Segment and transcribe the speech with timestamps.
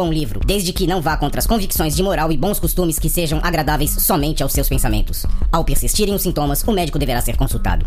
[0.00, 3.10] bom livro, desde que não vá contra as convicções de moral e bons costumes que
[3.10, 5.26] sejam agradáveis somente aos seus pensamentos.
[5.52, 7.84] Ao persistirem os sintomas, o médico deverá ser consultado.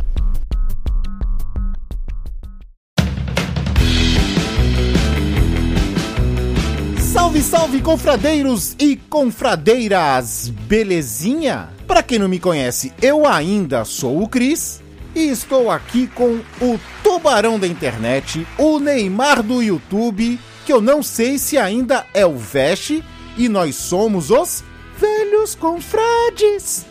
[7.00, 10.54] Salve, salve, confradeiros e confradeiras!
[10.68, 11.70] Belezinha?
[11.88, 14.84] Para quem não me conhece, eu ainda sou o Cris
[15.16, 21.04] e estou aqui com o tubarão da internet, o Neymar do YouTube, que eu não
[21.04, 23.04] sei se ainda é o Veste,
[23.38, 24.64] e nós somos os
[24.98, 26.86] velhos confrades.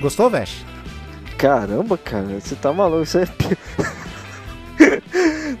[0.00, 0.64] Gostou, Veste?
[1.36, 3.26] Caramba, cara, você tá maluco, isso é.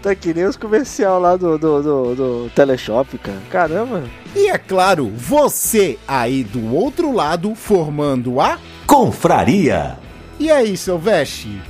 [0.02, 3.40] tá que nem os comercial lá do, do, do, do Teleshop, cara.
[3.50, 4.04] Caramba.
[4.34, 9.98] E é claro, você aí do outro lado formando a Confraria.
[10.38, 11.60] E aí, seu Veste?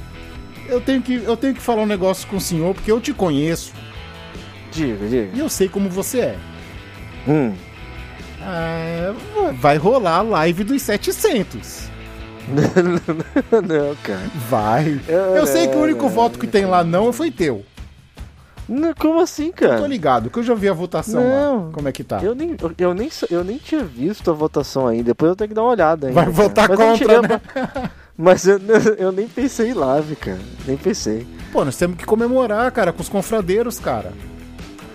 [0.69, 3.13] Eu tenho que eu tenho que falar um negócio com o senhor porque eu te
[3.13, 3.73] conheço
[4.71, 5.31] Diga, diga.
[5.37, 6.37] e eu sei como você é.
[7.29, 7.53] Hum.
[8.43, 9.13] Ah,
[9.55, 11.91] vai rolar a live dos 700.
[12.51, 14.31] não, cara.
[14.49, 15.01] Vai.
[15.09, 17.65] Eu sei que o único voto que tem lá não foi teu.
[18.69, 19.87] Não, como assim, Tô cara?
[19.89, 21.67] ligado, que eu já vi a votação Não.
[21.67, 21.73] lá.
[21.73, 22.21] Como é que tá?
[22.23, 25.03] Eu nem, eu, eu nem, eu nem tinha visto a votação ainda.
[25.05, 26.15] Depois eu tenho que dar uma olhada ainda.
[26.15, 26.37] Vai cara.
[26.37, 27.41] votar Mas eu contra, né?
[27.57, 28.61] a- Mas eu,
[28.99, 30.39] eu nem pensei em live, cara.
[30.67, 31.27] Nem pensei.
[31.53, 34.13] Pô, nós temos que comemorar, cara, com os confradeiros, cara.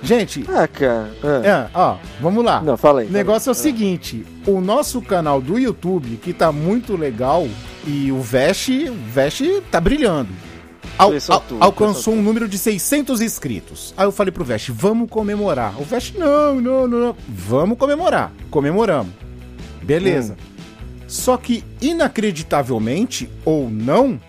[0.06, 1.12] Gente, Ah, cara.
[1.24, 1.42] ah.
[1.44, 2.62] é, ó, vamos lá.
[2.62, 3.08] Não, fala aí.
[3.08, 7.48] O negócio é o seguinte, o nosso canal do YouTube, que tá muito legal,
[7.86, 10.30] e o Veste, o Veste tá brilhando.
[10.98, 13.94] Al- al- tudo, alcançou um número de 600 inscritos.
[13.98, 15.74] Aí eu falei pro Veste, vamos comemorar.
[15.82, 17.16] O Veste, não, não, não, não.
[17.28, 18.32] Vamos comemorar.
[18.50, 19.12] Comemoramos.
[19.84, 20.34] Beleza.
[20.40, 21.02] Hum.
[21.08, 24.20] Só que, inacreditavelmente, ou não,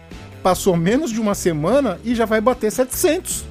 [0.43, 3.45] passou menos de uma semana e já vai bater 700.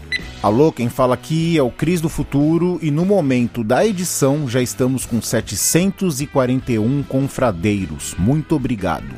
[0.44, 4.62] Alô, quem fala aqui é o Cris do Futuro e no momento da edição já
[4.62, 8.16] estamos com 741 confradeiros.
[8.18, 9.16] Muito obrigado.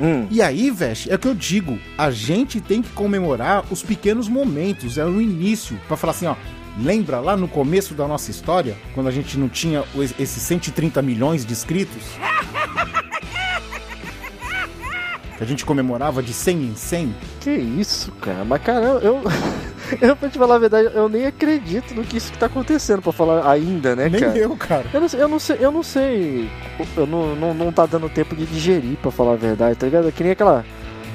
[0.00, 0.26] Hum.
[0.30, 4.28] E aí, Veste, é o que eu digo, a gente tem que comemorar os pequenos
[4.28, 6.36] momentos, é o início, pra falar assim, ó,
[6.78, 9.82] lembra lá no começo da nossa história, quando a gente não tinha
[10.18, 12.02] esses 130 milhões de inscritos?
[15.36, 17.14] Que a gente comemorava de 100 em 100?
[17.40, 18.44] Que isso, cara?
[18.44, 19.22] Mas, cara, eu,
[20.00, 23.02] eu, pra te falar a verdade, eu nem acredito no que isso que tá acontecendo,
[23.02, 24.36] pra falar ainda, né, Nem cara?
[24.38, 24.86] eu, cara.
[24.92, 26.50] Eu não, sei- eu não sei, eu não sei.
[26.96, 30.08] Eu não, não, não tá dando tempo de digerir, pra falar a verdade, tá ligado?
[30.08, 30.64] É que nem aquela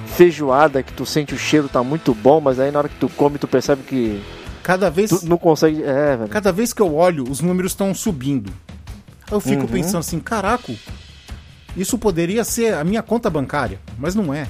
[0.07, 3.09] feijoada que tu sente o cheiro tá muito bom, mas aí na hora que tu
[3.09, 4.21] come, tu percebe que
[4.61, 5.83] Cada vez, tu não consegue.
[5.83, 6.29] É, velho.
[6.29, 8.51] cada vez que eu olho, os números estão subindo.
[9.31, 9.67] Eu fico Uhum.
[9.67, 10.71] pensando assim, caraca,
[11.75, 14.47] isso poderia ser a minha conta bancária, mas não é.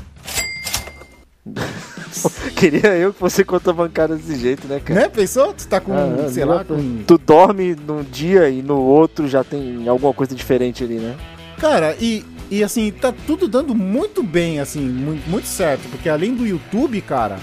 [2.55, 5.01] Queria eu que fosse conta bancária desse jeito, né, cara?
[5.01, 5.07] Né?
[5.09, 5.53] Pensou?
[5.53, 7.03] Tu tá com, Ah, sei lá, com...
[7.07, 11.15] Tu dorme num dia e no outro já tem alguma coisa diferente ali, né?
[11.59, 15.87] Cara, e, e assim, tá tudo dando muito bem, assim, muito, muito certo.
[15.89, 17.37] Porque além do YouTube, cara,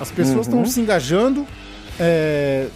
[0.00, 0.66] as pessoas estão Uhum.
[0.66, 1.46] se engajando.
[2.00, 2.66] é,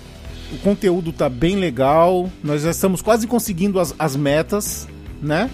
[0.53, 2.31] o conteúdo tá bem legal.
[2.45, 4.87] Nós já estamos quase conseguindo as, as metas,
[5.21, 5.51] né?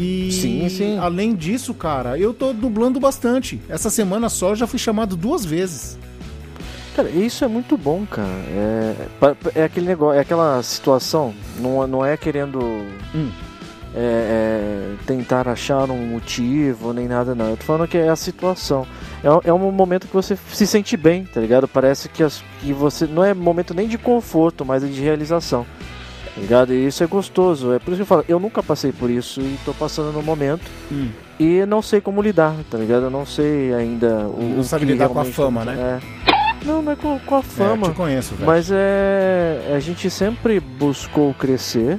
[0.00, 0.98] E Sim, sim.
[0.98, 3.60] além disso, cara, eu tô dublando bastante.
[3.68, 5.98] Essa semana só eu já fui chamado duas vezes.
[6.96, 8.26] Cara, isso é muito bom, cara.
[8.26, 8.94] É,
[9.54, 12.58] é aquele negócio, é aquela situação, não, não é querendo
[13.14, 13.30] Hum.
[13.94, 17.50] é, é, tentar achar um motivo nem nada, não.
[17.50, 18.86] Eu tô falando que é a situação.
[19.22, 21.68] É, um- é um momento que você se sente bem, tá ligado?
[21.68, 23.06] Parece que, as- que você.
[23.06, 25.66] Não é momento nem de conforto, mas é de realização.
[26.40, 26.72] Ligado?
[26.72, 27.72] E isso é gostoso.
[27.72, 30.22] É por isso que eu falo, eu nunca passei por isso e tô passando no
[30.22, 30.62] momento.
[30.90, 31.08] Hum.
[31.38, 33.04] E não sei como lidar, tá ligado?
[33.04, 34.42] Eu não sei ainda o.
[34.54, 36.00] Não o sabe que lidar com a fama, né?
[36.26, 36.64] É.
[36.64, 37.86] Não, não é com, com a É, fama.
[37.86, 38.46] eu te conheço, velho.
[38.46, 39.72] Mas é.
[39.74, 41.98] A gente sempre buscou crescer,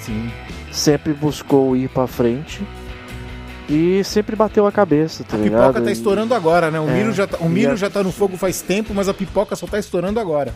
[0.00, 0.30] Sim.
[0.72, 2.62] sempre buscou ir pra frente
[3.68, 5.60] e sempre bateu a cabeça, tá A ligado?
[5.66, 6.80] pipoca tá estourando agora, né?
[6.80, 6.92] O, É.
[6.94, 9.54] milho, já tá, o milho a- já tá no fogo faz tempo, mas a pipoca
[9.56, 10.54] só tá estourando agora.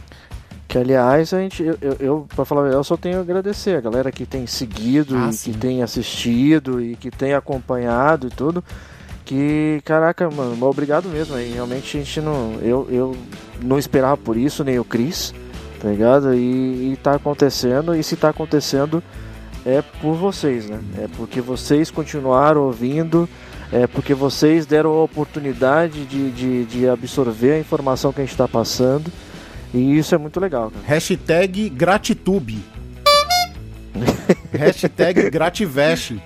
[0.68, 3.80] Que aliás, a gente, eu, eu, eu pra falar eu só tenho a agradecer a
[3.80, 5.52] galera que tem seguido Ah, e sim.
[5.52, 8.64] que tem assistido e que tem acompanhado e tudo.
[9.24, 11.36] Que, caraca, mano, obrigado mesmo.
[11.36, 12.54] Aí realmente a gente não.
[12.62, 13.16] Eu, eu
[13.62, 15.32] não esperava por isso, nem o Cris,
[15.80, 16.34] tá ligado?
[16.34, 19.02] E, e tá acontecendo, e se tá acontecendo
[19.64, 20.80] é por vocês, né?
[20.98, 23.28] É porque vocês continuaram ouvindo,
[23.70, 28.36] é porque vocês deram a oportunidade de, de, de absorver a informação que a gente
[28.36, 29.10] tá passando.
[29.74, 30.84] E isso é muito legal, cara.
[30.86, 32.58] Hashtag gratitube.
[34.52, 36.22] Hashtag grativeste.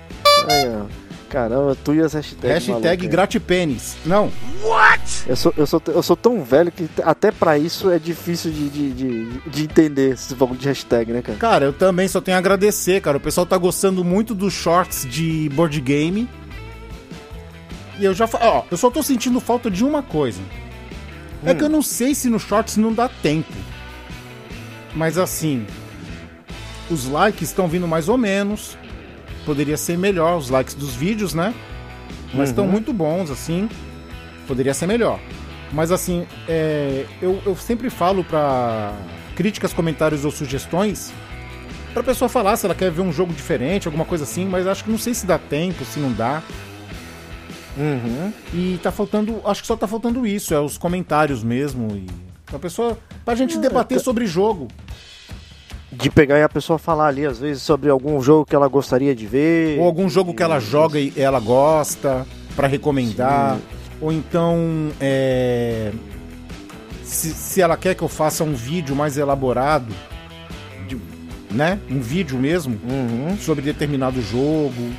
[1.29, 2.49] Caramba, tu e as hashtags.
[2.49, 3.07] Hashtag malucas.
[3.09, 3.97] gratipênis.
[4.05, 4.31] Não,
[5.27, 8.69] Eu sou, eu, sou, eu sou tão velho que até pra isso é difícil de,
[8.69, 11.37] de, de, de entender esse bagulho de hashtag, né, cara?
[11.37, 13.17] cara, eu também só tenho a agradecer, cara.
[13.17, 16.29] O pessoal tá gostando muito dos shorts de board game.
[17.99, 20.39] E eu já ó, eu só tô sentindo falta de uma coisa.
[21.45, 23.53] É que eu não sei se no shorts não dá tempo.
[24.93, 25.65] Mas assim,
[26.89, 28.77] os likes estão vindo mais ou menos.
[29.45, 31.53] Poderia ser melhor os likes dos vídeos, né?
[32.33, 33.69] Mas estão muito bons, assim.
[34.47, 35.19] Poderia ser melhor.
[35.71, 38.93] Mas assim, é, eu, eu sempre falo pra
[39.35, 41.13] críticas, comentários ou sugestões
[41.97, 44.83] pra pessoa falar se ela quer ver um jogo diferente, alguma coisa assim, mas acho
[44.83, 46.43] que não sei se dá tempo, se não dá.
[47.77, 48.33] Uhum.
[48.53, 52.07] E tá faltando, acho que só tá faltando isso, é os comentários mesmo e
[52.53, 54.67] a pessoa pra gente debater sobre jogo.
[55.91, 59.15] De pegar e a pessoa falar ali, às vezes, sobre algum jogo que ela gostaria
[59.15, 59.79] de ver.
[59.79, 62.25] Ou algum jogo que ela joga e ela gosta
[62.55, 63.57] pra recomendar.
[64.01, 65.91] Ou então, é,
[67.03, 69.93] se, se ela quer que eu faça um vídeo mais elaborado,
[70.87, 70.99] de-
[71.49, 71.79] né?
[71.89, 73.37] Um vídeo mesmo Uhum.
[73.37, 74.91] sobre determinado jogo.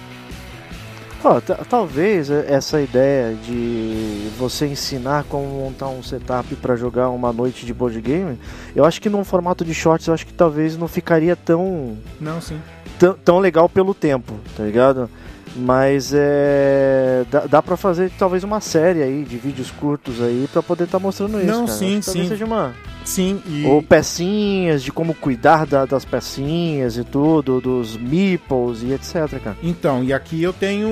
[1.22, 7.66] Ta- talvez essa ideia de você ensinar como montar um setup pra jogar uma noite
[7.66, 8.38] de board game,
[8.74, 12.40] eu acho que num formato de shorts, eu acho que talvez não ficaria tão Não,
[12.40, 12.60] sim.
[12.98, 15.10] tão, tão legal pelo tempo, tá ligado?
[15.56, 17.24] Mas é.
[17.30, 20.98] Dá, dá pra fazer talvez uma série aí de vídeos curtos aí pra poder estar
[21.00, 21.46] mostrando isso.
[21.46, 21.78] Não, cara.
[21.78, 22.28] sim, que talvez sim.
[22.28, 22.74] Seja uma...
[23.08, 28.92] Sim, e Ou pecinhas de como cuidar da- das pecinhas e tudo, dos meeples e
[28.92, 29.56] etc, cara.
[29.62, 30.88] Então, e aqui eu tenho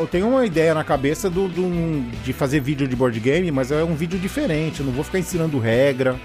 [0.00, 3.70] eu tenho uma ideia na cabeça do, do- de fazer vídeo de board game, mas
[3.70, 6.16] é um vídeo diferente, eu não vou ficar ensinando regra,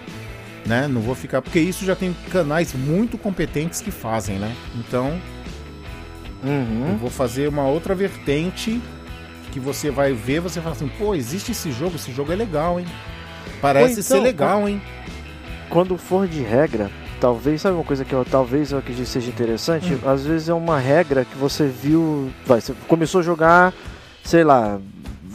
[0.66, 0.88] né?
[0.88, 4.52] Não vou ficar, porque isso já tem canais muito competentes que fazem, né?
[4.80, 5.16] Então,
[6.44, 6.98] eu Uhum.
[7.00, 8.82] vou fazer uma outra vertente
[9.52, 12.80] que você vai ver, você fala assim, pô, existe esse jogo, esse jogo é legal,
[12.80, 12.88] hein?
[13.62, 14.82] Parece Ou então, ser legal, hein?
[15.70, 16.90] Quando for de regra,
[17.22, 19.94] talvez, sabe uma coisa que eu talvez eu acredite seja interessante?
[19.94, 20.00] Hum.
[20.10, 22.30] Às vezes é uma regra que você viu.
[22.46, 23.74] Vai, você começou a jogar,
[24.24, 24.80] sei lá,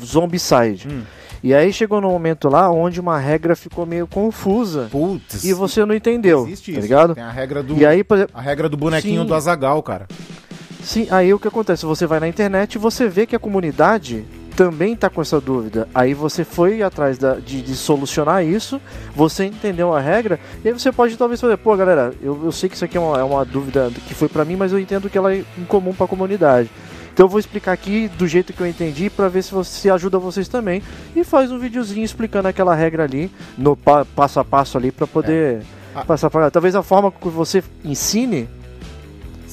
[0.04, 0.88] Zombicide.
[0.88, 1.02] Hum.
[1.42, 5.44] E aí chegou no momento lá onde uma regra ficou meio confusa Putz.
[5.44, 6.80] e você não entendeu, existe tá isso.
[6.80, 7.14] ligado?
[7.14, 9.26] Tem a regra do E aí, exemplo, a regra do bonequinho Sim.
[9.26, 10.08] do Azagal, cara.
[10.82, 11.84] sim, aí o que acontece?
[11.84, 14.24] Você vai na internet e você vê que a comunidade
[14.56, 15.88] também tá com essa dúvida.
[15.94, 18.80] Aí você foi atrás da- de, de solucionar isso,
[19.14, 22.68] você entendeu a regra, e aí você pode talvez fazer, pô, galera, eu, eu sei
[22.68, 25.10] que isso aqui é uma, é uma dúvida que foi pra mim, mas eu entendo
[25.10, 26.70] que ela é incomum pra comunidade.
[27.12, 29.88] Então eu vou explicar aqui do jeito que eu entendi pra ver se você se
[29.90, 30.82] ajuda vocês também
[31.14, 35.06] e faz um videozinho explicando aquela regra ali no pa- passo a passo ali pra
[35.06, 35.62] poder
[35.94, 36.04] Ah.
[36.04, 38.48] passar pra Talvez a forma que você ensine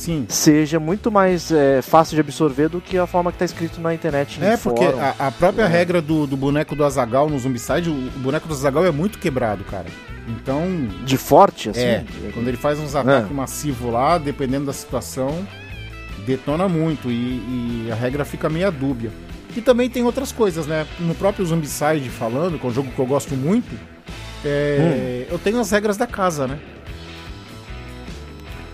[0.02, 0.26] Sim.
[0.30, 3.94] seja muito mais é, fácil de absorver do que a forma que tá escrito na
[3.94, 4.44] internet.
[4.44, 5.00] É, porque fórum.
[5.00, 5.68] a, a própria É.
[5.68, 9.20] regra do, do boneco do Azagal no Zombicide, o, o boneco do Azagal é muito
[9.20, 9.86] quebrado, cara.
[10.28, 10.64] Então,
[11.06, 11.80] de forte, assim.
[11.82, 15.46] é, quando ele faz uns ataques massivos lá, dependendo da situação,
[16.26, 19.12] detona muito e, e a regra fica meio dúbia.
[19.56, 20.88] E também tem outras coisas, né?
[21.00, 23.76] No próprio Zombicide falando, que é um jogo que eu gosto muito,
[24.46, 26.58] é, eu tenho as regras da casa, né?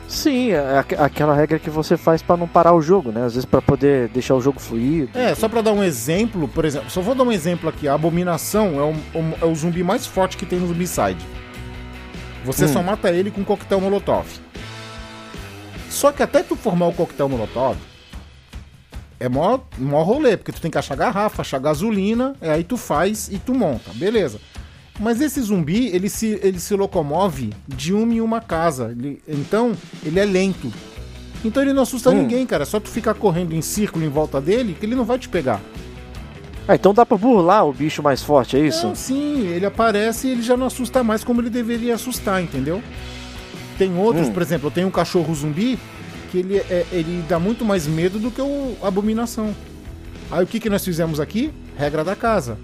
[0.07, 3.25] Sim, é aqu- aquela regra que você faz pra não parar o jogo, né?
[3.25, 5.17] Às vezes pra poder deixar o jogo fluido.
[5.17, 7.87] É, só pra dar um exemplo, por exemplo, só vou dar um exemplo aqui.
[7.89, 11.17] A Abominação é, o- é o zumbi mais forte que tem no Zombicide.
[12.45, 12.69] Você Hum.
[12.69, 14.25] só mata ele com coquetel molotov.
[15.89, 17.75] Só que até tu formar o coquetel molotov,
[19.19, 22.77] é mó, mó rolê, porque tu tem que achar garrafa, achar gasolina, é aí tu
[22.77, 24.39] faz e tu monta, beleza.
[24.99, 28.95] Mas esse zumbi, ele se, ele se locomove de uma em uma casa.
[28.97, 29.73] Ele- então,
[30.03, 30.71] ele é lento.
[31.45, 32.21] Então ele não assusta Hum.
[32.23, 32.65] ninguém, cara.
[32.65, 35.61] Só tu ficar correndo em círculo em volta dele que ele não vai te pegar.
[36.67, 38.87] Ah, então dá pra burlar o bicho mais forte, é isso?
[38.87, 42.81] Não, sim, ele aparece e ele já não assusta mais como ele deveria assustar, entendeu?
[43.77, 44.33] Tem outros, Hum.
[44.33, 45.79] por exemplo, eu tenho um cachorro zumbi
[46.31, 49.55] que ele, é, ele dá muito mais medo do que o Abominação.
[50.29, 51.53] Aí o que, que nós fizemos aqui?
[51.77, 52.57] Regra da casa.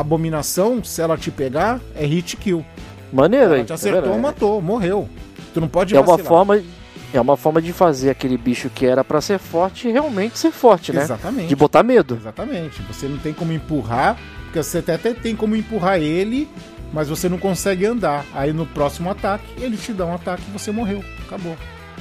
[0.00, 2.64] Abominação, se ela te pegar, é hit kill.
[3.12, 3.62] Maneiro aí.
[3.62, 4.22] te tá acertou, vendo?
[4.22, 5.08] matou, morreu.
[5.52, 6.62] Tu não pode É uma forma.
[7.12, 10.92] É uma forma de fazer aquele bicho que era pra ser forte realmente ser forte,
[10.92, 11.02] né?
[11.02, 11.48] Exatamente.
[11.48, 12.16] De botar medo.
[12.20, 12.82] Exatamente.
[12.82, 16.46] Você não tem como empurrar, porque você até tem como empurrar ele,
[16.92, 18.26] mas você não consegue andar.
[18.34, 21.02] Aí no próximo ataque, ele te dá um ataque e você morreu.
[21.26, 21.56] Acabou.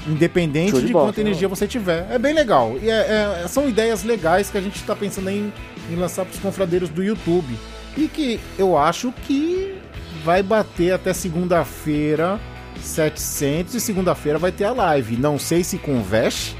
[0.06, 2.06] Independente Show de, de bola, quanta energia você tiver.
[2.12, 2.76] É bem legal.
[2.82, 5.52] E é- é- são ideias legais que a gente tá pensando em,
[5.90, 7.58] em lançar pros confradeiros do YouTube.
[7.98, 9.76] E que eu acho que
[10.24, 12.40] vai bater até segunda-feira
[12.82, 15.18] 700 e segunda-feira vai ter a live.
[15.18, 16.56] Não sei se com o Vesh,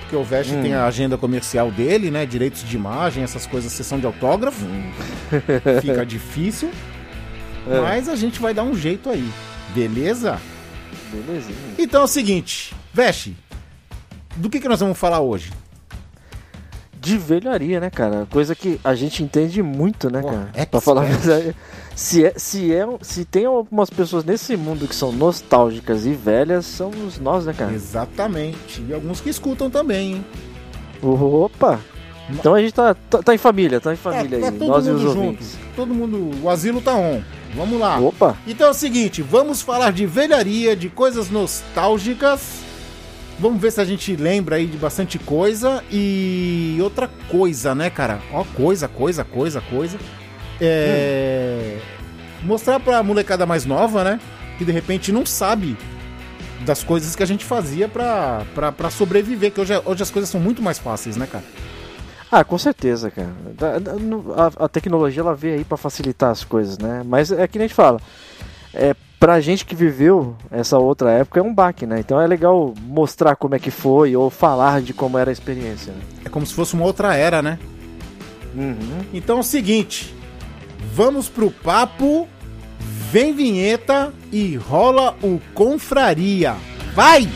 [0.00, 0.62] porque o Vesh Hum.
[0.62, 2.26] tem a agenda comercial dele, né?
[2.26, 4.66] Direitos de imagem, essas coisas, sessão de autógrafo.
[5.80, 6.70] Fica difícil.
[7.68, 7.80] É.
[7.80, 9.28] Mas a gente vai dar um jeito aí.
[9.74, 10.40] Beleza?
[11.10, 11.56] Belezinha.
[11.78, 13.30] Então é o seguinte, Vesh,
[14.36, 15.50] do que, que nós vamos falar hoje?
[17.04, 18.26] De velharia, né, cara?
[18.30, 20.48] Coisa que a gente entende muito, né, Pô, cara?
[20.54, 20.70] expert.
[20.70, 21.54] Pra falar a verdade.
[21.94, 26.64] Se, é, se, é, se tem algumas pessoas nesse mundo que são nostálgicas e velhas,
[26.66, 27.72] somos nós, né, cara?
[27.72, 28.82] Exatamente.
[28.88, 30.24] E alguns que escutam também, hein?
[31.02, 31.78] Opa!
[32.30, 34.58] Então a gente tá, tá, tá em família, tá em família tá aí.
[34.58, 35.18] todo Nós e mundo os junto.
[35.18, 35.58] ouvintes.
[35.76, 37.20] Todo mundo, o asilo tá on.
[37.54, 38.00] Vamos lá.
[38.00, 38.36] Opa!
[38.46, 42.63] Então é o seguinte, vamos falar de velharia, de coisas nostálgicas.
[43.38, 45.82] Vamos ver se a gente lembra aí de bastante coisa.
[45.90, 48.20] E outra coisa, né, cara?
[48.32, 49.98] Ó, coisa, coisa, coisa, coisa.
[50.60, 51.78] É.
[52.42, 54.20] Mostrar pra molecada mais nova, né?
[54.58, 55.76] Que de repente não sabe
[56.64, 59.50] das coisas que a gente fazia pra, pra, pra sobreviver.
[59.50, 61.44] Que hoje, hoje as coisas são muito mais fáceis, né, cara?
[62.30, 63.32] Ah, com certeza, cara.
[64.36, 67.02] A, a tecnologia ela veio aí pra facilitar as coisas, né?
[67.04, 68.00] Mas é que nem a gente fala.
[68.72, 71.98] É, pra gente que viveu essa outra época é um baque, né?
[71.98, 75.94] Então é legal mostrar como é que foi ou falar de como era a experiência.
[75.94, 76.00] Né?
[76.26, 77.58] É como se fosse uma outra era, né?
[78.54, 79.00] Uhum.
[79.14, 80.14] Então é o seguinte,
[80.92, 82.28] vamos pro papo,
[82.78, 86.54] vem vinheta e rola o confraria.
[86.94, 87.26] Vai!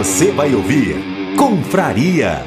[0.00, 0.96] Você vai ouvir
[1.36, 2.42] Confraria.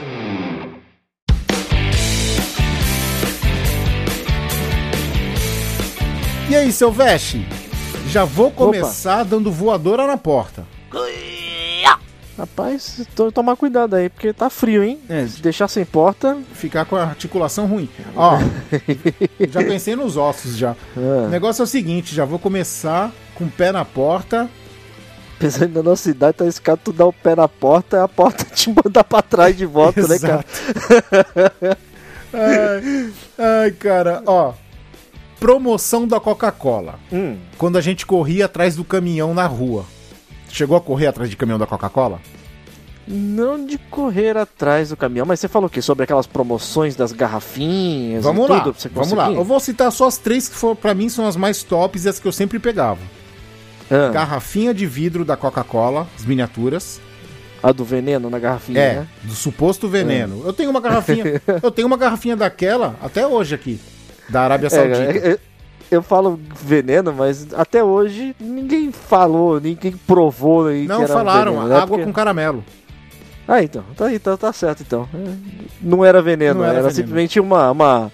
[6.50, 7.46] E aí, seu Veste?
[8.10, 10.66] Já vou começar dando voadora na porta.
[12.36, 15.00] Rapaz, to- tomar cuidado aí, porque tá frio, hein?
[15.08, 15.26] É.
[15.28, 16.36] Se deixar sem porta.
[16.54, 17.88] Ficar com a articulação ruim.
[18.16, 18.40] Ó,
[19.52, 20.72] já pensei nos ossos já.
[20.98, 24.50] O Ah, negócio é o seguinte, já vou começar com o pé na porta.
[25.44, 28.70] Apesar da nossa idade, tá escado tu dar o pé na porta, a porta te
[28.70, 30.46] mandar pra trás de volta, né, cara?
[32.34, 34.54] Ai, ai, cara, ó.
[35.40, 36.96] Promoção da Coca-Cola.
[37.12, 39.86] Hum, quando a gente corria atrás do caminhão na rua.
[40.50, 42.22] Chegou a correr atrás de caminhão da Coca-Cola?
[43.06, 45.82] não de correr atrás do caminhão, mas você falou o quê?
[45.82, 49.30] Sobre aquelas promoções das garrafinhas Vamos lá, vamos lá.
[49.30, 52.18] Eu vou citar só as três que pra mim são as mais tops e as
[52.18, 53.02] que eu sempre pegava.
[53.94, 57.00] Ah, Garrafinha de vidro da Coca-Cola, as miniaturas.
[57.62, 59.08] a do veneno na garrafinha, É, né?
[59.24, 60.42] do suposto veneno.
[60.46, 63.80] Eu tenho uma garrafinha, eu tenho uma garrafinha daquela até hoje aqui,
[64.28, 65.02] da Arábia É, Saudita.
[65.02, 65.40] é, é,
[65.90, 71.52] eu falo veneno, mas até hoje ninguém falou, ninguém provou aí Não que era falaram,
[71.54, 71.76] veneno, né?
[71.76, 72.66] água Porque- com caramelo.
[73.48, 75.08] Ah, então, tá aí, tá, tá certo então.
[75.14, 75.34] É,
[75.82, 76.96] Não era veneno, Não era era, veneno.
[76.96, 78.12] simplesmente uma, uma,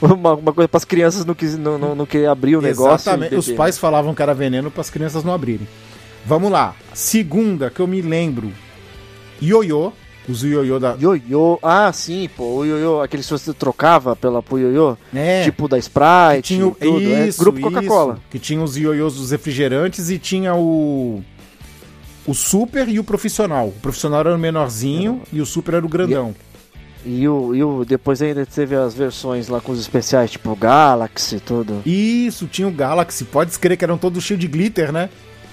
[0.00, 2.94] uma, uma coisa para as crianças não, quis, não, não, não querer abrir o negócio.
[3.10, 3.34] Exatamente.
[3.34, 5.66] Os pais falavam que era veneno para as crianças não abrirem.
[6.24, 6.74] Vamos lá.
[6.92, 8.52] Segunda que eu me lembro.
[9.42, 9.92] Ioiô.
[10.28, 10.96] Os ioiô da.
[11.00, 15.42] Ioiô, ah sim, pô, o ioiô, aquele que você trocava pela, pro ioiô, É.
[15.42, 18.18] tipo da Sprite, que tinha o, tudo, é, isso, grupo Coca-Cola.
[18.30, 21.22] Que tinha os ioiôs dos refrigerantes e tinha o.
[22.26, 23.68] O super e o profissional.
[23.68, 26.34] O profissional era o menorzinho e o super era o grandão.
[26.38, 26.49] E
[27.28, 31.40] o, e o depois ainda teve as versões lá com os especiais, tipo Galaxy e
[31.40, 31.82] tudo.
[31.86, 33.24] Isso, tinha o Galaxy.
[33.24, 35.08] Pode escrever que eram todos cheios de glitter, né?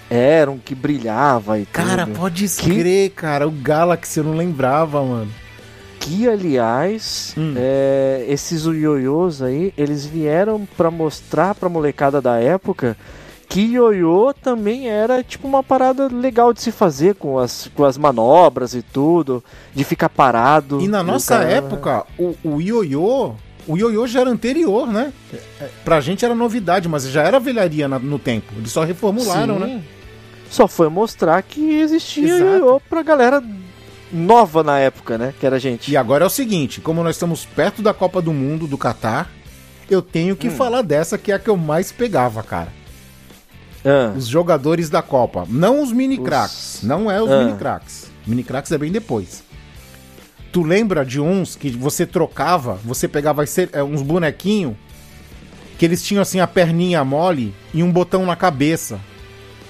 [0.10, 2.18] Era um que brilhava e Cara, tudo.
[2.20, 3.48] pode escrever, cara.
[3.48, 5.32] O Galaxy eu não lembrava, mano.
[6.00, 7.54] Que, aliás, Hum.
[7.58, 12.96] é, esses ioiôs aí, eles vieram pra mostrar pra molecada da época
[13.50, 17.98] que ioiô também era tipo uma parada legal de se fazer com as, com as
[17.98, 20.82] manobras e tudo, de ficar parado.
[20.82, 23.34] E na nossa cara- época, o, o ioiô.
[23.68, 25.12] O ioiô já era anterior, né?
[25.62, 28.54] É, Pra gente era novidade, mas já era velharia na- no tempo.
[28.58, 29.60] Eles só reformularam, Sim.
[29.60, 29.84] né?
[30.50, 32.44] Só foi mostrar que existia Exato.
[32.44, 33.44] ioiô pra galera
[34.12, 35.34] nova na época, né?
[35.38, 35.92] Que era a gente.
[35.92, 39.30] E agora é o seguinte, como nós estamos perto da Copa do Mundo do Catar,
[39.90, 40.38] eu tenho Hum.
[40.38, 42.72] que falar dessa que é a que eu mais pegava, cara.
[43.86, 45.46] Ah, Os jogadores da Copa.
[45.50, 46.76] Não os mini cracks.
[46.76, 47.44] Os- Não é os Ah.
[47.44, 48.10] mini cracks.
[48.26, 49.44] Mini cracks é bem depois.
[50.52, 53.44] Tu lembra de uns que você trocava, você pegava
[53.74, 54.74] é, uns bonequinhos
[55.78, 59.00] que eles tinham assim a perninha mole e um botão na cabeça.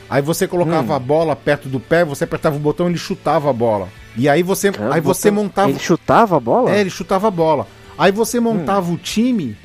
[0.10, 0.96] Aí você colocava Hum.
[0.96, 3.90] a bola perto do pé, você apertava o botão e ele chutava a bola.
[4.16, 5.70] E aí você, aí você montava.
[5.70, 6.72] Ele chutava a bola?
[6.72, 7.68] É, ele chutava a bola.
[7.98, 8.44] Aí você Hum.
[8.44, 9.58] montava o time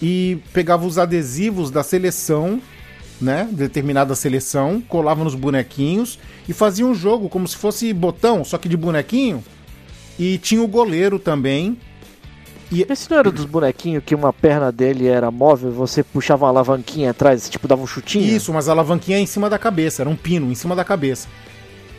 [0.00, 2.62] e pegava os adesivos da seleção,
[3.20, 3.48] né?
[3.50, 8.68] Determinada seleção, colava nos bonequinhos e fazia um jogo como se fosse botão, só que
[8.68, 9.42] de bonequinho.
[10.18, 11.76] E tinha o goleiro também.
[12.88, 17.10] Esse não era dos bonequinhos que uma perna dele era móvel, você puxava uma alavanquinha
[17.10, 18.24] atrás, tipo dava um chutinho?
[18.24, 21.26] Isso, mas a alavanquinha em cima da cabeça, era um pino em cima da cabeça.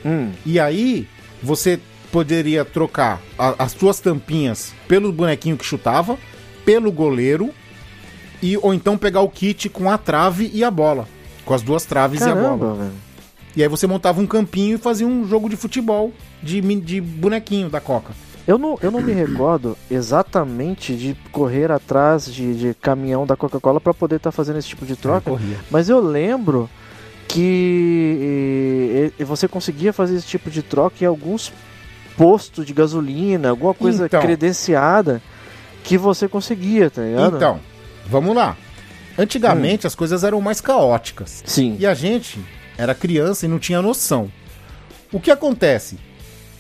[0.05, 0.31] Hum.
[0.45, 1.07] E aí
[1.43, 1.77] você
[2.09, 6.17] poderia trocar a- as suas tampinhas pelo bonequinho que chutava,
[6.63, 7.49] pelo goleiro,
[8.41, 11.07] e ou então pegar o kit com a trave e a bola.
[11.45, 12.41] Com as duas traves e a bola.
[12.43, 12.91] Caramba, velho.
[13.55, 17.69] E aí você montava um campinho e fazia um jogo de futebol de, de bonequinho
[17.69, 18.13] da Coca.
[18.48, 23.79] Eu não, eu não me recordo exatamente de correr atrás de, de caminhão da Coca-Cola
[23.79, 25.57] para poder estar fazendo esse tipo de troca, Corria.
[25.69, 26.69] mas eu lembro
[27.27, 31.51] que eh, você conseguia fazer esse tipo de troca em alguns
[32.17, 34.21] postos de gasolina, alguma coisa Então.
[34.21, 35.21] credenciada
[35.83, 37.38] que você conseguia, tá ligado?
[37.38, 37.60] Então,
[38.11, 38.57] vamos lá.
[39.17, 41.41] Antigamente as coisas eram mais caóticas.
[41.45, 41.77] Sim.
[41.79, 42.39] E a gente
[42.77, 44.31] era criança e não tinha noção.
[45.11, 45.97] O que acontece?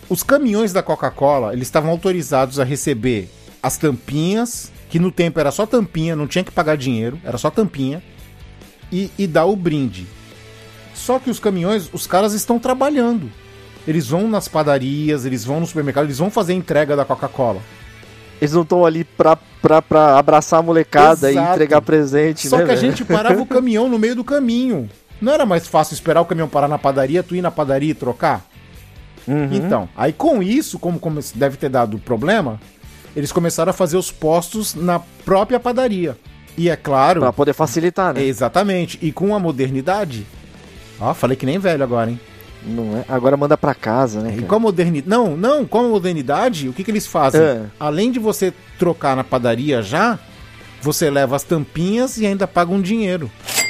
[0.09, 3.29] Os caminhões da Coca-Cola, eles estavam autorizados a receber
[3.61, 7.49] as tampinhas, que no tempo era só tampinha, não tinha que pagar dinheiro, era só
[7.49, 8.01] tampinha,
[8.91, 10.05] e, e dar o brinde.
[10.93, 13.31] Só que os caminhões, os caras estão trabalhando.
[13.87, 17.61] Eles vão nas padarias, eles vão no supermercado, eles vão fazer a entrega da Coca-Cola.
[18.41, 21.47] Eles não estão ali pra, pra, pra abraçar a molecada Exato.
[21.47, 22.65] e entregar presente, Só né?
[22.65, 22.87] que a velho?
[22.89, 24.89] gente parava o caminhão no meio do caminho.
[25.21, 27.93] Não era mais fácil esperar o caminhão parar na padaria, tu ir na padaria e
[27.93, 28.43] trocar?
[29.27, 29.49] Uhum.
[29.51, 32.59] Então, aí com isso, como, como deve ter dado problema,
[33.15, 36.17] eles começaram a fazer os postos na própria padaria.
[36.57, 38.23] E é claro, Pra poder facilitar, né?
[38.23, 40.25] exatamente, e com a modernidade.
[40.99, 42.19] Ó, falei que nem velho agora, hein?
[42.65, 43.05] Não é?
[43.07, 44.35] Agora manda pra casa, né?
[44.37, 45.09] E com a modernidade.
[45.09, 47.41] Não, não, com a modernidade, o que, que eles fazem?
[47.41, 47.61] É.
[47.79, 50.19] Além de você trocar na padaria já,
[50.81, 53.29] você leva as tampinhas e ainda paga um dinheiro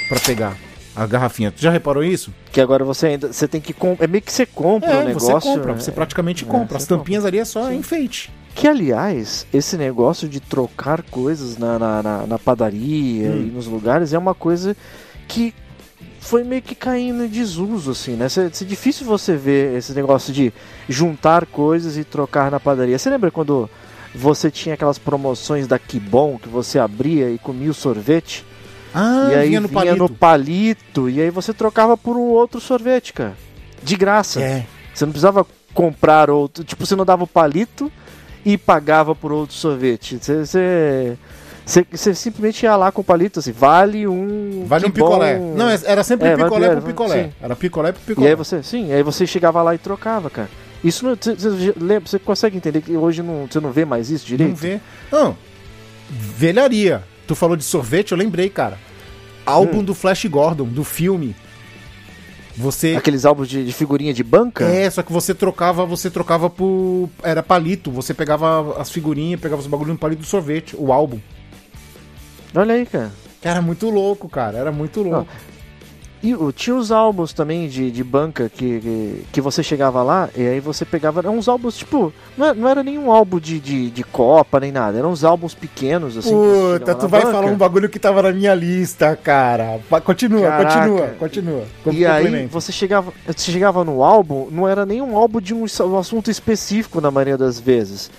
[0.09, 0.57] pra pegar
[0.95, 1.51] a garrafinha.
[1.51, 2.33] Tu já reparou isso?
[2.51, 3.31] Que agora você ainda.
[3.31, 3.73] Você tem que.
[3.99, 5.27] É meio que você compra o É, negócio.
[5.39, 5.79] você compra, né?
[5.79, 6.77] você praticamente É, compra.
[6.77, 7.77] As tampinhas ali é só Sim.
[7.77, 8.29] enfeite.
[8.53, 13.47] Que aliás, esse negócio de trocar coisas na, na, na- na padaria Hum.
[13.47, 14.75] e nos lugares é uma coisa
[15.29, 15.53] que
[16.21, 18.27] foi meio que caindo em desuso, assim, né?
[18.37, 20.53] É difícil você ver esse negócio de
[20.87, 22.97] juntar coisas e trocar na padaria.
[22.97, 23.67] Você lembra quando
[24.13, 28.45] você tinha aquelas promoções da Kibon que você abria e comia o sorvete?
[28.93, 29.97] Ah, e aí vinha vinha, no palito.
[29.97, 33.35] no palito, e aí você trocava por um outro sorvete, cara.
[33.81, 34.41] De graça.
[34.41, 34.65] É.
[34.93, 36.63] Você não precisava comprar outro.
[36.63, 37.91] Tipo, você não dava o palito
[38.45, 40.19] e pagava por outro sorvete.
[40.21, 41.17] Você, você,
[41.71, 44.65] você, você simplesmente ia lá com o palito, assim, vale um.
[44.65, 45.07] Vale um que bom.
[45.07, 45.39] picolé.
[45.39, 47.23] Não, era sempre É, vale picolé picolé, pro picolé.
[47.23, 47.31] sim.
[47.41, 48.29] Era picolé pro E picolé.
[48.29, 50.49] aí você, sim, aí você chegava lá e trocava, cara.
[50.83, 51.15] Isso não,
[52.01, 54.49] você, consegue entender que hoje não, você não vê mais isso direito?
[54.49, 54.79] Não vê.
[55.11, 55.37] Não.
[56.09, 57.03] Velharia.
[57.27, 58.77] Tu falou de sorvete, eu lembrei, cara.
[59.45, 59.83] Álbum Hum.
[59.83, 61.35] do Flash Gordon, do filme.
[62.57, 62.95] Você.
[62.97, 64.65] Aqueles álbuns de, de figurinha de banca?
[64.65, 67.09] É, só que você trocava, você trocava por.
[67.23, 67.89] Era palito.
[67.91, 71.19] Você pegava as figurinhas, pegava os bagulhos no palito do sorvete, o álbum.
[72.55, 73.11] Olha aí, cara.
[73.43, 74.57] Era muito louco, cara.
[74.57, 75.27] Era muito louco.
[76.23, 80.29] E o- tinha os álbuns também de, de banca que, que, que você chegava lá
[80.37, 81.19] e aí você pegava.
[81.21, 84.71] Eram uns álbuns, tipo, não era, não era nenhum álbum de, de, de Copa nem
[84.71, 86.29] nada, eram uns álbuns pequenos, assim.
[86.29, 89.79] Puta, tu vai banca, falar um bagulho que tava na minha lista, cara.
[90.05, 90.79] Continua, Caraca.
[90.79, 91.63] continua, continua.
[91.83, 95.65] Com- E aí você chegava, você chegava no álbum, não era nenhum álbum de um,
[95.87, 98.11] um assunto específico na maioria das vezes.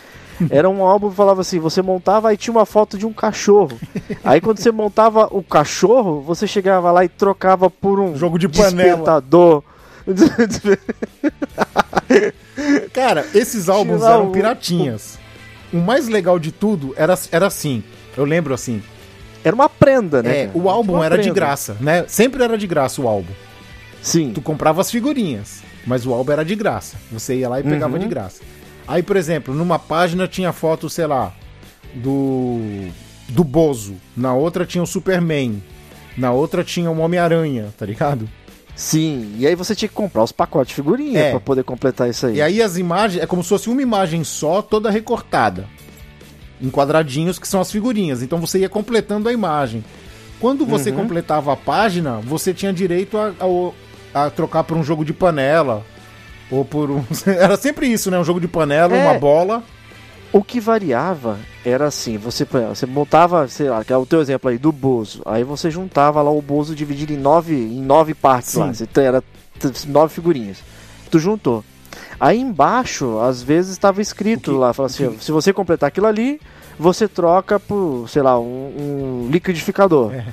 [0.50, 3.78] Era um álbum que falava assim, você montava e tinha uma foto de um cachorro.
[4.24, 8.48] Aí quando você montava o cachorro, você chegava lá e trocava por um Jogo de
[8.48, 8.70] panela.
[8.96, 9.62] despertador.
[12.92, 15.18] Cara, esses álbuns eram o- piratinhas.
[15.72, 17.83] O mais legal de tudo era, era assim.
[18.16, 18.83] Eu lembro assim.
[19.44, 20.42] Era uma prenda, né?
[20.44, 21.35] É, o álbum era de prenda.
[21.35, 22.05] graça, né?
[22.07, 23.33] Sempre era de graça o álbum.
[24.02, 24.33] Sim.
[24.35, 26.96] Tu comprava as figurinhas, mas o álbum era de graça.
[27.11, 27.98] Você ia lá e pegava Uhum.
[28.00, 28.42] de graça.
[28.87, 31.33] Aí, por exemplo, numa página tinha foto, sei lá,
[31.95, 32.88] do
[33.29, 35.62] do Bozo, na outra tinha o Superman,
[36.18, 38.29] na outra tinha o Homem-Aranha, tá ligado?
[38.75, 39.35] Sim.
[39.38, 41.31] E aí você tinha que comprar os pacotes de figurinha É.
[41.31, 42.37] pra poder completar isso aí.
[42.37, 45.66] E aí as imagens, é como se fosse uma imagem só, toda recortada.
[46.61, 48.23] Em quadradinhos que são as figurinhas.
[48.23, 49.83] Então você ia completando a imagem.
[50.40, 50.97] Quando você Uhum.
[50.97, 53.33] completava a página, você tinha direito a,
[54.14, 55.85] a- a trocar por um jogo de panela.
[56.53, 57.03] Ou por um.
[57.27, 58.19] Era sempre isso, né?
[58.19, 59.11] Um jogo de panela, É.
[59.11, 59.62] uma bola.
[60.33, 64.49] O que variava era assim, você, você montava, sei lá, que é o teu exemplo
[64.51, 65.21] aí do Bozo.
[65.27, 68.69] Aí você juntava lá o Bozo dividido em nove, em nove partes lá.
[68.69, 68.73] Sim.
[68.75, 69.23] Você tem- era
[69.88, 70.59] nove figurinhas.
[71.11, 71.62] Tu juntou.
[72.19, 76.07] Aí embaixo, às vezes estava escrito que- lá, fala assim, que- se você completar aquilo
[76.07, 76.41] ali,
[76.79, 80.15] você troca por, sei lá, um, um liquidificador.
[80.15, 80.25] É.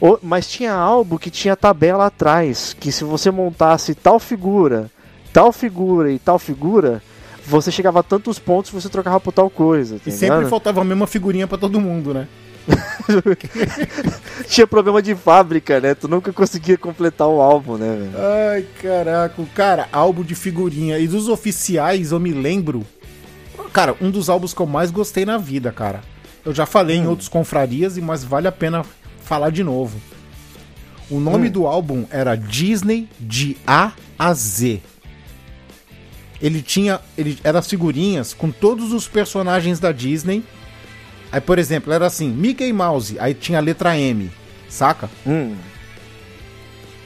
[0.00, 4.88] Ou- mas tinha álbum que tinha tabela atrás, que se você montasse tal figura,
[5.32, 7.02] tal figura e tal figura,
[7.46, 9.96] você chegava a tantos pontos você trocava por tal coisa.
[9.96, 10.50] tá E sempre ligado?
[10.50, 12.28] faltava a mesma figurinha pra todo mundo, né?
[14.48, 15.94] Tinha problema de fábrica, né?
[15.94, 18.12] Tu nunca conseguia completar o álbum, né, velho?
[18.52, 19.42] Ai, caraca.
[19.54, 20.98] Cara, álbum de figurinha.
[20.98, 22.84] E dos oficiais, eu me lembro.
[23.72, 26.00] Cara, um dos álbuns que eu mais gostei na vida, cara.
[26.44, 28.84] Eu já falei em outros confrarias, e- mas vale a pena
[29.22, 30.00] falar de novo.
[31.10, 34.80] O nome do álbum era Disney de A a Z.
[36.40, 37.00] Ele tinha.
[37.18, 40.42] Ele era as figurinhas com todos os personagens da Disney.
[41.30, 44.30] Aí, por exemplo, era assim: Mickey Mouse, aí tinha a letra M,
[44.68, 45.08] saca?
[45.26, 45.54] Hum.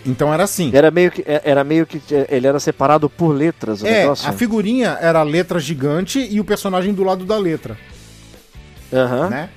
[0.07, 0.70] Então era assim.
[0.73, 1.23] Era meio que.
[1.27, 2.01] é- Era meio que.
[2.14, 4.29] é, Ele era separado por letras o É, negócio.
[4.29, 7.77] a figurinha era a letra gigante e o personagem do lado da letra,
[8.92, 9.31] Aham.
[9.31, 9.49] né?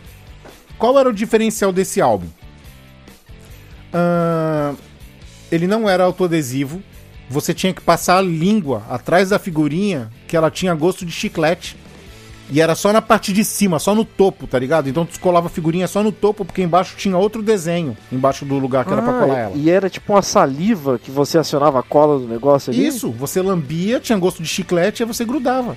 [0.78, 2.28] Qual era o diferencial desse álbum?
[3.94, 4.76] Ahn,
[5.52, 6.82] ele não era autoadesivo.
[7.30, 11.76] Você tinha que passar a língua atrás da figurinha que ela tinha gosto de chiclete.
[12.50, 14.88] E era só na parte de cima, só no topo, tá ligado?
[14.88, 18.58] Então tu colava a figurinha só no topo, porque embaixo tinha outro desenho, embaixo do
[18.58, 19.52] lugar que era pra Ah, colar ela.
[19.54, 22.88] E era tipo uma saliva que você acionava a cola do negócio ali?
[22.88, 25.76] Isso, você lambia, tinha gosto de chiclete e aí você grudava.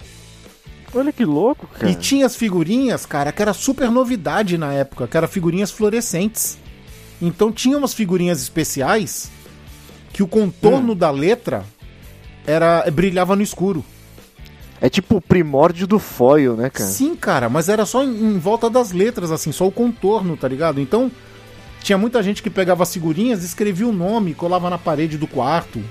[0.95, 1.91] Olha que louco, cara.
[1.91, 6.57] E tinha as figurinhas, cara, que era super novidade na época, que eram figurinhas fluorescentes.
[7.21, 9.29] Então tinha umas figurinhas especiais
[10.13, 11.65] que o contorno da letra
[12.47, 13.85] era brilhava no escuro.
[14.81, 16.89] É tipo o primórdio do foil, né, cara?
[16.89, 20.49] Sim, cara, mas era só em, em volta das letras, assim, só o contorno, tá
[20.49, 20.81] ligado?
[20.81, 21.11] Então
[21.83, 25.83] tinha muita gente que pegava as figurinhas, escrevia o nome, colava na parede do quarto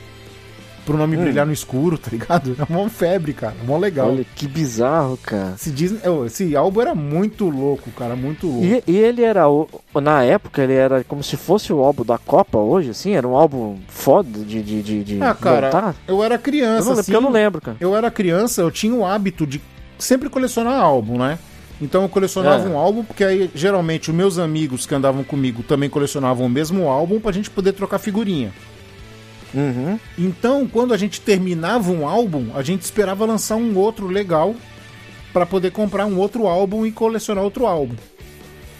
[0.90, 1.22] pro nome Hum.
[1.22, 2.56] brilhar no escuro, tá ligado?
[2.58, 4.10] Era mó febre, cara, mó legal.
[4.10, 5.54] Olha que bizarro, cara.
[5.56, 8.66] Esse, Disney, esse álbum era muito louco, cara, muito louco.
[8.66, 9.44] E, e ele era,
[10.02, 13.14] na época, ele era como se fosse o álbum da Copa hoje, assim?
[13.16, 15.96] Era um álbum foda de, de, de, de Ah, cara, montar?
[16.08, 17.04] eu era Eu criança, não, lembro, assim.
[17.12, 17.78] porque eu não lembro, cara.
[17.80, 19.62] eu era criança, eu tinha o hábito de
[19.98, 21.38] sempre colecionar álbum, né?
[21.82, 22.72] Então eu colecionava É.
[22.72, 26.90] um álbum, porque aí geralmente os meus amigos que andavam comigo também colecionavam o mesmo
[26.90, 28.52] álbum pra gente poder trocar figurinha.
[29.54, 30.00] Uhum.
[30.18, 34.56] Então, quando a gente terminava um álbum, a gente esperava lançar um outro legal
[35.34, 37.96] pra poder comprar um outro álbum e colecionar outro álbum,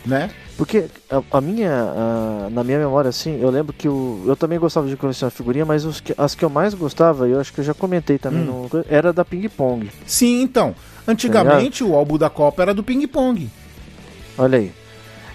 [0.06, 0.30] né?
[0.58, 4.60] Porque a, a minha, a- na minha memória, assim, eu lembro que o, eu também
[4.60, 7.62] gostava de colecionar figurinha, mas os que- as que eu mais gostava, eu acho que
[7.62, 8.68] eu já comentei também, Hum.
[8.72, 9.90] no, era da Ping Pong.
[10.06, 10.76] Sim, então.
[11.08, 13.50] Antigamente o álbum da Copa era do Ping Pong.
[14.38, 14.72] Olha aí.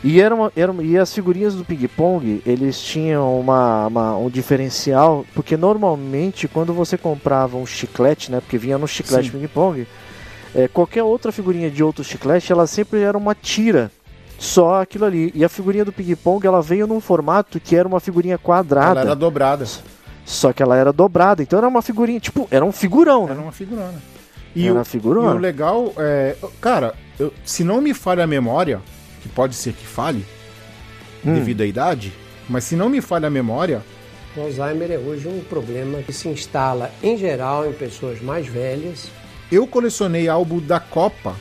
[0.05, 4.29] E, era uma, era e as figurinhas do Ping Pong, eles tinham uma, uma- um
[4.29, 9.38] diferencial, porque normalmente quando você comprava um chiclete, né, porque vinha no chiclete Sim.
[9.38, 9.87] Ping Pong,
[10.55, 13.90] é, qualquer outra figurinha de outro chiclete, ela sempre era uma tira,
[14.38, 15.33] só aquilo ali.
[15.35, 19.01] E a figurinha do Ping Pong, ela veio num formato que era uma figurinha quadrada,
[19.01, 19.64] Ela era dobrada.
[20.27, 23.43] só que ela era dobrada, então era uma figurinha, tipo, era um figurão, Era né?
[23.43, 23.95] uma figurona.
[24.55, 25.33] E Era o, uma figurona.
[25.33, 26.37] E o legal é.
[26.61, 28.81] Cara, eu- se não me falha a memória,
[29.25, 30.23] que pode ser que fale,
[31.25, 31.33] Hum.
[31.33, 32.13] devido à idade,
[32.47, 33.83] mas se não me falha a memória,
[34.37, 39.09] O Alzheimer é hoje um problema que se instala em geral em pessoas mais velhas.
[39.51, 41.35] eu colecionei álbum da Copa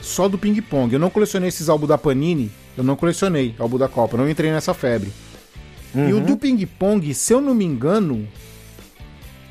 [0.00, 0.92] só do Ping Pong.
[0.92, 4.50] Eu não colecionei esses álbuns da Panini, eu não colecionei álbum da Copa, não entrei
[4.50, 5.12] nessa febre.
[5.94, 8.26] E o do Ping Pong, se eu não me engano,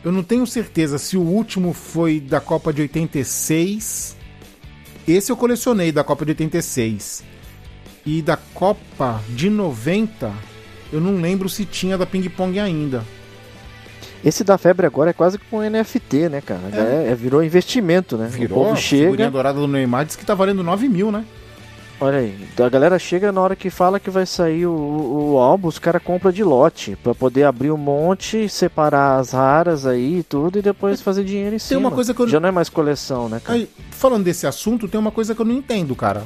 [0.04, 4.18] eu não tenho certeza se o último foi da Copa de 86.
[5.08, 7.24] Esse eu colecionei da Copa de 86.
[8.12, 10.32] E da Copa de 90,
[10.92, 13.04] eu não lembro se tinha da Ping Pong ainda.
[14.26, 16.72] Esse da febre agora é quase como um NFT, né, cara?
[16.74, 18.28] Já é- é- virou investimento, né?
[18.28, 21.12] Virou, o povo a chega, figurinha dourada do Neymar diz que tá valendo 9 mil,
[21.12, 21.24] né?
[22.02, 24.72] Olha aí, a galera chega na hora que fala que vai sair o,
[25.34, 29.86] o, álbum, os caras compram de lote pra poder abrir um monte, separar as raras
[29.86, 31.80] aí e tudo e depois fazer dinheiro em cima.
[31.82, 33.60] uma coisa que eu- Já não é mais coleção, né, cara?
[33.60, 36.24] Aí, falando desse assunto, tem uma coisa que eu não entendo, cara.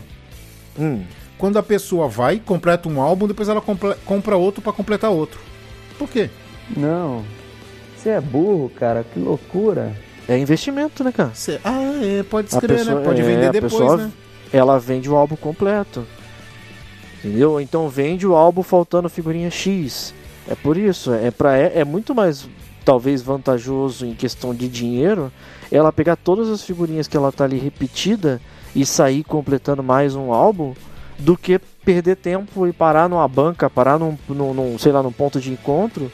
[0.79, 1.01] Hum.
[1.43, 5.41] Quando a pessoa vai, completa um álbum, depois ela comple- compra outro pra completar outro.
[5.99, 6.29] Por quê?
[6.73, 7.21] Não.
[7.97, 9.03] Você é burro, cara.
[9.03, 9.93] Que loucura.
[10.25, 11.31] É investimento, né, cara?
[11.33, 13.05] Cê- ah, é, pode escrever, pessoa- né?
[13.05, 14.11] Pode é, vender depois, pessoa- né?
[14.53, 16.07] Ela vende o álbum completo.
[17.19, 17.59] Entendeu?
[17.59, 20.13] Então vende o álbum faltando figurinha X.
[20.47, 22.47] É por isso, é para é, é muito mais
[22.85, 25.29] talvez vantajoso em questão de dinheiro
[25.69, 28.39] ela pegar todas as figurinhas que ela tá ali repetida
[28.73, 30.73] e sair completando mais um álbum
[31.19, 35.11] do que perder tempo e parar numa banca, parar num, num, num sei lá, num
[35.11, 36.11] ponto de encontro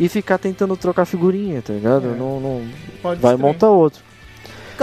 [0.00, 2.06] e ficar tentando trocar figurinha, tá ligado?
[2.08, 2.16] É.
[2.16, 2.62] Não, não
[3.02, 4.02] Pode vai montar outro.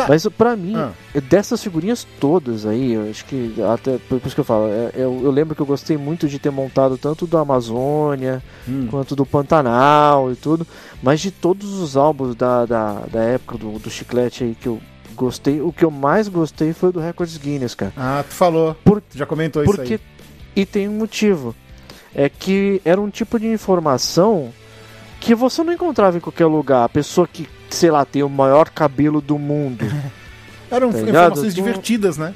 [0.08, 0.92] Mas pra mim, Ah.
[1.30, 5.20] dessas figurinhas todas aí, eu acho que até por isso que eu falo, é- eu,
[5.24, 8.88] eu lembro que eu gostei muito de ter montado tanto do Amazônia Hum.
[8.90, 10.66] quanto do Pantanal e tudo,
[11.04, 14.80] mas de todos os álbuns da, da, da época do, do chiclete aí que eu
[15.20, 17.92] gostei, o que eu mais gostei foi o do Records Guinness, cara.
[17.98, 18.76] Ah, tu falou.
[18.84, 20.00] Por- já comentou isso Porque aí.
[20.56, 21.54] e tem um motivo,
[22.16, 24.52] é que era um tipo de informação
[25.20, 26.86] que você não encontrava em qualquer lugar.
[26.86, 29.86] A pessoa que, sei lá, tem o maior cabelo do mundo.
[30.72, 32.34] Eram tá informações Tu- divertidas, né?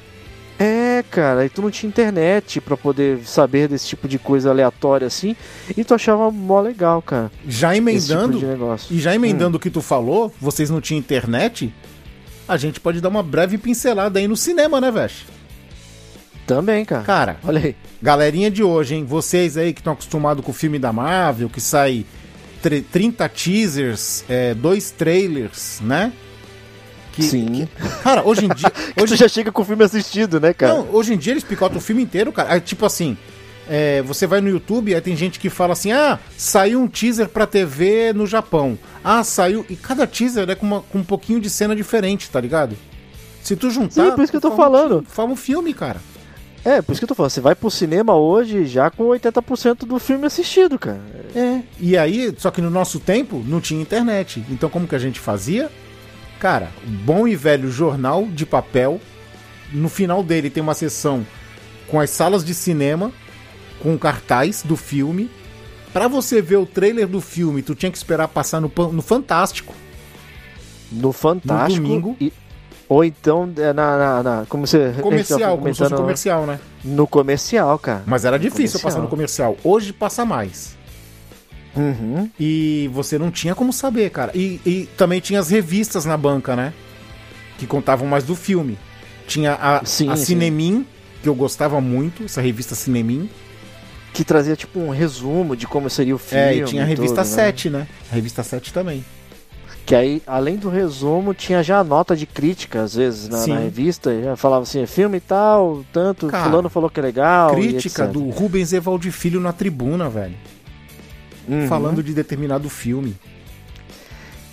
[0.58, 5.04] É, cara, e tu não tinha internet pra poder saber desse tipo de coisa aleatória
[5.04, 5.34] assim,
[5.76, 7.28] e tu achava mó legal, cara.
[7.46, 8.94] Já tipo emendando, negócio.
[8.94, 9.14] e já Hum.
[9.14, 11.74] emendando o que tu falou, vocês não tinham internet,
[12.46, 15.24] a gente pode dar uma breve pincelada aí no cinema, né, Vesh?
[16.46, 17.02] Também, cara.
[17.04, 17.76] Cara, Olha aí.
[18.02, 19.04] galerinha de hoje, hein?
[19.04, 22.04] Vocês aí que estão acostumados com o filme da Marvel, que sai
[22.62, 26.12] tre- 30 teasers, é, dois trailers, né?
[27.14, 27.46] Que- Sim.
[27.80, 28.68] que- cara, hoje em dia.
[28.94, 30.74] Tu Hoje, já chega com o filme assistido, né, cara?
[30.74, 32.52] não, hoje em dia eles picotam o filme inteiro, cara.
[32.52, 33.16] Aí, tipo assim,
[33.68, 37.28] é, você vai no YouTube, aí tem gente que fala assim: ah, saiu um teaser
[37.28, 38.78] pra TV no Japão.
[39.02, 39.64] Ah, saiu.
[39.68, 42.76] E cada teaser é com, uma- com um pouquinho de cena diferente, tá ligado?
[43.42, 44.04] Se tu juntar.
[44.10, 45.04] Sim, por isso que eu tô um falando.
[45.08, 46.00] Forma um filme, cara.
[46.64, 49.80] É, por isso que eu tô falando, você vai pro cinema hoje já com 80%
[49.84, 51.02] do filme assistido, cara.
[51.36, 51.60] É.
[51.78, 54.42] E aí, só que no nosso tempo não tinha internet.
[54.48, 55.70] Então como que a gente fazia?
[56.40, 58.98] Cara, bom e velho jornal de papel.
[59.74, 61.26] No final dele tem uma sessão
[61.88, 63.12] com as salas de cinema,
[63.84, 65.30] com cartaz do filme.
[65.92, 69.72] Pra você ver o trailer do filme, tu tinha que esperar passar no, no Fantástico.
[70.90, 71.80] No Fantástico.
[71.82, 72.16] No domingo.
[72.20, 72.32] e-
[72.88, 74.92] ou então é, na, na, na- Como você.
[75.00, 76.58] Comercial, como se fosse comercial, né?
[76.84, 78.02] No comercial, cara.
[78.06, 78.82] Mas era difícil Comercial.
[78.90, 79.56] passar no comercial.
[79.62, 80.76] Hoje passa mais.
[81.76, 82.28] Uhum.
[82.38, 84.32] E você não tinha como saber, cara.
[84.34, 86.72] E, e também tinha as revistas na banca, né?
[87.58, 88.78] Que contavam mais do filme.
[89.26, 90.24] Tinha a, Sim, a sim.
[90.26, 90.86] Cinemin,
[91.22, 93.28] que eu gostava muito, essa revista Cinemin.
[94.14, 96.44] Que trazia tipo um resumo de como seria o filme.
[96.44, 97.34] É, e tinha a revista tudo, né?
[97.36, 97.86] 7, né?
[98.10, 99.04] A revista 7 também.
[99.84, 103.58] Que aí, além do resumo, tinha já a nota de crítica, às vezes, na, na
[103.58, 104.18] revista.
[104.22, 107.54] Já falava assim, é filme e tal, tanto, Cara, fulano falou que é legal.
[107.54, 110.36] Crítica do Rubens Evaldi Filho na tribuna, velho.
[111.46, 111.68] Uhum.
[111.68, 113.14] Falando de determinado filme.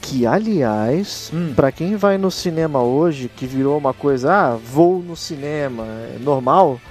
[0.01, 1.53] Que, aliás, Hum.
[1.55, 6.17] pra quem vai no cinema hoje, que virou uma coisa, ah, vou no cinema, é
[6.19, 6.81] normal.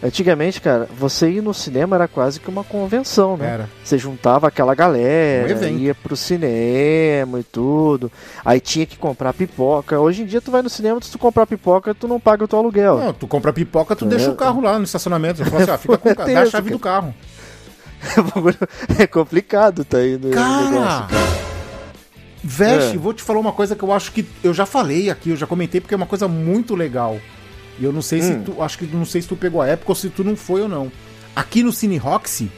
[0.00, 3.54] Antigamente, cara, você ir no cinema era quase que uma convenção, né?
[3.54, 3.68] Era.
[3.82, 5.78] Você juntava aquela Um galera, evento.
[5.80, 8.10] ia pro cinema e tudo.
[8.44, 9.98] Aí tinha que comprar pipoca.
[9.98, 12.48] Hoje em dia tu vai no cinema, se tu comprar pipoca, tu não paga o
[12.48, 12.96] teu aluguel.
[12.98, 14.08] Não, tu compra pipoca, tu É.
[14.08, 15.38] deixa o carro lá no estacionamento.
[15.42, 17.12] Você fala assim, ah, fica com o dá a chave do carro.
[18.98, 21.06] é complicado, tá aí no Cara, negócio.
[22.44, 22.98] Veste, É.
[22.98, 25.46] vou te falar uma coisa que eu acho que eu já falei aqui, eu já
[25.46, 27.18] comentei porque é uma coisa muito legal.
[27.80, 28.42] E eu não sei se Hum.
[28.44, 30.62] tu, acho que não sei se tu pegou a época ou se tu não foi
[30.62, 30.90] ou não.
[31.36, 32.50] Aqui no Cine Roxy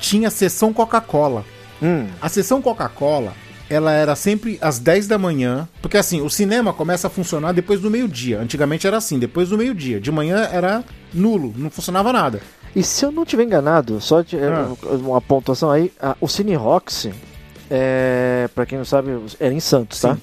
[0.00, 1.44] tinha sessão Coca-Cola.
[1.82, 3.32] Hum, A sessão Coca-Cola,
[3.68, 7.80] ela era sempre às 10 da manhã, porque assim, o cinema começa a funcionar depois
[7.80, 8.40] do meio-dia.
[8.40, 10.00] Antigamente era assim, depois do meio-dia.
[10.00, 10.82] De manhã era
[11.12, 12.40] nulo, não funcionava nada.
[12.74, 14.72] E se eu não tiver enganado, só de, é, Ah.
[15.00, 17.12] uma pontuação aí, a- o Cine Roxy,
[17.70, 20.16] é, pra quem não sabe, era em Santos, tá?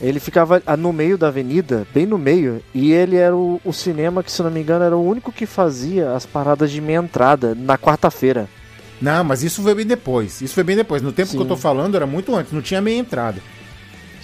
[0.00, 3.72] Ele ficava ah, no meio da avenida, bem no meio, e ele era o, o
[3.72, 6.98] cinema que, se não me engano, era o único que fazia as paradas de meia
[6.98, 8.48] entrada na quarta-feira.
[9.00, 10.40] Não, mas isso foi bem depois.
[10.40, 11.02] Isso foi bem depois.
[11.02, 11.42] No tempo que Sim.
[11.42, 13.40] eu tô falando, era muito antes, não tinha meia entrada.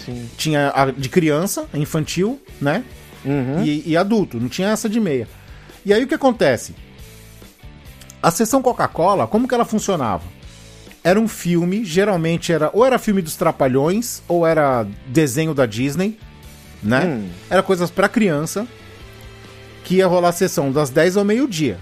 [0.05, 0.29] Sim.
[0.37, 2.85] Tinha a de criança, infantil, né?
[3.25, 3.65] Uhum.
[3.65, 5.27] E, e adulto, não tinha essa de meia.
[5.85, 6.75] E aí o que acontece?
[8.23, 10.23] A sessão Coca-Cola, como que ela funcionava?
[11.05, 16.19] Era um filme, geralmente era ou era filme dos Trapalhões, ou era desenho da Disney,
[16.83, 17.05] né?
[17.05, 17.29] Hum.
[17.51, 18.67] Era coisas pra criança,
[19.85, 21.79] que ia rolar a sessão das 10 ao meio-dia.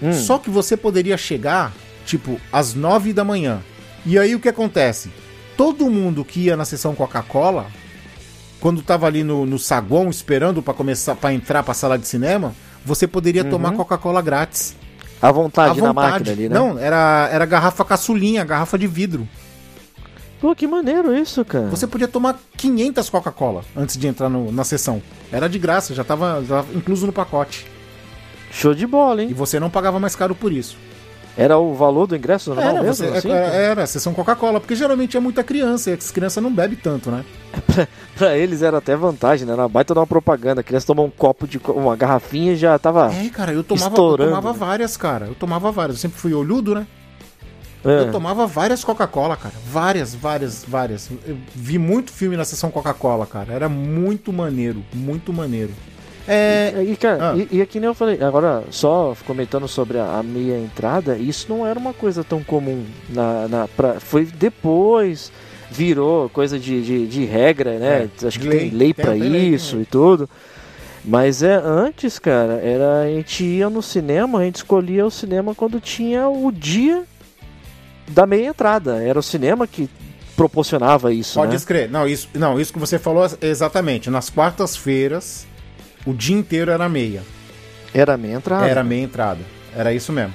[0.00, 0.12] Hum.
[0.12, 1.72] Só que você poderia chegar,
[2.06, 3.60] tipo, às 9 da manhã.
[4.06, 5.10] E aí o que acontece?
[5.56, 7.66] Todo mundo que ia na sessão Coca-Cola,
[8.60, 12.54] quando tava ali no, no saguão esperando pra começar para entrar pra sala de cinema,
[12.84, 14.76] você poderia tomar Coca-Cola grátis.
[15.22, 16.10] À vontade, à na vontade.
[16.12, 16.54] máquina ali, né?
[16.54, 19.26] Não, era, era garrafa caçulinha, garrafa de vidro.
[20.40, 21.68] Pô, que maneiro isso, cara.
[21.68, 25.00] Você podia tomar 500 Coca-Cola antes de entrar no- na sessão.
[25.30, 27.64] Era de graça, já tava, já tava incluso no pacote.
[28.50, 29.32] Show de bola, E hein?
[29.32, 30.76] você não pagava mais caro por isso.
[31.36, 32.94] Era o valor do ingresso normal Era, mesmo?
[32.94, 33.30] você, assim?
[33.30, 37.10] era, era sessão Coca-Cola, porque geralmente é muita criança, e as crianças não bebem tanto,
[37.10, 37.24] né?
[38.16, 39.54] Pra eles era até vantagem, né?
[39.54, 40.60] Era uma baita de uma propaganda.
[40.60, 43.12] A criança tomou um copo de uma garrafinha e já tava.
[43.12, 44.58] É, cara, eu tomava, eu tomava né?
[44.58, 45.26] várias, cara.
[45.26, 45.96] Eu tomava várias.
[45.96, 46.86] Eu sempre fui olhudo, né?
[47.84, 48.00] É.
[48.00, 49.54] Eu tomava várias Coca-Cola, cara.
[49.66, 51.10] Várias, várias, várias.
[51.26, 53.52] Eu vi muito filme na sessão Coca-Cola, cara.
[53.52, 55.72] Era muito maneiro, muito maneiro.
[56.26, 56.72] É.
[56.86, 57.36] E, cara, Ah.
[57.36, 61.46] e, e aqui nem eu falei, agora só comentando sobre a, a meia entrada, isso
[61.48, 62.84] não era uma coisa tão comum.
[63.08, 65.32] Na, na, pra, foi depois,
[65.70, 68.08] virou coisa de, de, de regra, né?
[68.22, 68.60] É, Acho que lei.
[68.60, 68.94] tem lei
[69.28, 69.82] lei, isso lei.
[69.82, 70.28] e tudo.
[71.04, 75.52] Mas é antes, cara, era a gente ia no cinema, a gente escolhia o cinema
[75.52, 77.02] quando tinha o dia
[78.06, 79.02] da meia entrada.
[79.02, 79.90] Era o cinema que
[80.36, 81.56] proporcionava isso, Pode né?
[81.56, 81.90] escrever.
[81.90, 84.08] Não isso, não, isso que você falou é exatamente.
[84.10, 85.44] Nas quartas-feiras,
[86.06, 87.22] o dia inteiro era meia.
[87.94, 88.66] Era meia entrada.
[88.66, 89.40] Era meia entrada.
[89.76, 90.34] Era isso mesmo.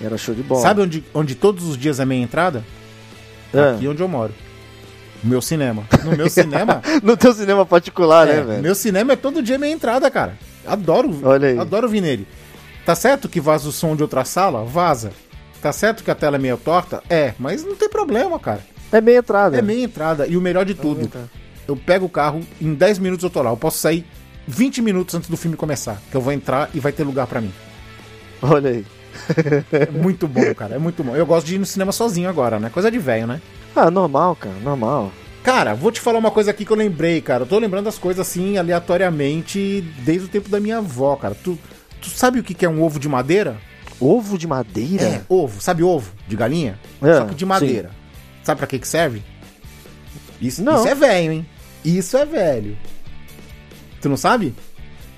[0.00, 0.60] Era show de bola.
[0.60, 2.64] Sabe onde, onde todos os dias é meia entrada?
[3.52, 3.72] Ah.
[3.72, 4.32] Aqui onde eu moro.
[5.22, 5.84] No meu cinema.
[6.04, 6.82] No meu cinema.
[7.02, 8.62] No teu cinema particular, é, né, velho?
[8.62, 10.38] meu cinema é todo dia meia entrada, cara.
[10.66, 11.18] Adoro.
[11.22, 11.58] Olha aí.
[11.58, 12.26] Adoro vir nele.
[12.84, 14.64] Tá certo que vaza o som de outra sala?
[14.64, 15.10] Vaza.
[15.60, 17.02] Tá certo que a tela é meio torta?
[17.10, 18.60] É, mas não tem problema, cara.
[18.92, 19.58] É meia entrada.
[19.58, 20.26] É meia entrada.
[20.26, 21.10] E o melhor de tudo,
[21.66, 23.50] eu pego o carro, em 10 minutos eu tô lá.
[23.50, 24.06] Eu posso sair
[24.48, 26.00] 20 minutos antes do filme começar.
[26.10, 27.52] Que eu vou entrar e vai ter lugar pra mim.
[28.42, 28.84] Olha aí.
[29.72, 30.76] É muito bom, cara.
[30.76, 31.14] É muito bom.
[31.14, 32.70] Eu gosto de ir no cinema sozinho agora, né?
[32.70, 33.40] Coisa de velho, né?
[33.76, 35.12] Ah, normal, cara, normal.
[35.42, 37.42] Cara, vou te falar uma coisa aqui que eu lembrei, cara.
[37.42, 41.34] Eu tô lembrando das coisas assim, aleatoriamente, desde o tempo da minha avó, cara.
[41.34, 41.58] Tu,
[42.00, 43.56] tu sabe o que é um ovo de madeira?
[44.00, 45.04] Ovo de madeira?
[45.04, 45.60] É, ovo.
[45.60, 46.78] Sabe ovo de galinha?
[47.02, 47.90] É, Só que de madeira.
[48.42, 49.22] Sabe pra que que serve?
[50.40, 50.78] Isso, Não.
[50.78, 51.46] isso é velho, hein?
[51.84, 52.76] Isso é velho.
[54.00, 54.54] Tu não sabe?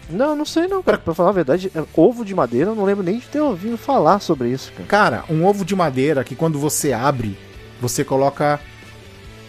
[0.09, 0.99] Não, não sei não, cara.
[0.99, 3.77] Pra falar a verdade, é ovo de madeira, eu não lembro nem de ter ouvido
[3.79, 4.89] falar sobre isso, cara.
[4.89, 7.39] Cara, um ovo de madeira que quando você abre,
[7.81, 8.59] você coloca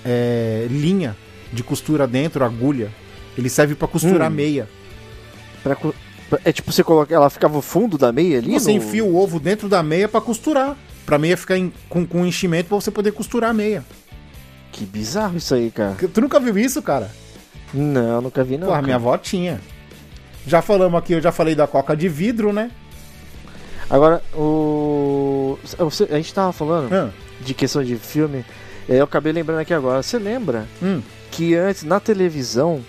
[0.06, 1.15] é, linha
[1.52, 2.91] de costura dentro, agulha.
[3.38, 4.36] Ele serve pra costurar Hum.
[4.36, 4.67] meia.
[5.63, 5.76] Pra
[6.46, 7.13] É tipo, você coloca.
[7.13, 8.54] Ela ficava o fundo da meia ali?
[8.54, 10.78] Você no- enfia o ovo dentro da meia pra costurar.
[11.06, 13.84] Pra meia ficar em- com, com enchimento pra você poder costurar a meia.
[14.72, 15.96] Que bizarro isso aí, cara.
[16.13, 17.12] Tu nunca viu isso, cara?
[17.74, 18.68] Não, nunca vi não.
[18.68, 18.86] Porra, cara.
[18.86, 19.60] minha avó tinha.
[20.46, 22.72] Já falamos aqui, eu já falei da coca de vidro, né?
[23.90, 25.58] Agora, o.
[26.10, 27.10] A gente tava falando Ah,
[27.42, 28.46] de questão de filme.
[28.88, 30.02] Eu acabei lembrando aqui agora.
[30.02, 31.02] Você lembra hum.
[31.30, 32.82] que antes na televisão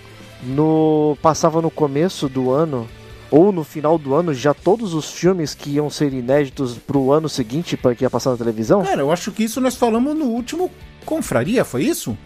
[0.42, 2.88] no passava no começo do ano
[3.30, 7.28] ou no final do ano já todos os filmes que iam ser inéditos pro ano
[7.28, 8.82] seguinte para que ia passar na televisão?
[8.82, 10.70] Cara, eu acho que isso nós falamos no último
[11.04, 12.16] Confraria, foi isso?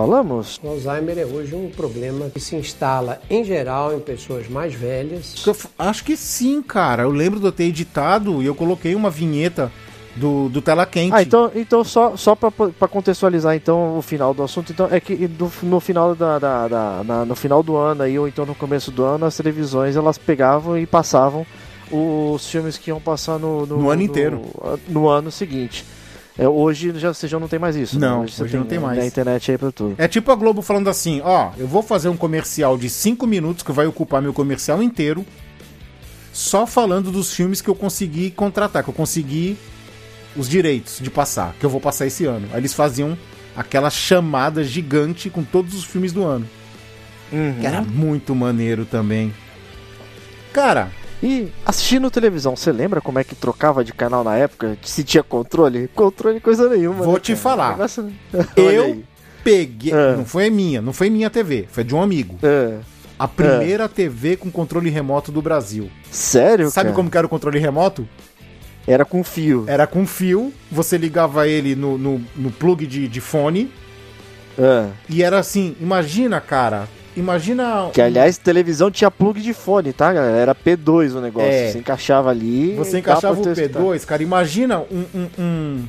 [0.00, 0.60] Falamos?
[0.62, 5.42] O Alzheimer é hoje um problema que se instala em geral em pessoas mais velhas.
[5.46, 7.04] Eu acho que sim, cara.
[7.04, 9.72] Eu lembro de eu ter editado e eu coloquei uma vinheta
[10.14, 11.14] do, do Tela Quente.
[11.14, 15.26] Ah, então, então só, só para contextualizar então o final do assunto, então é que
[15.26, 18.54] do- no final da, da- da- na- no final do ano aí ou então no
[18.54, 21.46] começo do ano as televisões elas pegavam e passavam
[21.90, 24.42] os filmes que iam passar no No ano inteiro.
[24.88, 25.86] no ano seguinte.
[26.38, 27.98] É, hoje já você já não tem mais isso.
[27.98, 28.06] né?
[28.06, 28.98] Não, você hoje não tem mais.
[28.98, 29.94] Na internet aí pra tudo.
[29.96, 33.62] É tipo a Globo falando assim, ó, eu vou fazer um comercial de 5 minutos
[33.62, 35.24] que vai ocupar meu comercial inteiro,
[36.32, 39.56] só falando dos filmes que eu consegui contratar, que eu consegui
[40.36, 42.46] os direitos de passar, que eu vou passar esse ano.
[42.52, 43.16] Aí eles faziam
[43.56, 46.46] aquela chamada gigante com todos os filmes do ano.
[47.32, 47.56] Uhum.
[47.58, 49.32] Que era muito maneiro também.
[50.52, 50.90] Cara,
[51.22, 54.76] E assistindo televisão, você lembra como é que trocava de canal na época?
[54.82, 55.88] Se tinha controle?
[55.94, 57.02] Controle coisa nenhuma.
[57.04, 57.42] Vou né, te cara?
[57.42, 57.70] falar.
[57.72, 58.12] Negócio-
[58.56, 59.02] eu
[59.42, 59.92] peguei.
[59.92, 60.16] É.
[60.16, 62.38] Não foi minha, não foi minha TV, foi de um amigo.
[62.42, 62.78] É.
[63.18, 65.90] A primeira TV com controle remoto do Brasil.
[66.10, 66.96] Sério, Sabe cara?
[66.96, 68.06] como que era o controle remoto?
[68.86, 69.64] Era com fio.
[69.66, 73.72] Era com fio, você ligava ele no, no, no plug de, de fone
[74.58, 74.88] É.
[75.08, 77.90] e era assim, imagina, cara, imagina...
[77.92, 80.36] Que aliás, televisão tinha plug de fone, tá, galera?
[80.36, 81.50] Era P2 o negócio.
[81.50, 81.72] É.
[81.72, 82.74] Você encaixava ali.
[82.74, 83.80] Você encaixava o testar.
[83.80, 85.84] P2, cara, imagina um, um, um-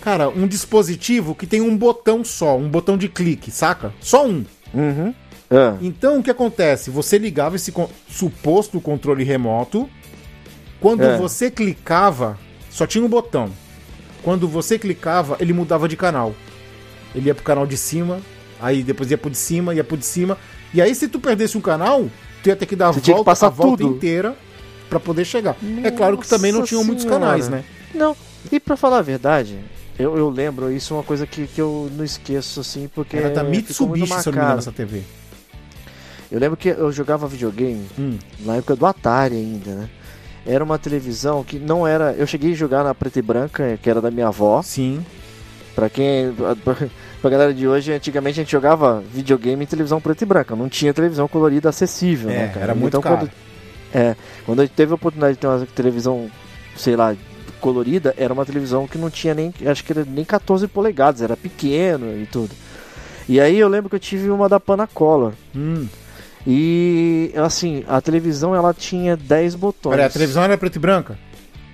[0.00, 3.92] Cara, um dispositivo que tem um botão só, um botão de clique, saca?
[4.00, 4.44] Só um.
[4.72, 5.12] Uhum.
[5.50, 5.74] É.
[5.80, 6.88] Então o que acontece?
[6.90, 7.72] Você ligava esse
[8.08, 9.88] suposto controle remoto.
[10.80, 11.16] Quando É.
[11.16, 12.38] você clicava,
[12.70, 13.50] só tinha um botão.
[14.22, 16.32] Quando você clicava, ele mudava de canal.
[17.14, 18.20] Ele ia pro canal de cima,
[18.60, 20.36] aí depois ia pro de cima, ia pro de cima.
[20.74, 22.08] E aí, se tu perdesse um canal,
[22.42, 23.96] tu ia ter que dar a Você que volta, passar a volta tudo.
[23.96, 24.36] inteira
[24.90, 25.56] pra poder chegar.
[25.84, 27.64] é claro que também não Nossa tinham muitos canais, né?
[27.94, 28.16] Não,
[28.52, 29.58] e pra falar a verdade,
[29.98, 33.16] eu, eu lembro, isso é uma coisa que, que eu não esqueço, assim, porque.
[33.16, 35.02] Era da Mitsubishi, se eu não me engano, essa TV.
[36.30, 38.18] Eu lembro que eu jogava videogame Hum.
[38.40, 39.88] na época do Atari ainda, né?
[40.46, 42.12] Era uma televisão que não era.
[42.12, 44.60] Eu cheguei a jogar na preta e branca, que era da minha avó.
[44.62, 45.04] Sim.
[45.74, 46.34] Pra quem.
[47.20, 50.54] Pra galera de hoje, antigamente a gente jogava videogame em televisão preta e branca.
[50.54, 52.60] Não tinha televisão colorida acessível, É, né, cara?
[52.66, 53.18] era muito então, caro.
[53.18, 53.30] Quando,
[53.92, 54.16] é,
[54.46, 56.30] quando a gente teve a oportunidade de ter uma televisão,
[56.76, 57.16] sei lá,
[57.60, 59.52] colorida, era uma televisão que não tinha nem.
[59.66, 62.50] Acho que era nem 14 polegadas, era pequeno e tudo.
[63.28, 65.32] E aí eu lembro que eu tive uma da Panacolor.
[65.56, 65.86] Hum.
[66.46, 69.90] E assim, a televisão ela tinha 10 botões.
[69.92, 71.18] Peraí, a televisão era preta e branca?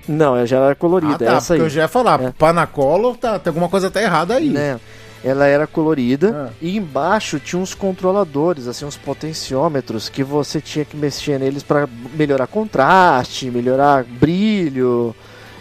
[0.09, 1.61] Não, ela já era colorida, Ah, tá, essa aí.
[1.61, 2.31] eu já ia falar, É.
[2.33, 4.49] Panacolo, tá, tem alguma coisa tá errada aí.
[4.49, 4.81] Né?
[5.25, 6.55] Ela era colorida Ah.
[6.61, 11.89] e embaixo tinha uns controladores, assim, uns potenciômetros que você tinha que mexer neles para
[12.15, 15.17] melhorar contraste, melhorar brilho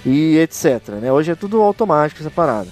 [0.05, 0.89] e etc.
[1.01, 1.11] Né?
[1.13, 2.67] Hoje é tudo automático essa parada.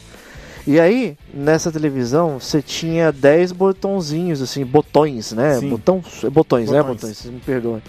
[0.68, 5.58] E aí, nessa televisão, você tinha 10 botãozinhos, assim, botões, né?
[5.60, 5.70] Sim.
[5.70, 6.78] Botão, botões, né?
[6.84, 6.98] Botões.
[6.98, 7.82] Botões, vocês me perdoem.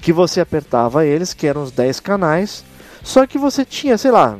[0.00, 2.64] Que você apertava eles, que eram os 10 canais,
[3.02, 4.36] só que você tinha, sei lá,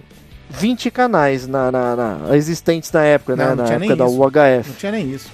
[0.58, 3.54] 20 canais na, na- na- existentes na época, Não, né?
[3.54, 4.06] não Na época da.
[4.06, 4.68] UHF.
[4.68, 5.30] Não tinha nem isso.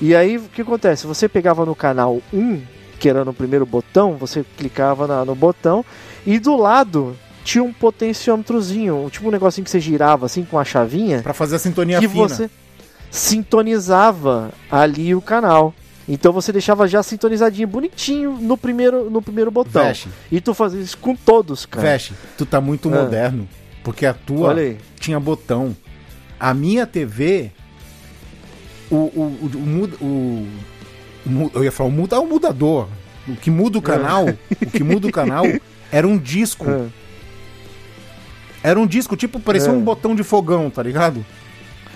[0.00, 1.06] E aí, o que acontece?
[1.06, 2.60] Você pegava no canal 1,
[2.98, 5.84] que era no primeiro botão, você clicava na- no botão,
[6.26, 10.64] e do lado tinha um potenciômetrozinho, tipo um negocinho que você girava assim com a
[10.64, 12.28] chavinha, Pra fazer a sintonia que fina.
[12.28, 12.50] você
[13.10, 15.72] sintonizava ali o canal.
[16.08, 19.84] Então você deixava já sintonizadinho, bonitinho no primeiro, no primeiro botão.
[19.84, 21.86] Veste, E tu fazia isso com todos, cara.
[21.86, 23.02] veste, tu tá muito Ah.
[23.02, 23.48] moderno.
[23.84, 24.56] Porque a tua
[24.98, 25.76] tinha botão.
[26.40, 27.52] A minha TV,
[28.90, 29.38] o, o,
[30.00, 32.88] o, o, eu ia falar, o muda é o mudador.
[33.28, 35.44] O que muda o canal, o que muda o canal
[35.92, 36.66] era um disco.
[36.68, 36.88] Ah.
[38.62, 39.72] Era um disco, tipo, parecia É.
[39.72, 41.24] um botão de fogão, tá ligado?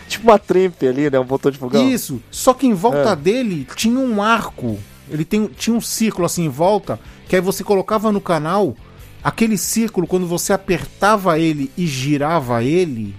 [0.07, 1.19] Tipo uma trempe ali, né?
[1.19, 1.89] Um botão de fogão.
[1.91, 2.23] Isso.
[2.31, 3.17] Só que em volta É.
[3.17, 4.79] dele tinha um arco.
[5.11, 8.77] Ele tem, tinha um círculo assim em volta, que aí você colocava no canal,
[9.23, 13.15] aquele círculo, quando você apertava ele e girava ele,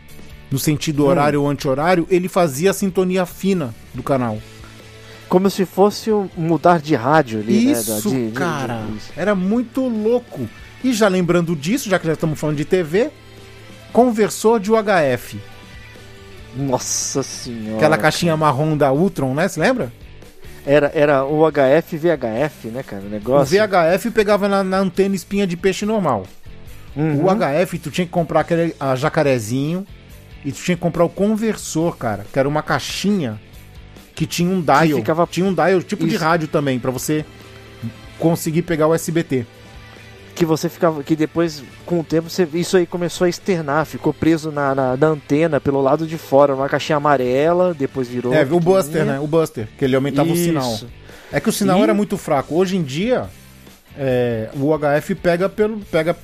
[0.49, 0.59] no Hum.
[0.59, 4.37] sentido horário ou anti-horário, ele fazia a sintonia fina do canal.
[5.27, 7.71] Como se fosse um mudar de rádio ali, né?
[7.73, 8.83] Isso, de- de- cara.
[8.89, 9.11] de- isso.
[9.15, 10.49] Era muito louco.
[10.83, 13.11] E já lembrando disso, já que já estamos falando de TV,
[13.93, 15.39] conversor de UHF.
[16.55, 17.77] Nossa senhora.
[17.77, 19.47] Aquela caixinha marrom da Ultron, né?
[19.47, 19.93] Você lembra?
[20.65, 23.03] Era, era o HF VHF, né, cara?
[23.03, 23.57] O O negócio.
[23.57, 26.25] VHF pegava na, na antena espinha de peixe normal.
[26.95, 27.25] Uhum.
[27.25, 29.85] O HF, tu tinha que comprar aquele a jacarezinho
[30.43, 33.39] e tu tinha que comprar o conversor, cara, que era uma caixinha
[34.15, 34.97] que tinha um dial.
[34.99, 36.23] ficava- Tinha um dial tipo de Isso.
[36.23, 37.23] rádio também, pra você
[38.17, 39.45] conseguir pegar o SBT.
[40.39, 41.03] Que você ficava.
[41.03, 44.95] Que depois, com o tempo, você, isso aí começou a externar, ficou preso na, na,
[44.95, 48.33] na antena pelo lado de fora, uma caixinha amarela, depois virou.
[48.33, 49.19] É, o Buster, né?
[49.19, 50.73] O Buster, que ele aumentava o sinal.
[50.73, 50.87] Isso.
[51.29, 52.55] É que o sinal E- era muito fraco.
[52.55, 53.29] Hoje em dia,
[53.97, 56.15] é, o HF pega pelo, pega,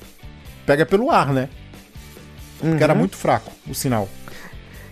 [0.64, 1.50] pega pelo ar, né?
[2.58, 3.00] Porque era Uhum.
[3.00, 4.08] muito fraco o sinal.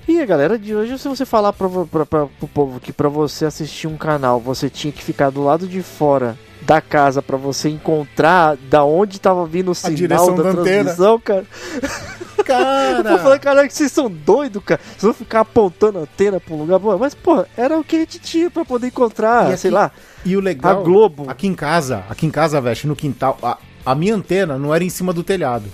[0.06, 3.08] E a galera de hoje, se você falar pra, pra, pra, pro povo que pra
[3.08, 7.36] você assistir um canal, você tinha que ficar do lado de fora da casa pra
[7.36, 11.44] você encontrar da onde tava vindo o sinal da da transmissão, cara.
[12.36, 13.18] Eu Cara!
[13.20, 14.78] falei, caralho, que vocês são doidos, cara.
[14.84, 16.78] Vocês vão ficar apontando a antena pra um lugar.
[16.78, 19.70] Pô, mas, pô, era o que a gente tinha pra poder encontrar, E aqui- sei
[19.70, 19.90] lá,
[20.26, 20.78] E o legal.
[20.80, 21.24] a Globo.
[21.26, 24.84] Aqui em casa, aqui em casa, veste, no quintal, a, a minha antena não era
[24.84, 25.64] em cima do telhado.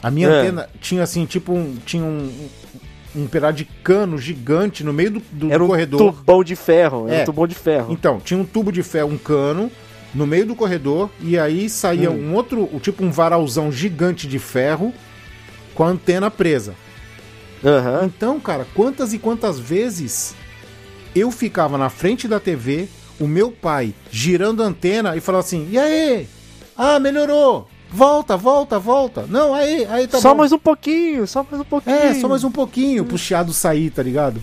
[0.00, 0.40] A minha É.
[0.42, 1.74] antena tinha assim, tipo um.
[1.84, 2.30] Tinha um,
[3.16, 6.12] um pedaço de cano gigante no meio do, do Era um corredor.
[6.12, 7.06] tubão de ferro.
[7.08, 7.22] Era É.
[7.22, 7.92] um tubão de ferro.
[7.92, 9.70] Então, tinha um tubo de ferro, um cano,
[10.14, 12.30] no meio do corredor, e aí saía Hum.
[12.30, 14.92] um outro, o tipo um varalzão gigante de ferro
[15.74, 16.74] com a antena presa.
[17.64, 18.04] Aham.
[18.04, 20.34] Então, cara, quantas e quantas vezes
[21.14, 22.88] eu ficava na frente da TV,
[23.18, 26.28] o meu pai girando a antena e falava assim: e aí?
[26.76, 27.68] Ah, melhorou!
[27.90, 29.24] Volta, volta, volta!
[29.28, 30.38] Não, aí, aí tá só bom.
[30.38, 31.96] mais um pouquinho, só mais um pouquinho.
[31.96, 34.40] É, só mais um pouquinho pro chiado sair, tá ligado?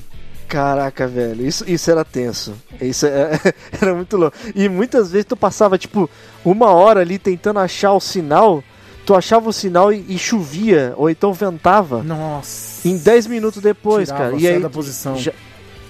[0.47, 2.53] Caraca, velho, isso, isso era tenso.
[2.79, 3.39] Isso é-
[3.81, 4.37] era muito louco.
[4.55, 6.09] E muitas vezes tu passava, tipo,
[6.45, 8.63] uma hora ali tentando achar o sinal,
[9.05, 12.01] tu achava o sinal e, e chovia, ou então ventava.
[12.03, 12.87] Nossa.
[12.87, 14.41] Em 10 minutos depois, Tirava, cara.
[14.41, 15.15] E aí da posição.
[15.17, 15.31] já,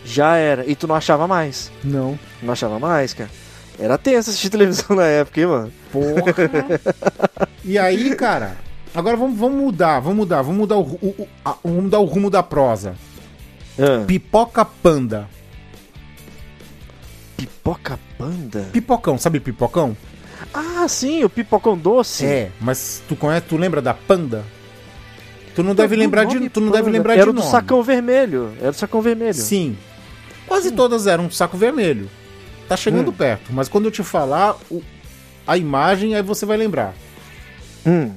[0.05, 0.65] já era.
[0.65, 1.71] E tu não achava mais.
[1.83, 2.17] Não.
[2.41, 3.29] Não achava mais, cara.
[3.79, 5.71] Era tenso assistir televisão na época, hein, mano?
[5.91, 6.33] Porra.
[7.65, 8.55] e aí, cara,
[8.93, 12.29] agora vamos, vamos mudar, vamos mudar, vamos mudar o, o, a- vamos mudar o rumo
[12.29, 12.95] da prosa.
[13.79, 15.27] Ah, Pipoca panda.
[17.35, 18.67] pipoca panda?
[18.71, 19.95] Pipocão, sabe pipocão?
[20.53, 22.25] Ah, sim, o pipocão doce.
[22.25, 24.43] É, mas tu conhece, tu lembra da panda?
[25.55, 27.49] Tu não deve Do lembrar de, tu não deve lembrar Era de do nome.
[27.49, 28.51] sacão vermelho.
[28.59, 29.33] Era do sacão vermelho.
[29.35, 29.77] Sim.
[30.47, 32.09] Quase todas eram um saco vermelho.
[32.67, 33.13] Tá chegando Hum.
[33.13, 34.81] perto, mas quando eu te falar o-
[35.45, 36.93] a imagem, aí você vai lembrar.
[37.85, 38.11] Hum.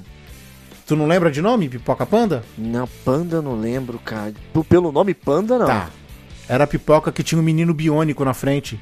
[0.87, 2.45] Tu não lembra de nome, Pipoca Panda?
[2.57, 4.33] Não, panda não lembro, cara.
[4.69, 5.67] Pelo nome panda, não.
[5.67, 5.91] Tá.
[6.49, 8.79] Era a pipoca que tinha um menino biônico na frente.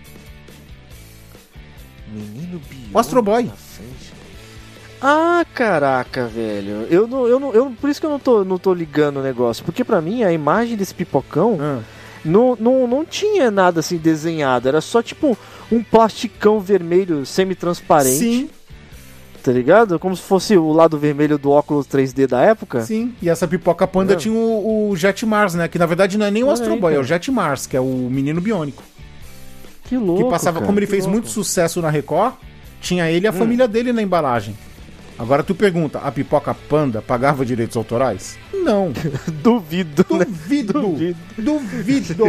[2.13, 3.51] Menino biônico O Astro Boy.
[5.01, 6.87] Ah, caraca, velho.
[6.91, 9.23] Eu não, eu não, eu, por isso que eu não tô, não tô ligando o
[9.23, 9.65] negócio.
[9.65, 11.81] Porque pra mim a imagem desse pipocão Ah,
[12.25, 14.69] não, não, não tinha nada assim desenhado.
[14.69, 15.37] Era só tipo
[15.71, 18.17] um plasticão vermelho semi-transparente.
[18.19, 18.51] Sim,
[19.43, 19.99] Tá ligado?
[19.99, 22.81] Como se fosse o lado vermelho do óculos 3D da época.
[22.81, 23.15] sim.
[23.21, 24.17] E essa pipoca panda É.
[24.17, 25.69] tinha o, o Jet Mars, né?
[25.69, 27.05] Que na verdade não é nem o Astro Boy, é o.
[27.05, 28.83] Jet Mars, que é o menino biônico.
[29.85, 30.25] Que louco.
[30.25, 31.13] que passava, cara, como ele que fez louco.
[31.13, 32.33] muito sucesso na Record,
[32.81, 33.35] tinha ele e a Hum.
[33.35, 34.57] família dele na embalagem.
[35.19, 38.37] Agora tu pergunta, a pipoca panda pagava direitos autorais?
[38.53, 38.93] Não.
[39.43, 40.25] Duvido, né?
[40.25, 40.73] Duvido.
[40.73, 41.17] Duvido.
[41.39, 42.25] Duvido.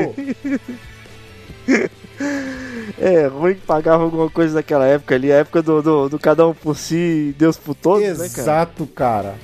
[2.97, 6.47] É, ruim que pagava alguma coisa naquela época ali, a época do, do, do cada
[6.47, 8.41] um por si, Deus por todos, né, cara?
[8.41, 9.35] Exato, cara.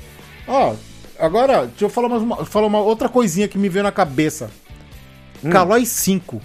[0.47, 0.75] Ó,
[1.19, 4.51] agora, deixa eu falar, mais uma, falar uma outra coisinha que me veio na cabeça.
[5.43, 5.49] Hum.
[5.49, 6.39] Calói 5.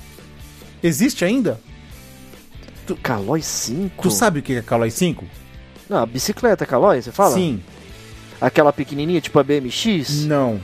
[0.82, 1.60] Existe ainda?
[3.02, 4.02] Calói 5?
[4.02, 5.24] Tu sabe o que é Calói 5?
[5.88, 7.34] Não, a bicicleta Calói, você fala?
[7.34, 7.62] Sim.
[8.40, 10.24] Aquela pequenininha, tipo a BMX?
[10.26, 10.60] Não.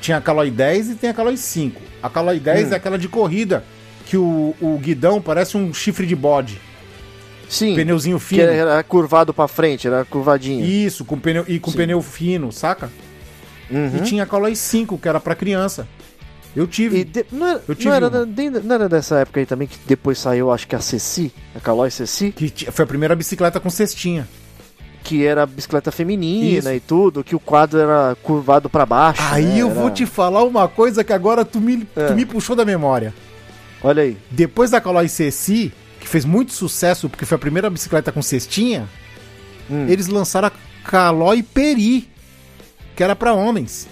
[0.00, 1.80] Tinha a Calói 10 e tem a Calói 5.
[2.02, 2.72] A Calói 10 Hum.
[2.72, 3.64] é aquela de corrida,
[4.06, 6.60] que o, o guidão parece um chifre de bode.
[7.48, 8.42] Sim, Pneuzinho que fino.
[8.42, 10.64] era curvado pra frente, era curvadinho.
[10.64, 11.78] Isso, com pneu, e com Sim.
[11.78, 12.90] pneu fino, saca?
[13.70, 13.96] Uhum.
[13.96, 15.88] E tinha a Calói 5, que era pra criança.
[16.54, 17.04] Eu tive.
[17.04, 18.10] De- não, era, Eu tive não, era
[18.62, 21.90] não era dessa época aí também que depois saiu, acho que a Ceci, a Calói
[21.90, 24.28] Ceci, Que foi a primeira bicicleta com cestinha.
[25.08, 26.70] Que era bicicleta feminina Isso.
[26.70, 29.22] e tudo, que o quadro era curvado pra baixo.
[29.32, 29.58] Aí né?
[29.62, 32.08] eu Era- vou te falar uma coisa que agora tu me, É.
[32.08, 33.14] tu me puxou da memória.
[33.82, 34.18] Olha aí.
[34.30, 38.86] Depois da Calói Ceci, que fez muito sucesso porque foi a primeira bicicleta com cestinha,
[39.70, 39.86] Hum.
[39.88, 40.52] eles lançaram a
[40.86, 42.06] Calói Peri,
[42.94, 43.88] que era pra homens.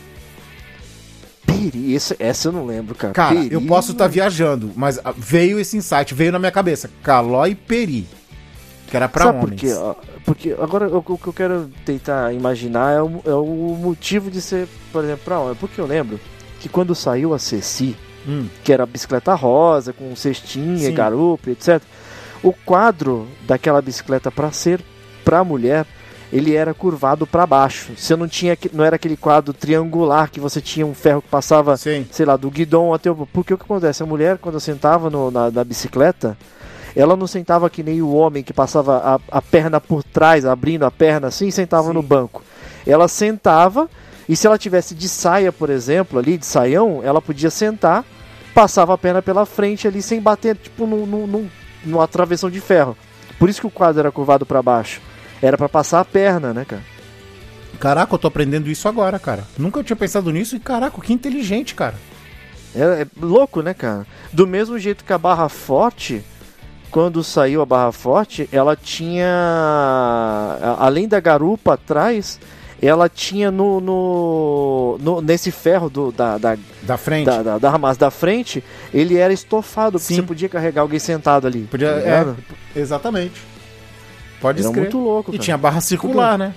[1.46, 3.14] Peri, esse- essa eu não lembro, cara.
[3.14, 6.90] Cara, Peri, eu posso estar viajando, mas veio esse insight, veio na minha cabeça.
[7.02, 8.06] Calói Peri,
[8.88, 9.60] que era pra Sabe homens.
[9.60, 10.00] por quê?
[10.24, 14.40] Porque agora o, o que eu quero tentar imaginar é o, é o motivo de
[14.40, 15.54] ser, por exemplo, pra homem.
[15.56, 16.18] Porque eu lembro
[16.60, 17.96] que quando saiu a Ceci,
[18.28, 20.92] Hum, que era a bicicleta rosa, com cestinha, Sim.
[20.94, 21.80] garupa, etc.
[22.42, 24.80] O quadro daquela bicicleta para ser
[25.24, 25.86] pra mulher,
[26.32, 27.92] ele era curvado para baixo.
[27.96, 31.76] Você não tinha, não era aquele quadro triangular que você tinha um ferro que passava,
[31.76, 32.04] sim.
[32.10, 33.14] sei lá, do guidão até o.
[33.32, 34.02] Porque o que acontece?
[34.02, 36.36] A mulher, quando sentava no- na, na bicicleta,
[36.96, 40.84] ela não sentava que nem o homem que passava a, a perna por trás, abrindo
[40.84, 41.92] a perna assim, e sentava Sim.
[41.94, 42.42] no banco.
[42.86, 43.88] Ela sentava,
[44.28, 48.04] e se ela tivesse de saia, por exemplo, ali, de saião, ela podia sentar,
[48.54, 51.50] passava a perna pela frente ali sem bater, tipo, num, num, num-
[51.84, 52.96] numa travessão de ferro.
[53.38, 55.00] Por isso que o quadro era curvado para baixo.
[55.42, 56.82] Era para passar a perna, né, cara?
[57.78, 59.44] Caraca, eu tô aprendendo isso agora, cara.
[59.58, 61.94] Nunca eu tinha pensado nisso e caraca, que inteligente, cara.
[62.74, 64.06] É, é louco, né, cara?
[64.32, 66.24] Do mesmo jeito que a barra forte,
[66.90, 69.26] quando saiu a barra forte, ela tinha.
[69.28, 72.38] a- Além da garupa atrás,
[72.80, 73.80] ela tinha no.
[73.80, 77.26] no, no- nesse ferro do, da, da, Da frente.
[77.26, 78.62] da, da, da da frente,
[78.92, 80.20] ele era estofado, porque Sim.
[80.20, 81.62] você podia carregar alguém sentado ali.
[81.70, 82.34] Podia, tá
[82.74, 83.40] é, exatamente.
[84.40, 84.80] Pode escrever.
[84.82, 85.30] muito louco.
[85.30, 85.42] E cara.
[85.44, 86.54] tinha barra circular, né?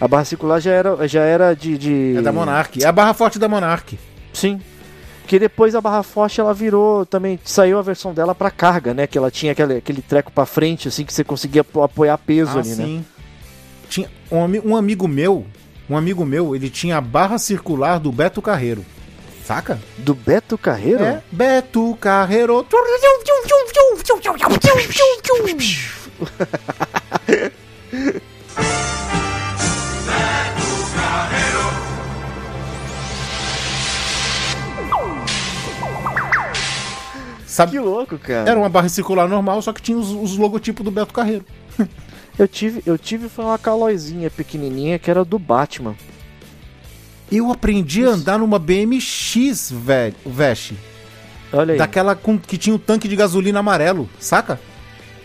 [0.00, 2.14] A barra circular já era, já era de, de.
[2.16, 2.82] É da Monarch.
[2.82, 3.98] É a barra forte da Monarch.
[4.32, 4.60] Sim.
[5.32, 7.40] Que depois a barra forte ela virou também.
[7.42, 9.06] Saiu a versão dela pra carga, né?
[9.06, 12.58] Que ela tinha aquele, aquele treco pra frente, assim, que você conseguia apo- apoiar peso
[12.58, 12.84] Ah, ali, né?
[12.84, 13.04] sim.
[13.88, 15.46] Tinha um, um amigo meu,
[15.88, 18.84] um amigo meu, ele tinha a barra circular do Beto Carreiro.
[19.42, 19.80] Saca?
[19.96, 21.02] Do Beto Carreiro?
[21.02, 22.66] É, Beto Carreiro.
[37.52, 38.48] Sabe, Que louco, cara.
[38.50, 41.44] era uma barra circular normal, só que tinha os, os logotipos do Beto Carreiro.
[42.38, 45.94] Eu tive, eu tive foi uma calóizinha pequenininha que era do Batman.
[47.30, 50.74] Eu aprendi a andar numa BMX, velho, Veste.
[51.52, 51.78] Olha aí.
[51.78, 54.58] Daquela com, que tinha o tanque de gasolina amarelo, saca?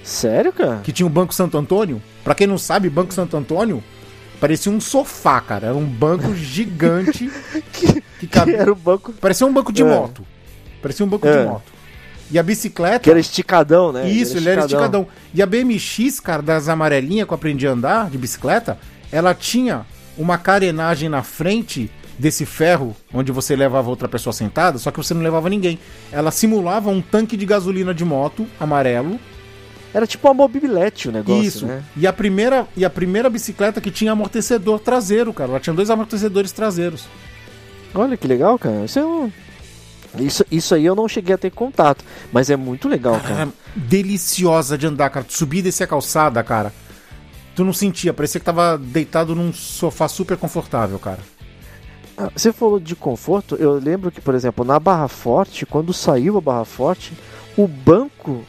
[0.04, 0.82] Sério, cara?
[0.84, 2.02] Que tinha o Banco Santo Antônio.
[2.26, 3.82] Pra quem não sabe, Banco Santo Antônio
[4.40, 5.68] parecia um sofá, cara.
[5.68, 7.32] Era um banco gigante
[7.72, 8.58] que, Que cabia.
[8.58, 9.14] era o banco.
[9.14, 9.86] Parecia um banco de É.
[9.86, 10.26] moto.
[10.82, 11.40] Parecia um banco É.
[11.44, 11.77] de moto.
[12.30, 13.00] E a bicicleta.
[13.00, 14.10] Que era esticadão, né?
[14.10, 15.08] Isso, ele era esticadão.
[15.34, 18.78] E a BMX, cara, das amarelinhas que eu aprendi a andar de bicicleta,
[19.12, 19.86] ela tinha
[20.18, 25.14] uma carenagem na frente desse ferro, onde você levava outra pessoa sentada, só que você
[25.14, 25.78] não levava ninguém.
[26.12, 29.20] Ela simulava um tanque de gasolina de moto amarelo.
[29.94, 31.66] Era tipo uma mobilete o negócio, Isso.
[31.66, 31.84] né?
[31.96, 35.52] E a primeira e a primeira bicicleta que tinha amortecedor traseiro, cara.
[35.52, 37.08] Ela tinha dois amortecedores traseiros.
[37.96, 38.86] Olha que legal, cara.
[38.86, 39.32] Isso é um...
[40.24, 43.36] Isso, isso aí eu não cheguei a ter contato, mas é muito legal, cara.
[43.36, 45.26] Cara, deliciosa de andar, cara.
[45.26, 46.74] Tu subia e descia a calçada, cara.
[47.56, 51.20] Tu não sentia, parecia que tava deitado num sofá super confortável, cara.
[52.18, 56.38] Ah, Você falou de conforto, eu lembro que, por exemplo, na Barra Forte, quando saiu
[56.38, 57.14] a Barra Forte,
[57.56, 58.44] o banco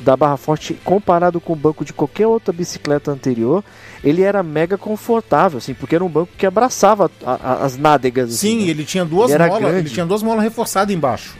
[0.00, 3.64] da Barra Forte, comparado com o banco de qualquer outra bicicleta anterior,
[4.02, 8.30] ele era mega confortável, assim, porque era um banco que abraçava a- a- as nádegas.
[8.34, 8.70] assim, Sim, né?
[8.70, 11.36] ele tinha duas Ele molas, ele tinha duas molas reforçadas embaixo.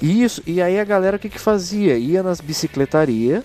[0.00, 1.96] Isso, e aí a galera o que que fazia?
[1.96, 3.42] Ia nas bicicletarias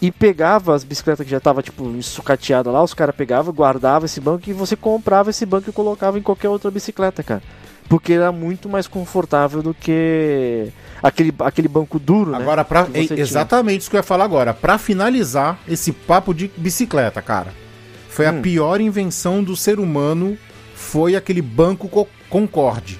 [0.00, 4.20] e pegava as bicicletas que já tava tipo ensucateada lá, os caras pegavam, guardavam esse
[4.20, 7.42] banco e você comprava esse banco e colocava em qualquer outra bicicleta, cara.
[7.90, 10.68] Porque era muito mais confortável do que
[11.02, 12.38] aquele, aquele banco duro, né?
[12.38, 13.20] Agora, pra, que você é tinha.
[13.20, 14.54] exatamente isso que eu ia falar agora.
[14.54, 17.52] Pra finalizar esse papo de bicicleta, cara.
[18.08, 18.40] Foi a Hum.
[18.42, 20.38] pior invenção do ser humano.
[20.74, 22.98] Foi aquele banco co Concorde.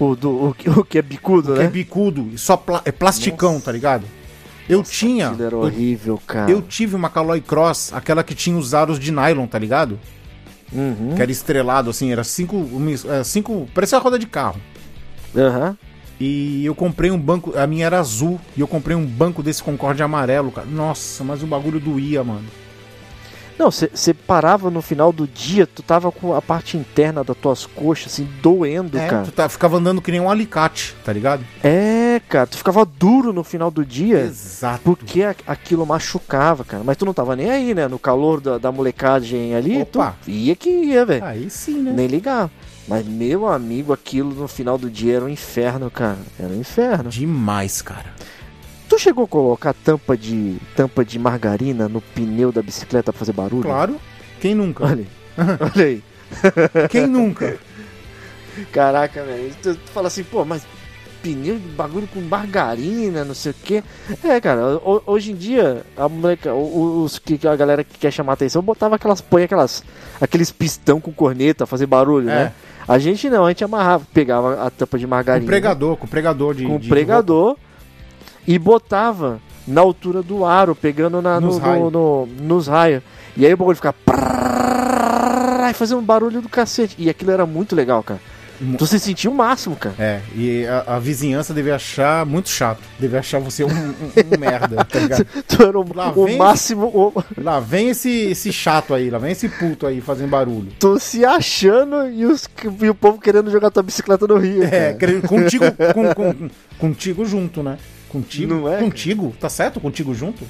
[0.00, 1.68] O, do, o, que- o que é bicudo, Que é né?
[1.70, 3.66] bicudo, e só pla- é plasticão, Nossa.
[3.66, 4.04] tá ligado?
[4.68, 5.28] Eu tinha.
[5.28, 6.50] Aquilo era eu, horrível, cara.
[6.50, 9.98] eu tive uma Caloi Cross, aquela que tinha os aros de nylon, tá ligado?
[10.72, 11.14] Uhum.
[11.16, 12.66] Que era estrelado, assim, era cinco.
[13.08, 14.60] é, cinco parecia a roda de carro.
[15.36, 15.76] Aham.
[16.20, 19.62] E eu comprei um banco, a minha era azul, e eu comprei um banco desse
[19.62, 20.66] Concorde amarelo, cara.
[20.66, 22.46] Nossa, mas o bagulho doía, mano.
[23.58, 27.66] Não, você parava no final do dia, tu tava com a parte interna das tuas
[27.66, 29.24] coxas, assim, doendo, É, cara.
[29.24, 31.44] tu tá, ficava andando que nem um alicate, tá ligado?
[31.62, 34.20] É, cara, tu ficava duro no final do dia.
[34.20, 34.80] Exato.
[34.84, 36.84] Porque a- aquilo machucava, cara.
[36.84, 37.88] Mas tu não tava nem aí, né?
[37.88, 40.14] No calor da, da molecagem ali, Opa.
[40.24, 41.24] tu ia que ia, velho.
[41.24, 41.92] Aí sim, né?
[41.94, 42.48] Nem ligar.
[42.86, 46.16] Mas, meu amigo, aquilo no final do dia era um inferno, cara.
[46.38, 47.10] Era um inferno.
[47.10, 48.06] Demais, cara.
[48.88, 53.32] Tu chegou a colocar tampa de tampa de margarina no pneu da bicicleta pra fazer
[53.32, 53.62] barulho?
[53.64, 53.96] Claro.
[54.40, 54.84] Quem nunca?
[54.84, 55.08] Olha aí.
[55.74, 56.02] Olha aí.
[56.88, 57.58] Quem nunca?
[58.72, 59.50] Caraca, velho.
[59.62, 60.62] Tu, tu fala assim, pô, mas
[61.22, 63.82] pneu de bagulho com margarina, não sei o quê.
[64.24, 68.32] É, cara, ho- hoje em dia, a moleca, os que a galera que quer chamar
[68.34, 69.84] atenção botava aquelas, põe aquelas,
[70.20, 72.34] aqueles pistão com corneta, fazer barulho, É.
[72.44, 72.52] né?
[72.86, 76.54] A gente não, a gente amarrava, pegava a tampa de Com margarina pregador, com pregador
[76.54, 76.64] de.
[76.64, 77.56] com de- pregador
[78.48, 81.92] e botava na altura do aro, pegando na, Nos no, raios.
[81.92, 83.02] no- no- nos raios.
[83.36, 83.94] E aí o bagulho ficava.
[85.70, 86.96] E fazia um barulho do cacete.
[86.98, 88.18] E aquilo era muito legal, cara.
[88.76, 89.94] Tu se sentia o máximo, cara.
[90.00, 92.80] É, e a, a vizinhança devia achar muito chato.
[92.98, 93.94] Devia achar você um, um-
[94.34, 95.26] um merda, tá ligado?
[95.46, 97.12] Tu era o, Lá o vem- máximo.
[97.36, 100.72] Lá vem esse, esse chato aí, lá vem esse puto aí fazendo barulho.
[100.80, 102.48] tu se achando e, os,
[102.82, 104.64] e o povo querendo jogar tua bicicleta no Rio.
[104.64, 105.20] É, cara.
[105.20, 107.76] contigo, com- com- contigo junto, né?
[108.08, 108.54] Contigo?
[108.54, 109.34] Não é, Contigo?
[109.38, 109.78] Tá certo?
[109.80, 110.44] Contigo junto?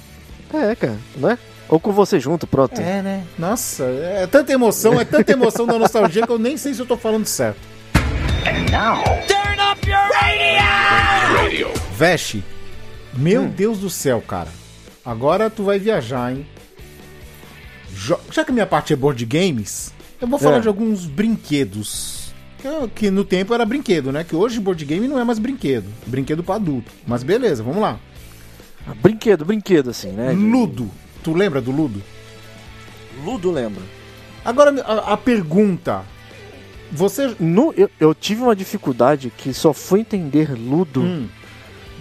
[0.53, 1.39] É, cara, não é?
[1.69, 2.81] Ou com você junto, pronto.
[2.81, 3.25] É, né?
[3.39, 6.87] Nossa, é tanta emoção, é tanta emoção da nostalgia que eu nem sei se eu
[6.87, 7.61] tô falando certo.
[11.97, 12.43] Veste,
[13.15, 13.49] meu Hum.
[13.49, 14.49] Deus do céu, cara.
[15.05, 16.47] Agora tu vai viajar, hein?
[17.93, 20.61] Jo- Já que a minha parte é board games, eu vou falar É.
[20.61, 22.18] de alguns brinquedos.
[22.95, 24.25] Que, no tempo era brinquedo, né?
[24.25, 25.87] Que hoje board game não é mais brinquedo.
[26.07, 26.91] Brinquedo pra adulto.
[27.07, 27.99] Mas beleza, vamos lá.
[29.01, 30.33] Brinquedo, brinquedo, assim, né?
[30.33, 30.91] Ludo.
[31.23, 32.03] Tu lembra do Ludo?
[33.25, 33.83] Ludo lembra.
[34.45, 36.03] Agora a, a pergunta.
[36.91, 37.35] Você.
[37.39, 41.29] No, eu, eu tive uma dificuldade que só fui entender Ludo Hum,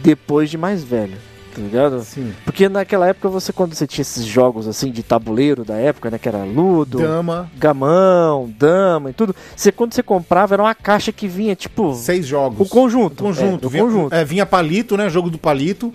[0.02, 1.18] depois de mais velho,
[1.62, 2.02] tá ligado?
[2.04, 2.34] sim.
[2.46, 6.18] Porque naquela época você, quando você tinha esses jogos assim de tabuleiro da época, né?
[6.18, 9.36] Que era Ludo, Dama, gamão, dama e tudo.
[9.56, 12.68] Você, quando você comprava, era uma caixa que vinha, tipo, seis jogos.
[12.68, 13.24] o conjunto.
[13.24, 13.64] Conjunto.
[13.64, 14.14] É, o vinha, conjunto.
[14.16, 15.10] é, vinha palito, né?
[15.10, 15.92] Jogo do palito.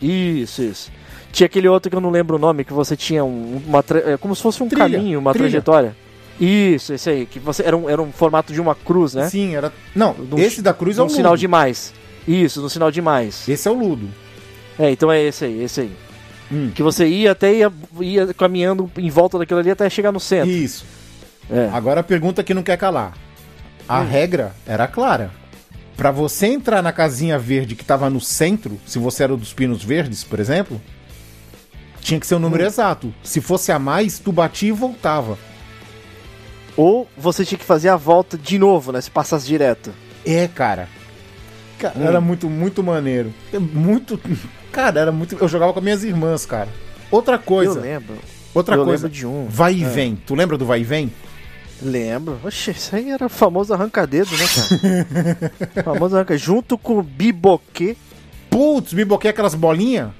[0.00, 0.90] Isso, isso.
[1.32, 3.84] Tinha aquele outro que eu não lembro o nome, que você tinha um- uma.
[4.06, 5.48] é, como se fosse um Trilha, caminho, uma trilha.
[5.50, 5.96] trajetória.
[6.40, 7.26] Isso, esse aí.
[7.26, 9.28] Que você, era, um, era um formato de uma cruz, né?
[9.28, 9.72] Sim, era.
[9.94, 11.16] Não, Num- esse da cruz é o um Ludo.
[11.16, 11.92] sinal de mais.
[12.26, 13.48] Isso, no sinal de mais.
[13.48, 14.08] Esse é o Ludo.
[14.78, 15.92] É, então é esse aí, esse aí.
[16.50, 16.70] Hum.
[16.74, 20.48] Que você ia até ia, ia caminhando em volta daquilo ali até chegar no centro.
[20.50, 20.84] Isso.
[21.50, 21.68] É.
[21.72, 23.14] Agora a pergunta que não quer calar.
[23.88, 24.08] A Hum.
[24.08, 25.30] regra era clara.
[25.96, 29.82] Pra você entrar na casinha verde que tava no centro, se você era dos pinos
[29.82, 30.80] verdes, por exemplo,
[32.00, 32.42] tinha que ser o Hum.
[32.42, 33.12] número exato.
[33.22, 35.36] Se fosse a mais, tu batia e voltava.
[36.76, 39.00] Ou você tinha que fazer a volta de novo, né?
[39.00, 39.92] Se passasse direto.
[40.24, 40.88] É, cara.
[41.78, 42.02] Cara, Hum.
[42.04, 43.32] Era muito, muito maneiro.
[43.52, 44.20] É Muito.
[44.72, 45.36] Cara, era muito.
[45.40, 46.68] Eu jogava com minhas irmãs, cara.
[47.10, 47.78] Outra coisa.
[47.78, 48.16] Eu lembro.
[48.54, 49.06] Outra eu coisa.
[49.06, 49.46] lembro de um.
[49.48, 50.16] Vai e vem.
[50.26, 51.12] Tu lembra do vai e vem?
[51.80, 52.38] Lembro.
[52.44, 54.44] Oxe, isso aí era o famoso arranca-dedo, né,
[55.72, 55.82] cara?
[55.84, 57.96] famoso arranca Junto com o biboquê.
[58.50, 60.10] Putz, biboquê aquelas bolinhas.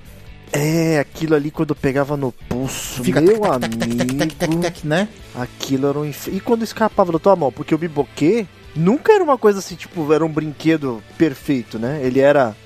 [0.53, 4.33] É, aquilo ali quando eu pegava no pulso, Fica meu tec, tec, tec, tec, tec,
[4.33, 5.07] tec, amigo, tec, né?
[5.35, 6.29] aquilo era um inf...
[6.29, 8.47] E quando escapava da tua mão, porque o biboquê
[8.79, 12.01] nunca era uma coisa assim, tipo, era um brinquedo perfeito, né?
[12.03, 12.57] Ele era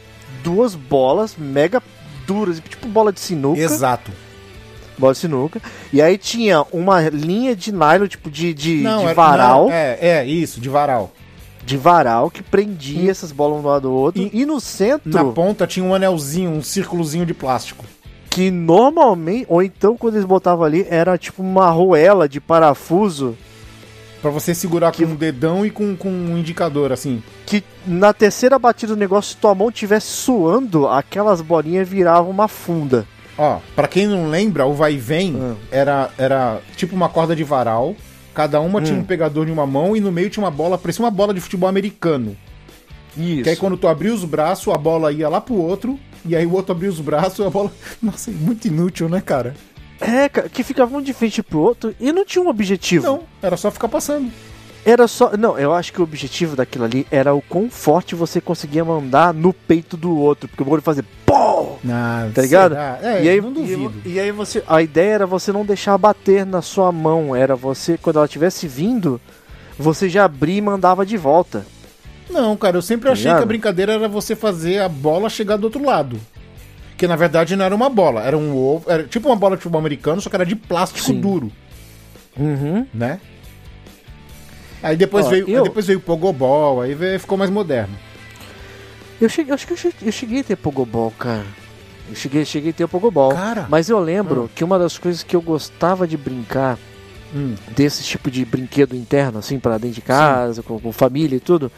[0.44, 1.82] duas bolas mega
[2.26, 3.60] duras, tipo bola de sinuca.
[3.60, 4.10] Exato.
[4.98, 5.60] Bola de sinuca.
[5.92, 9.64] E aí tinha uma linha de nylon, tipo de, de, de era- varal.
[9.66, 11.12] não, é, é, isso, de varal.
[11.64, 14.20] De varal que prendia essas bolas um do lado do outro.
[14.22, 17.84] E- E, no centro, Na ponta tinha um anelzinho, um círculozinho de plástico.
[18.30, 23.36] que normalmente, ou então quando eles botavam ali, era tipo uma arruela de parafuso.
[24.22, 27.20] Pra você segurar com um dedão e com, com um indicador, assim.
[27.44, 32.46] Que na terceira batida do negócio, se tua mão estivesse suando, aquelas bolinhas viravam uma
[32.46, 33.04] funda.
[33.36, 35.54] Ó, pra quem não lembra, o vai e vem Ah.
[35.72, 37.96] era, era tipo uma corda de varal.
[38.32, 39.00] Cada uma tinha Hum.
[39.00, 41.40] um pegador de uma mão e no meio tinha uma bola, parecia uma bola de
[41.40, 42.36] futebol americano.
[43.16, 43.42] Isso.
[43.42, 45.98] Que aí quando tu abria os braços, a bola ia lá pro outro.
[46.24, 47.72] E aí o outro abria os braços, a bola.
[48.00, 49.54] Nossa, é muito inútil, né, cara?
[50.02, 53.06] É, cara, que ficava um de frente pro outro e não tinha um objetivo.
[53.06, 54.30] Não, era só ficar passando.
[54.84, 55.36] Era só.
[55.36, 59.32] Não, eu acho que o objetivo daquilo ali era o quão forte você conseguia mandar
[59.32, 60.48] no peito do outro.
[60.48, 61.04] Porque o bagulho fazia.
[61.24, 61.76] Pô!
[61.88, 62.74] Ah, Tá ligado?
[62.76, 63.92] É, e aí, não duvido.
[64.04, 64.62] E, e aí você.
[64.66, 67.34] A ideia era você não deixar bater na sua mão.
[67.36, 69.20] Era você, quando ela estivesse vindo,
[69.78, 71.64] você já abria e mandava de volta.
[72.28, 73.38] Não, cara, eu sempre Tá achei ligado?
[73.38, 76.18] que a brincadeira era você fazer a bola chegar do outro lado.
[77.02, 78.88] Que na verdade não era uma bola, era um ovo.
[78.88, 81.20] Era tipo uma bola de futebol americano, só que era de plástico Sim.
[81.20, 81.50] duro,
[82.38, 82.86] Uhum.
[82.94, 83.18] né?
[84.80, 87.92] Aí depois Ó, veio, eu- aí depois veio o Pogobol, aí veio- ficou mais moderno.
[89.20, 91.44] Eu cheguei, acho que eu cheguei, eu cheguei a ter Pogobol, cara.
[92.08, 93.30] Eu cheguei, cheguei a ter Pogobol.
[93.34, 93.66] Cara.
[93.68, 96.78] Mas eu lembro que uma das coisas que eu gostava de brincar
[97.34, 101.40] Hum, desse tipo de brinquedo interno, assim, pra dentro de casa, com, com família e
[101.40, 101.68] tudo,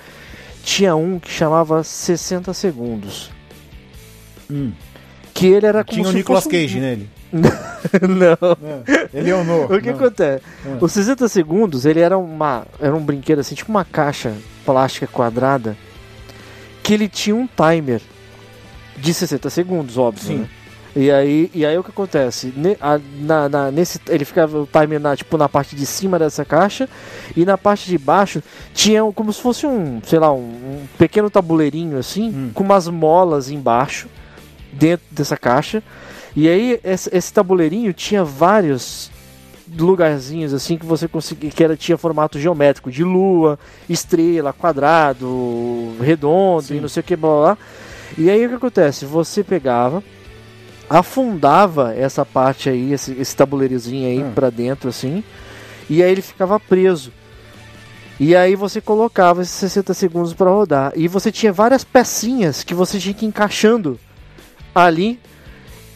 [0.62, 3.30] tinha um que chamava 60 segundos.
[4.50, 4.72] hum.
[5.34, 7.08] Que ele era como Tinha o Nicolas um- Cage nele.
[7.34, 8.56] Não.
[9.12, 9.64] Ele é o no.
[9.64, 10.44] O que acontece?
[10.64, 10.78] Ah.
[10.80, 14.32] Os 60 segundos, ele era uma era um brinquedo assim, tipo uma caixa
[14.64, 15.76] plástica quadrada,
[16.82, 18.00] que ele tinha um timer
[18.96, 20.36] de 60 segundos, óbvio, Sim.
[20.38, 20.48] né?
[20.96, 22.54] E aí, e aí o que acontece?
[23.20, 26.88] Na, na- nesse, ele ficava o timer na, tipo, na parte de cima dessa caixa
[27.36, 28.40] e na parte de baixo
[28.72, 32.50] tinha como se fosse um, sei lá, um, um pequeno tabuleirinho assim, Hum.
[32.54, 34.06] com umas molas embaixo,
[34.74, 35.82] dentro dessa caixa.
[36.36, 39.10] E aí esse, tabuleirinho tinha vários
[39.76, 43.58] lugarzinhos assim que você conseguia que era tinha formato geométrico de lua,
[43.88, 46.76] estrela, quadrado, redondo Sim.
[46.76, 47.58] e não sei o que blá, blá, blá.
[48.18, 49.04] E aí o que acontece?
[49.04, 50.02] Você pegava
[50.88, 54.32] afundava essa parte aí, esse, esse tabuleirozinho aí Hum.
[54.34, 55.24] pra dentro assim,
[55.88, 57.12] e aí ele ficava preso.
[58.18, 60.92] E aí você colocava esses 60 segundos pra rodar.
[60.94, 63.98] E você tinha várias pecinhas que você tinha que ir encaixando
[64.74, 65.18] ali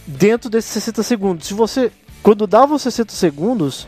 [0.07, 1.47] dentro desses 60 segundos.
[1.47, 1.91] Se você.
[2.23, 3.87] Quando dava os 60 segundos,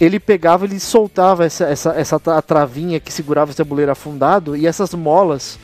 [0.00, 4.66] ele pegava, ele soltava essa, essa, essa tra- travinha que segurava esse tabuleiro afundado e
[4.66, 5.58] essas molas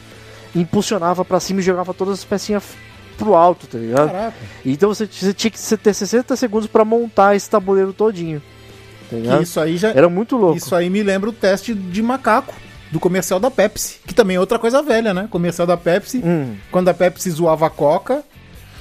[0.54, 2.64] impulsionava pra cima e jogava todas as pecinhas
[3.16, 4.10] pro alto, tá ligado?
[4.10, 4.36] Caraca.
[4.64, 8.42] Então você, você tinha que ter 60 segundos pra montar esse tabuleiro todinho.
[9.08, 9.90] Tá isso aí já.
[9.90, 10.56] Era muito louco.
[10.56, 12.52] Isso aí me lembra o teste de macaco
[12.90, 15.28] do comercial da Pepsi, que também é outra coisa velha, né?
[15.30, 18.22] Comercial da Pepsi, Hum, quando a Pepsi zoava a Coca.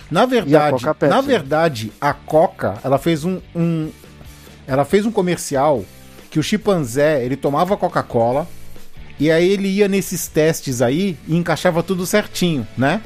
[0.09, 3.89] Na verdade, na verdade, a Coca, ela fez um, um-
[4.67, 5.83] ela fez um comercial
[6.29, 8.47] que o chimpanzé, ele tomava Coca-Cola
[9.19, 13.01] e aí ele ia nesses testes aí e encaixava tudo certinho, né?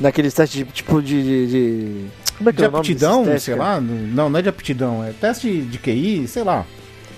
[0.00, 1.22] naqueles testes de, tipo de.
[1.22, 2.06] de, de-
[2.36, 3.68] Como é que De é nome desses aptidão, testes, sei cara?
[3.74, 6.64] lá, não, não é de aptidão, é teste de QI, sei lá.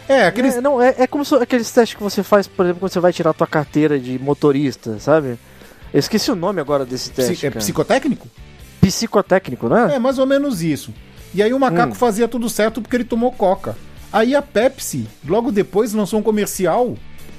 [0.09, 2.81] É, aqueles É, não, é, é como se, aqueles testes que você faz, por exemplo,
[2.81, 5.39] quando você vai tirar a tua carteira de motorista, sabe?
[5.93, 7.33] Eu esqueci o nome agora desse teste.
[7.35, 7.61] psi- é cara.
[8.91, 9.67] Psicotécnico?
[9.69, 9.97] Psicotécnico, né?
[9.97, 10.93] É, mais ou menos isso.
[11.35, 11.95] E aí o macaco Hum.
[11.95, 13.77] fazia tudo certo porque ele tomou coca.
[14.13, 16.97] Aí a Pepsi, logo depois, lançou um comercial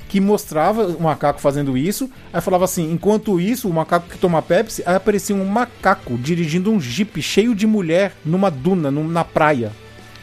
[0.08, 2.10] que mostrava o macaco fazendo isso.
[2.32, 6.72] Aí falava assim: enquanto isso, o macaco que toma Pepsi, aí aparecia um macaco dirigindo
[6.72, 9.72] um jipe cheio de mulher numa duna, num- na praia.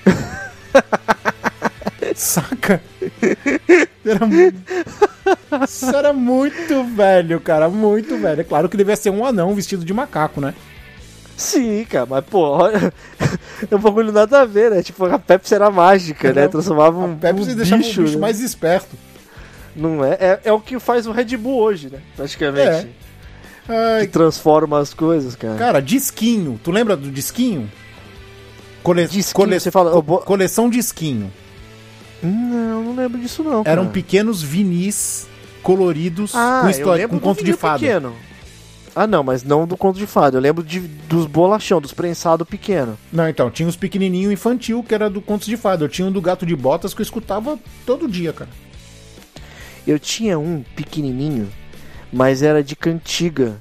[2.14, 2.80] Saca?
[4.04, 4.56] Era muito...
[5.68, 7.68] Isso era muito velho, cara.
[7.68, 8.40] Muito velho.
[8.40, 10.54] É claro que devia ser um anão vestido de macaco, né?
[11.38, 12.92] Sim, cara, mas pô, olha.
[13.70, 14.82] é um bagulho nada a ver, né?
[14.82, 16.48] Tipo, a Pepsi era mágica, né?
[16.48, 18.20] Transformava um, A Pepsi um deixava bicho, o bicho né?
[18.20, 18.96] mais esperto.
[19.76, 20.14] Não é?
[20.14, 20.40] é?
[20.46, 22.00] É o que faz o Red Bull hoje, né?
[22.16, 22.88] Praticamente.
[23.68, 25.54] Ai, Que transforma as coisas, cara.
[25.54, 26.58] cara, disquinho.
[26.64, 27.70] Tu lembra do disquinho?
[28.82, 29.06] Cole...
[29.06, 31.30] Disquinho, cole- você fala, co- Coleção disquinho.
[32.20, 33.62] Não, não lembro disso não.
[33.64, 33.92] Eram cara.
[33.92, 35.28] pequenos vinis
[35.62, 37.78] coloridos ah, com história, com conto de fada.
[37.78, 38.12] Pequeno.
[39.00, 40.36] Ah, não, mas não do conto de fada.
[40.36, 42.98] Eu lembro de, dos bolachão, dos prensados pequeno.
[43.12, 45.84] Não, então, tinha os pequenininho infantil, que era do Contos de Fada.
[45.84, 48.50] Eu tinha um do Gato de Botas que eu escutava todo dia, cara.
[49.86, 51.48] Eu tinha um pequenininho,
[52.12, 53.56] mas era de cantiga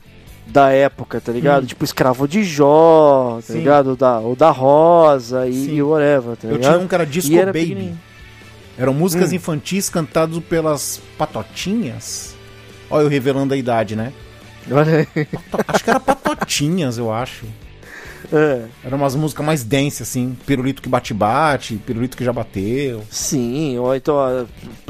[0.47, 1.63] da época, tá ligado?
[1.63, 1.67] Hum.
[1.67, 3.59] Tipo Escravo de Jó, tá Sim.
[3.59, 3.95] ligado?
[3.95, 5.75] Da, o da Rosa e, Sim.
[5.75, 6.71] e whatever, tá Eu ligado?
[6.73, 7.93] tinha um que era Disco E era Baby.
[8.77, 9.35] Eram músicas Hum.
[9.35, 12.35] infantis cantadas pelas patotinhas.
[12.89, 14.13] Olha eu revelando a idade, né?
[15.67, 17.45] Acho que era patotinhas, eu acho.
[18.33, 20.35] É, Eram umas músicas mais dance, assim.
[20.45, 23.03] Pirulito que bate-bate, pirulito que já bateu.
[23.09, 24.45] sim, ou então a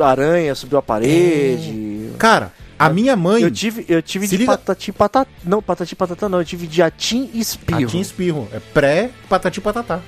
[0.07, 2.11] aranha subiu a parede.
[2.17, 3.43] Cara, a minha mãe.
[3.43, 5.30] Eu tive, eu tive de liga- patati patatá.
[5.43, 7.86] Não, patati patatá não, eu tive de atim e espirro.
[7.86, 8.47] Atim espirro.
[8.51, 9.99] É pré-patati patatá.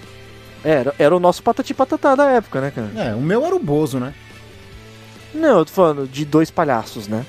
[0.63, 2.91] Era, era o nosso patati patatá da época, né, cara?
[2.95, 4.13] É, o meu era o Bozo, né?
[5.33, 7.23] Não, eu tô falando de dois palhaços, né?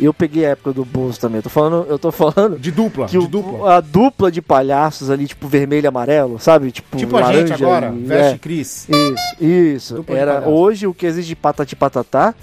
[0.00, 1.36] Eu peguei a época do Bozo também.
[1.38, 3.76] Eu tô falando, eu tô falando De dupla, que de o- dupla.
[3.76, 6.70] a dupla de palhaços ali, tipo vermelho e amarelo, sabe?
[6.72, 8.88] Tipo, Tipo a laranja gente agora, e- veste é, Cris.
[8.88, 9.94] Isso, isso.
[9.96, 12.34] Dupla de Era hoje o que existe patati patatá.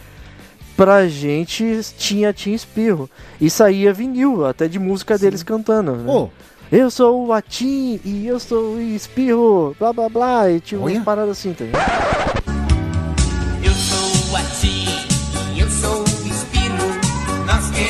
[0.77, 3.09] Pra gente tinha Tim Espirro.
[3.41, 5.91] E saía vinil, até de música deles cantando.
[5.93, 6.03] Né?
[6.05, 6.29] Pô,
[6.71, 10.49] Eu sou o Atim e eu sou o Espirro, blá blá blá.
[10.51, 12.39] E tinha umas paradas assim, tá ligado?
[13.61, 14.58] Eu sou o Atim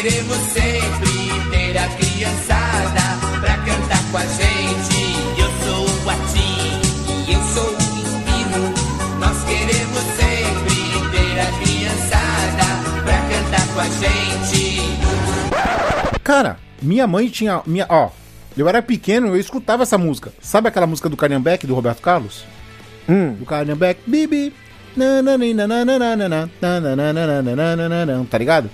[0.02, 3.02] queremos sempre ter a criançada
[3.42, 5.18] pra cantar com a gente.
[5.38, 6.80] Eu sou o Atim
[7.28, 9.20] e eu sou o Espino.
[9.20, 10.78] Nós queremos sempre
[11.12, 12.66] ter a criançada
[13.04, 14.82] pra cantar com a gente.
[16.24, 17.62] cara, minha mãe tinha.
[17.66, 18.10] Minha, ó,
[18.56, 20.32] eu era pequeno, eu escutava essa música.
[20.40, 22.46] Sabe aquela música do Calhambeck, do Roberto Carlos?
[23.10, 24.54] Hum, Do Calhambeck, bibi.
[28.30, 28.70] Tá ligado?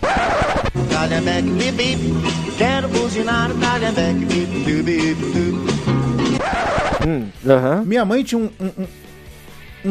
[7.07, 7.83] Hum, aham.
[7.85, 8.85] Minha mãe tinha um, um,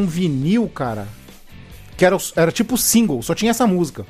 [0.00, 1.06] um- vinil, cara,
[1.96, 4.04] que era, o- era tipo single, só tinha essa música.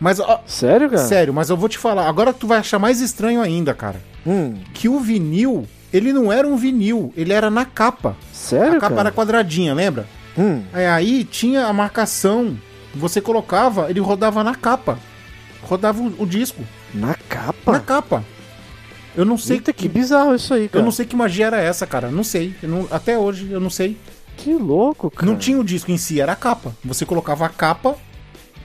[0.00, 1.02] Mas, ó, Sério, cara?
[1.02, 4.00] sério, mas eu vou te falar, agora tu vai achar mais estranho ainda, cara.
[4.26, 8.16] Hum, Que o vinil, ele não era um vinil, ele era na capa.
[8.32, 9.00] sério, a capa cara?
[9.08, 10.06] era quadradinha, lembra?
[10.38, 12.56] Hum, Aí, aí tinha a marcação,
[12.94, 14.98] você colocava, ele rodava na capa.
[15.62, 16.62] Rodava o, o disco,
[16.94, 17.72] na capa?
[17.72, 18.24] na capa.
[19.16, 20.80] Eu não sei Eita, que bizarro isso aí, cara.
[20.80, 22.08] Eu não sei que magia era essa, cara.
[22.10, 22.54] Não sei.
[22.62, 23.96] Não- até hoje eu não sei.
[24.36, 25.26] Que louco, cara.
[25.26, 26.72] Não tinha o disco em si, era a capa.
[26.84, 27.96] Você colocava a capa,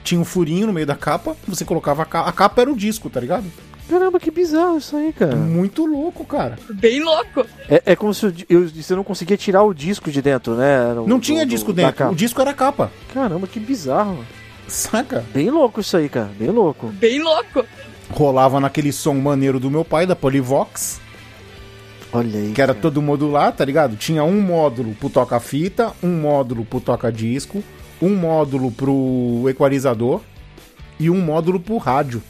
[0.04, 2.28] tinha um furinho no meio da capa, você colocava a capa.
[2.28, 3.44] A capa era o disco, tá ligado?
[3.88, 5.36] Caramba, que bizarro isso aí, cara.
[5.36, 6.58] Muito louco, cara.
[6.70, 7.46] Bem louco.
[7.68, 10.94] É, é como se o eu- você não conseguia tirar o disco de dentro, né?
[10.94, 12.10] No- Não do- tinha do- disco da dentro.
[12.10, 12.90] O disco era a capa.
[13.12, 14.24] Caramba, que bizarro.
[14.66, 15.22] Saca?
[15.34, 16.30] Bem louco isso aí, cara.
[16.38, 16.86] Bem louco.
[16.88, 17.64] Bem louco.
[18.10, 21.00] Rolava naquele som maneiro do meu pai, da Polivox,
[22.12, 22.52] Olha aí.
[22.52, 22.82] que era cara.
[22.82, 23.96] todo modular, tá ligado?
[23.96, 27.62] Tinha um módulo pro toca-fita, um módulo pro toca-disco,
[28.00, 30.20] um módulo pro equalizador
[30.98, 32.22] e um módulo pro rádio.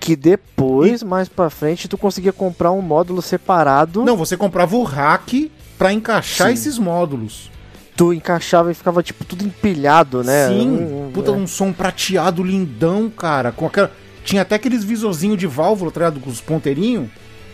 [0.00, 4.02] Que depois, mais pra frente, tu conseguia comprar um módulo separado.
[4.04, 6.54] Não, você comprava o rack pra encaixar Sim.
[6.54, 7.50] esses módulos.
[7.96, 10.48] Tu encaixava e ficava, tipo, tudo empilhado, né?
[10.48, 11.34] Sim, Um- puta, é.
[11.34, 13.52] um som prateado lindão, cara.
[13.52, 13.90] Com aquela...
[14.24, 16.18] Tinha até aqueles visorzinhos de válvula, tá ligado?
[16.20, 17.08] Com os ponteirinhos.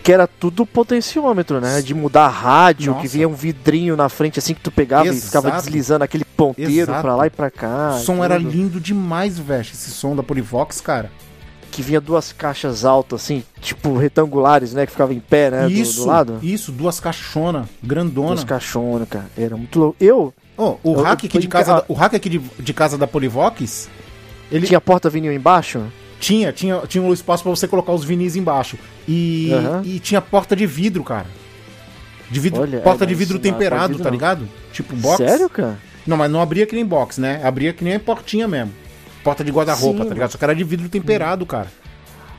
[0.05, 1.83] Que era tudo potenciômetro, né?
[1.83, 3.03] De mudar rádio, Nossa.
[3.03, 5.65] que vinha um vidrinho na frente assim que tu pegava e ficava Exato.
[5.65, 7.03] deslizando aquele ponteiro Exato.
[7.03, 7.97] pra lá e pra cá.
[7.97, 8.49] o som e era tudo.
[8.49, 9.63] lindo demais, velho.
[9.63, 11.11] Esse som da Polivox, cara.
[11.71, 14.87] Que vinha duas caixas altas, assim, tipo retangulares, né?
[14.87, 15.65] Que ficava em pé, né?
[15.65, 16.39] do- isso, do, lado.
[16.43, 18.29] isso, duas caixona, grandona.
[18.29, 19.27] Duas caixonas, cara.
[19.37, 19.97] Era muito louco.
[20.01, 22.97] Eu Ó, o Eu- hack eu de casa, da- o hack aqui de, de casa
[22.97, 23.91] da Polivox,
[24.51, 25.83] ele tinha porta vinil embaixo.
[26.19, 28.79] tinha, tinha, tinha um espaço pra você colocar os vinis embaixo.
[29.07, 29.83] E, Aham.
[29.85, 31.27] e tinha porta de vidro, cara.
[32.31, 34.49] De vidro, Olha, porta é, de vidro é temperado, tá ligado?
[34.73, 35.19] Tipo box.
[35.19, 35.79] Sério, cara?
[36.07, 37.41] Não, mas não abria que nem box, né?
[37.45, 38.73] Abria que nem portinha mesmo.
[39.27, 40.31] Porta de guarda-roupa, tá ligado?
[40.31, 41.67] Só que era de vidro temperado, cara.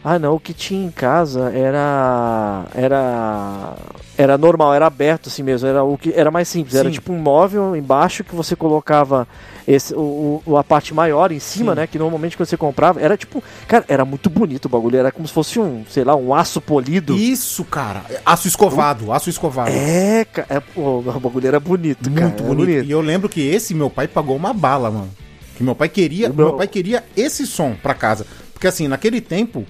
[0.01, 0.35] Ah, não.
[0.35, 2.63] O que tinha em casa era.
[2.73, 3.73] Era.
[4.17, 5.67] Era normal, era aberto assim mesmo.
[5.67, 6.75] Era, o que, era mais simples.
[6.75, 6.93] Era Sim.
[6.93, 9.27] tipo um móvel embaixo que você colocava
[9.67, 11.81] esse, o, o- a parte maior em cima, Sim.
[11.81, 11.88] né?
[11.88, 13.01] Que normalmente quando você comprava.
[13.01, 13.43] Era tipo.
[13.67, 14.97] Cara, era muito bonito o bagulho.
[14.97, 17.13] Era como se fosse um, sei lá, um aço polido.
[17.17, 18.03] Isso, cara.
[18.25, 19.71] Aço escovado, aço escovado.
[19.71, 20.47] É, cara.
[20.49, 22.27] É, pô, o bagulho era bonito, cara.
[22.27, 22.85] Muito era bonito.
[22.85, 25.09] E eu lembro que esse meu pai pagou uma bala, mano.
[25.58, 28.26] Que meu pai queria, meu- meu pai queria esse som pra casa.
[28.53, 29.66] Porque assim, naquele tempo,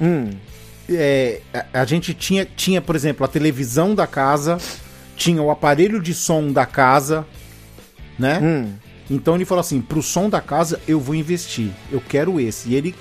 [0.00, 0.30] Hum,
[0.90, 1.40] é,
[1.72, 4.58] a, a gente tinha, tinha, por exemplo, a televisão da casa,
[5.16, 7.26] tinha o aparelho de som da casa,
[8.18, 8.38] né?
[8.42, 8.72] hum.
[9.10, 11.70] Então ele falou assim: pro som da casa eu vou investir.
[11.92, 12.70] Eu quero esse.
[12.70, 12.94] E ele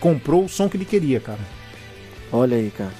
[0.00, 1.38] comprou o som que ele queria, cara.
[2.32, 2.92] Olha aí, cara.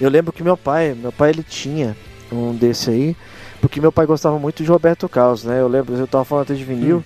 [0.00, 1.94] Eu lembro que meu pai, meu pai ele tinha
[2.32, 3.16] um desse aí,
[3.60, 5.60] porque meu pai gostava muito de Roberto Carlos, né?
[5.60, 7.04] Eu lembro, eu tava falando até de vinil.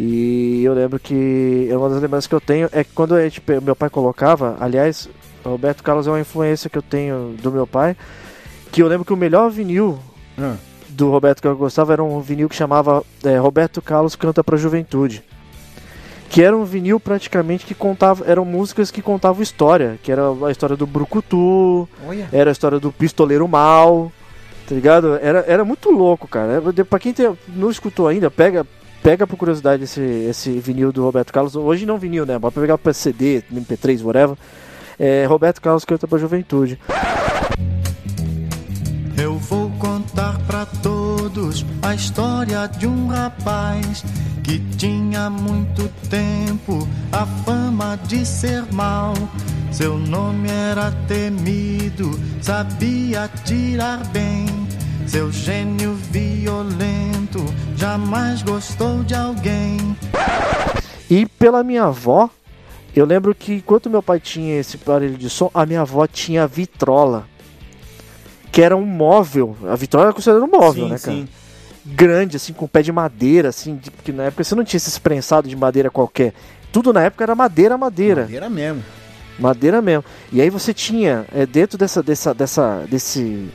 [0.00, 3.42] E eu lembro que uma das lembranças que eu tenho é que quando a gente,
[3.62, 5.08] meu pai colocava, aliás,
[5.44, 7.96] Roberto Carlos é uma influência que eu tenho do meu pai,
[8.70, 9.98] que eu lembro que o melhor vinil
[10.38, 10.54] Ah,
[10.88, 14.56] do Roberto que eu gostava era um vinil que chamava é, Roberto Carlos Canta pra
[14.56, 15.24] Juventude.
[16.30, 18.22] Que era um vinil praticamente que contava.
[18.26, 19.98] Eram músicas que contavam história.
[20.02, 22.28] Que era a história do Brucutu, olha.
[22.30, 24.12] era a história do Pistoleiro Mal.
[24.68, 25.18] Tá ligado?
[25.22, 26.60] Era, era muito louco, cara.
[26.88, 28.66] Pra quem tem- não escutou ainda, pega.
[29.02, 31.56] Pega por curiosidade esse, esse vinil do Roberto Carlos.
[31.56, 32.38] Hoje não vinil, né?
[32.38, 34.36] Pode pegar pra CD, MP3, whatever.
[34.98, 36.78] É, Roberto Carlos canta pra juventude.
[39.16, 44.04] Eu vou contar pra todos a história de um rapaz
[44.42, 49.14] que tinha muito tempo a fama de ser mal.
[49.70, 54.46] Seu nome era temido, sabia tirar bem.
[55.06, 57.44] Seu gênio violento
[57.78, 59.96] jamais gostou de alguém.
[61.08, 62.28] E pela minha avó,
[62.94, 66.42] eu lembro que enquanto meu pai tinha esse aparelho de som, a minha avó tinha
[66.42, 67.26] a vitrola.
[68.50, 69.56] Que era um móvel.
[69.68, 71.16] A vitrola era considerada um móvel, sim, né, cara?
[71.16, 71.28] sim.
[71.86, 75.00] Grande, assim, com pé de madeira, assim, de- porque na época você não tinha esse
[75.00, 76.34] prensado de madeira qualquer.
[76.72, 78.22] Tudo na época era madeira, madeira.
[78.22, 78.84] Madeira mesmo.
[79.38, 80.04] Madeira mesmo.
[80.32, 83.48] E aí você tinha, é, dentro dessa, dessa, dessa, desse,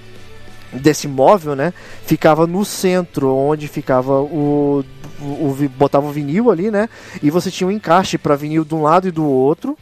[0.74, 1.74] desse móvel, né?
[2.06, 4.84] Ficava no centro, onde ficava o,
[5.22, 6.90] o, o botava o vinil ali, né?
[7.22, 9.78] E você tinha um encaixe para vinil de um lado e do outro.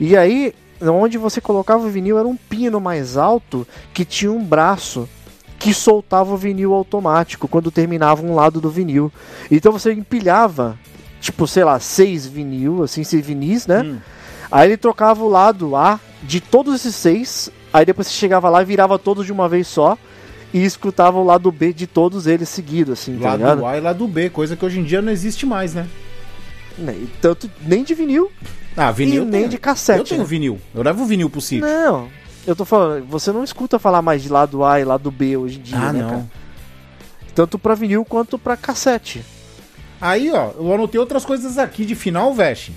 [0.00, 4.44] E aí, onde você colocava o vinil era um pino mais alto que tinha um
[4.44, 5.08] braço
[5.58, 9.12] que soltava o vinil automático quando terminava um lado do vinil.
[9.48, 10.76] Então você empilhava,
[11.20, 13.82] tipo, sei lá, seis vinil, assim, seis vinis, né?
[13.82, 13.98] Hum.
[14.50, 17.48] Aí ele trocava o lado A de todos esses seis.
[17.72, 19.96] Aí depois você chegava lá e virava todos de uma vez só.
[20.52, 23.62] E escutava o lado B de todos eles seguidos, assim, tá ligado?
[23.62, 25.86] Lado A e lado B, coisa que hoje em dia não existe mais, né?
[26.78, 28.30] Né, e Tanto nem de vinil
[28.76, 29.98] Ah, vinil e nem tem- de cassete.
[30.00, 30.26] Eu tenho né?
[30.26, 30.58] vinil.
[30.74, 31.66] Eu levo vinil pro sítio.
[31.66, 32.08] Não,
[32.46, 35.58] eu tô falando, você não escuta falar mais de lado A e lado B hoje
[35.58, 36.08] em dia, ah, né, não.
[36.10, 36.30] cara?
[37.34, 39.24] Tanto pra vinil quanto pra cassete.
[40.00, 42.72] Aí, ó, eu anotei outras coisas aqui de final, veste.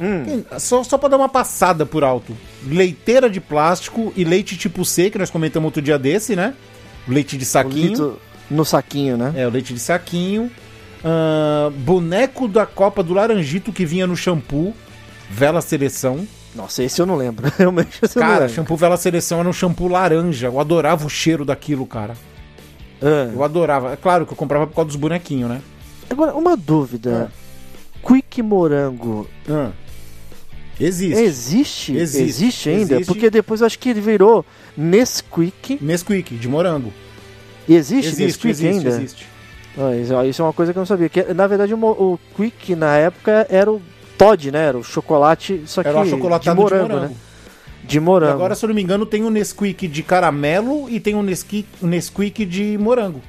[0.00, 2.36] Hum, Só, só pra dar uma passada por alto.
[2.66, 6.54] Leiteira de plástico e leite tipo C, que nós comentamos outro dia desse, né?
[7.08, 8.16] Leite de saquinho.
[8.50, 9.32] no saquinho, né?
[9.36, 10.50] É, o leite de saquinho.
[11.04, 14.74] Ah, boneco da Copa do Laranjito que vinha no shampoo.
[15.30, 16.26] Vela Seleção.
[16.54, 17.52] Nossa, esse eu não lembro.
[17.58, 18.54] Realmente eu não Cara, lembro.
[18.54, 20.46] shampoo Vela Seleção era um shampoo laranja.
[20.46, 22.14] Eu adorava o cheiro daquilo, cara.
[23.02, 23.30] Ah.
[23.32, 23.92] Eu adorava.
[23.92, 25.60] É claro que eu comprava por causa dos bonequinhos, né?
[26.08, 27.30] Agora, uma dúvida.
[28.06, 29.70] Quick Morango Ah.
[30.78, 31.20] Existe.
[31.22, 31.96] Existe?
[31.96, 32.22] Existe.
[32.28, 32.94] Existe ainda?
[32.96, 33.06] Existe.
[33.06, 34.44] Porque depois eu acho que ele virou
[34.76, 35.78] Nesquik.
[35.80, 36.92] Nesquik, de morango.
[37.68, 38.88] Existe, Existe, Nesquik existe, ainda?
[38.88, 39.26] existe.
[39.78, 41.08] Ah, isso, isso é uma coisa que eu não sabia.
[41.08, 43.80] Que, na verdade, o, o Quick na época era o
[44.16, 44.66] Todd, né?
[44.68, 46.96] Era o chocolate, só que Era o de morango, de morango.
[47.00, 47.10] né?
[47.84, 48.32] De E morango.
[48.34, 51.68] agora, se eu não me engano, tem o Nesquik de caramelo e tem o Nesquik,
[51.82, 53.20] o Nesquik de morango.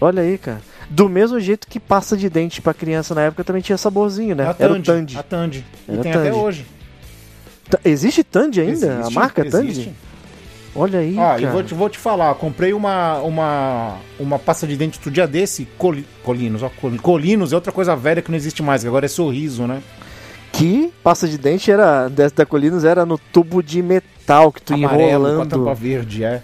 [0.00, 0.60] Olha aí, cara.
[0.90, 4.44] Do mesmo jeito que pasta de dente pra criança na época também tinha saborzinho, né?
[4.44, 4.86] A Era o Tandy.
[4.86, 5.16] Tandy.
[5.18, 5.64] A Tandy.
[5.88, 6.36] E tem até Tandy.
[6.36, 6.66] hoje.
[7.84, 8.96] Existe Tandy ainda?
[8.96, 9.70] a Existe, marca Tandy?
[9.70, 9.92] existe.
[10.76, 11.40] Olha aí, Ó, cara.
[11.42, 15.24] e vou te, vou te falar, comprei uma, uma, uma pasta de dente outro dia
[15.26, 18.88] desse, Coli- Colinos, ó, Col- Colinos é outra coisa velha que não existe mais, que
[18.88, 19.80] agora é sorriso, né?
[20.52, 24.86] Que pasta de dente era da Colinos era no tubo de metal que tu ia
[24.88, 25.50] Amarelo com a enrolando.
[25.50, 26.42] tampa verde, é.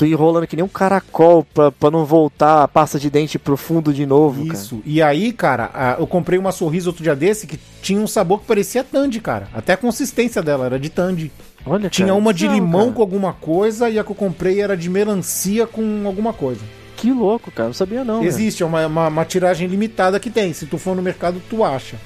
[0.00, 3.38] Tu ia enrolando que nem um caracol pra, pra não voltar a pasta de dente
[3.38, 4.58] pro fundo de novo, cara.
[4.58, 4.80] Isso.
[4.86, 8.46] E aí, cara, eu comprei uma sorriso outro dia desse que tinha um sabor que
[8.46, 9.48] parecia Tandy, cara.
[9.52, 11.30] Até a consistência dela era de Tandy.
[11.66, 12.92] Olha, Tinha cara, uma de não, limão cara.
[12.94, 16.62] com alguma coisa e a que eu comprei era de melancia com alguma coisa.
[16.96, 17.66] Que louco, cara.
[17.66, 18.24] Não sabia não.
[18.24, 20.54] Existe, é uma, uma, uma tiragem limitada que tem.
[20.54, 21.96] Se tu for no mercado, tu acha.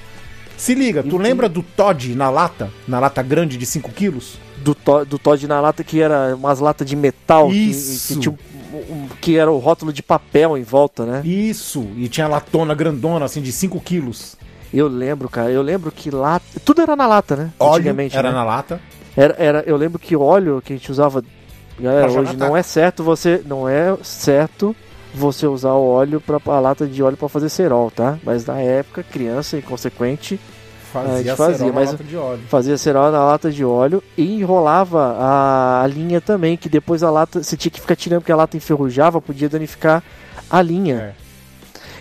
[0.56, 2.70] Se liga, tu E- lembra do Todd na lata?
[2.86, 4.38] Na lata grande de 5 quilos?
[4.58, 7.48] Do, to, do Todd na lata que era umas latas de metal.
[7.48, 8.14] que- Isso.
[8.14, 8.32] Que, tinha
[8.72, 11.22] um- um- que era o rótulo de papel em volta, né?
[11.24, 14.36] Isso, e tinha latona grandona, assim, de 5 quilos.
[14.72, 15.50] Eu lembro, cara.
[15.50, 16.44] Eu lembro que lata.
[16.64, 17.50] Tudo era na lata, né?
[17.60, 18.16] Óleo Antigamente.
[18.16, 18.34] era né?
[18.36, 18.80] na lata.
[19.16, 21.22] Era, era, eu lembro que óleo que a gente usava.
[21.78, 23.42] Galera, hoje não é certo você.
[23.46, 24.74] Não é certo
[25.14, 28.18] você usar o óleo para a lata de óleo para fazer cerol, tá?
[28.24, 30.38] Mas na época, criança inconsequente,
[30.90, 32.40] a Fazia, gente fazia, cerol na mas- lata de óleo.
[32.48, 37.10] fazia cerol na lata de óleo e enrolava a, a linha também, que depois a
[37.10, 40.02] lata você tinha que ficar tirando porque a lata enferrujava, podia danificar
[40.50, 41.14] a linha.
[41.20, 41.24] É.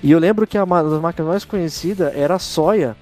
[0.04, 2.96] E eu lembro que a ma- das máquinas mais conhecidas era a Soia.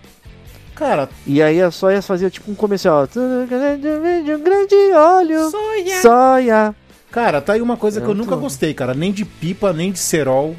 [0.76, 3.06] Cara, E aí a Soia fazia tipo um comercial.
[3.06, 5.50] Vídeo, grande óleo.
[5.50, 6.02] Soia.
[6.02, 6.76] Soia.
[7.12, 8.94] Cara, tá aí uma coisa É que eu muito nunca gostei, cara.
[8.94, 10.56] Nem de pipa, nem de cerol.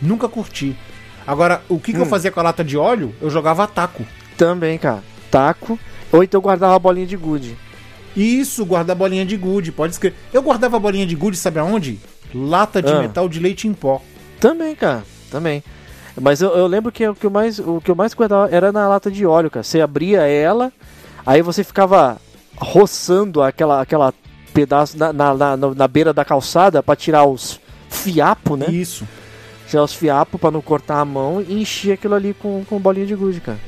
[0.00, 0.76] Nunca curti.
[1.26, 2.06] Agora, o que, que eu Hum.
[2.06, 3.14] fazia com a lata de óleo?
[3.20, 4.04] Eu jogava taco.
[4.36, 5.02] Também, cara.
[5.30, 5.78] Taco.
[6.12, 7.56] Ou então guardava a bolinha de gude.
[8.14, 10.16] Isso, guardar bolinha de gude, pode escrever.
[10.32, 11.98] Eu guardava bolinha de gude, sabe aonde?
[12.34, 13.00] Lata de Ah.
[13.00, 14.00] metal de leite em pó.
[14.38, 15.02] Também, cara.
[15.30, 15.62] Também.
[16.20, 18.70] Mas eu, eu lembro que o que, eu mais, o que eu mais guardava era
[18.72, 19.62] na lata de óleo, cara.
[19.64, 20.72] Você abria ela,
[21.26, 22.18] aí você ficava
[22.56, 24.14] roçando aquela, aquela
[24.56, 28.66] pedaço na, na, na, na beira da calçada pra tirar os fiapos, né?
[28.70, 29.06] Isso.
[29.68, 33.04] Tirar os fiapos pra não cortar a mão e encher aquilo ali com, com bolinha
[33.06, 33.58] de gude, cara.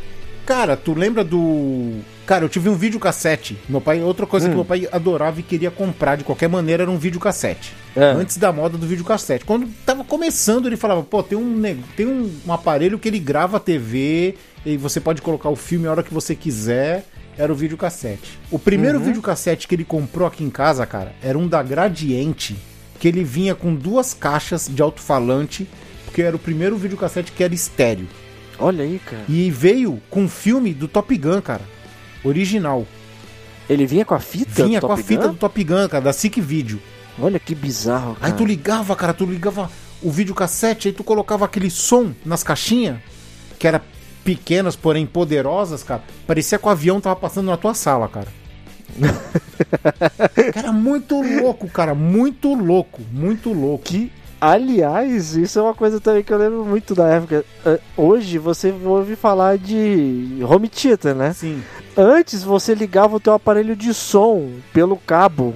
[0.46, 1.96] Cara, tu lembra do.
[2.24, 3.58] Cara, eu tive um videocassete.
[3.68, 4.50] Meu pai, outra coisa Hum.
[4.50, 7.74] que meu pai adorava e queria comprar de qualquer maneira era um videocassete.
[7.94, 8.12] É.
[8.12, 9.44] Antes da moda do videocassete.
[9.44, 11.62] Quando tava começando, ele falava: pô, tem um,
[11.94, 15.86] tem um, um aparelho que ele grava a TV e você pode colocar o filme
[15.86, 17.04] a hora que você quiser.
[17.38, 18.38] Era o videocassete.
[18.50, 19.04] O primeiro Uhum.
[19.04, 22.56] videocassete que ele comprou aqui em casa, cara, era um da Gradiente,
[22.98, 25.68] que ele vinha com duas caixas de alto-falante,
[26.04, 28.08] porque era o primeiro videocassete que era estéreo.
[28.58, 29.22] Olha aí, cara.
[29.28, 31.62] E veio com um filme do Top Gun, cara.
[32.24, 32.84] Original.
[33.70, 34.64] Ele vinha com a fita?
[34.64, 35.32] Vinha com a Top fita Gun?
[35.34, 36.80] do Top Gun, cara, da SIC Video.
[37.20, 38.26] Olha que bizarro, cara.
[38.26, 39.70] Aí tu ligava, cara, tu ligava
[40.02, 42.98] o videocassete, aí tu colocava aquele som nas caixinhas,
[43.58, 43.80] que era
[44.36, 46.02] pequenas, porém poderosas, cara.
[46.26, 48.26] Parecia que o avião tava passando na tua sala, cara.
[50.52, 53.84] Cara, muito louco, cara, muito louco, muito louco.
[53.84, 54.10] Que,
[54.40, 57.44] aliás, isso é uma coisa também que eu lembro muito da época.
[57.64, 61.32] Eh, Hoje você ouve falar de home theater, né?
[61.32, 61.62] Sim.
[61.96, 65.54] Antes você ligava o teu aparelho de som pelo cabo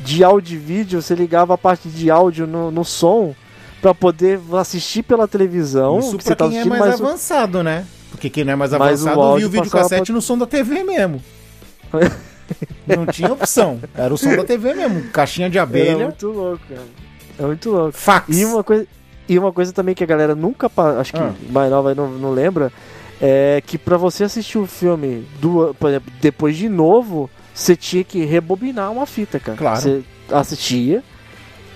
[0.00, 3.34] de áudio e vídeo, você ligava a parte de áudio no, no som
[3.82, 5.98] pra poder assistir pela televisão.
[5.98, 7.84] Isso que você pra tá quem é mais mas o- avançado, né?
[8.18, 10.36] Porque quem não é mais Mas o avançado áudio viu o videocassete pra- no som
[10.36, 11.22] da TV mesmo.
[12.86, 13.78] Não tinha opção.
[13.94, 15.02] Era o som da TV mesmo.
[15.10, 16.04] Caixinha de É abelha.
[16.04, 16.80] muito louco, cara.
[17.38, 17.92] É muito louco.
[17.92, 18.36] Fax.
[18.36, 18.86] E uma coisa,
[19.28, 21.32] e uma coisa também que a galera nunca, acho que Ah.
[21.50, 22.72] mais nova não, não lembra,
[23.20, 28.02] é que pra você assistir o filme, do, por exemplo, depois de novo, você tinha
[28.02, 29.58] que rebobinar uma fita, cara.
[29.58, 29.80] Claro.
[29.80, 30.02] Você
[30.32, 31.04] assistia,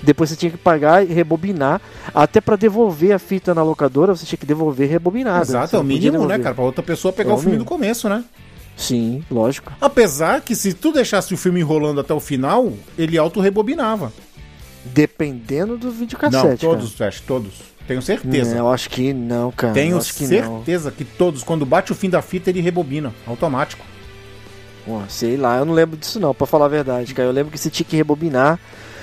[0.02, 1.80] depois você tinha que pagar e rebobinar,
[2.14, 5.42] até pra devolver a fita na locadora, você tinha que devolver rebobinada.
[5.42, 6.54] Exato, é o não mínimo, né, cara?
[6.54, 7.64] Pra outra pessoa pegar É o o filme mínimo.
[7.64, 8.24] do começo, né?
[8.76, 9.72] Sim, lógico.
[9.80, 14.12] Apesar que se tu deixasse o filme enrolando até o final, ele auto-rebobinava.
[14.84, 16.64] Dependendo do videocassete.
[16.64, 17.52] Não, todos, acho, todos.
[17.86, 18.18] Tenho cara.
[18.20, 18.50] certeza.
[18.54, 19.72] Não, eu acho que não, cara.
[19.72, 20.28] Tenho que não.
[20.28, 23.84] certeza que todos, quando bate o fim da fita, ele rebobina, automático.
[24.84, 27.28] Pô, sei lá, eu não lembro disso não, pra falar a verdade, cara.
[27.28, 28.58] Eu lembro que você tinha que rebobinar.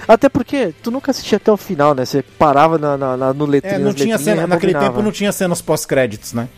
[0.10, 2.04] Até porque tu nunca assistia até o final, né?
[2.04, 3.76] Você parava na, na- na- no letrinho.
[3.76, 6.50] É, não tinha cena, naquele tempo não tinha cenas pós-créditos, né?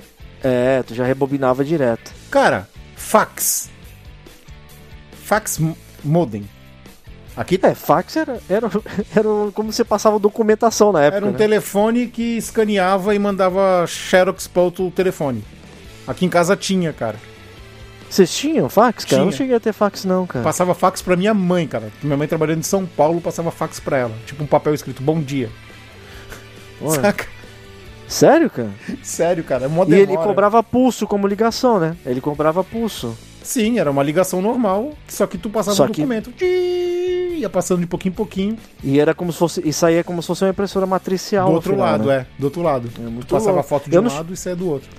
[0.41, 2.14] É, tu já rebobinava direto.
[2.32, 3.70] Cara, fax.
[5.26, 5.60] Fax
[6.02, 6.47] modem.
[7.36, 8.70] Aqui É, fax era, era,
[9.14, 11.18] era como você passava documentação na época.
[11.18, 11.38] era um né?
[11.38, 15.43] telefone que escaneava e mandava xerox para outro telefone.
[16.08, 17.18] Aqui em casa tinha, cara.
[18.12, 19.22] Vocês tinham fax, cara?
[19.22, 19.38] Eu não Tinha.
[19.38, 20.43] cheguei a ter fax, não, cara.
[20.43, 21.89] Passava fax pra minha mãe, cara.
[22.03, 24.12] Minha mãe trabalhando em São Paulo passava fax pra ela.
[24.26, 25.49] Tipo um papel escrito bom dia.
[26.82, 27.01] Olha.
[27.01, 27.26] Saca?
[28.07, 28.70] Sério, cara?
[29.01, 29.66] Sério, cara.
[29.66, 31.95] É mó E ele cobrava pulso como ligação, né?
[32.05, 33.18] Ele cobrava pulso.
[33.41, 36.32] Sim, era uma ligação normal, só que tu passava Só o que- documento.
[36.34, 38.57] Tchii, Ia passando de pouquinho em pouquinho.
[38.84, 39.62] E era como se fosse.
[39.68, 41.47] E saía como se fosse uma impressora matricial.
[41.47, 42.16] do outro final, lado, né?
[42.18, 42.26] é.
[42.38, 42.88] Do outro lado.
[42.89, 43.68] É tu passava louco.
[43.70, 44.89] foto de Eu um não- lado e saia do outro.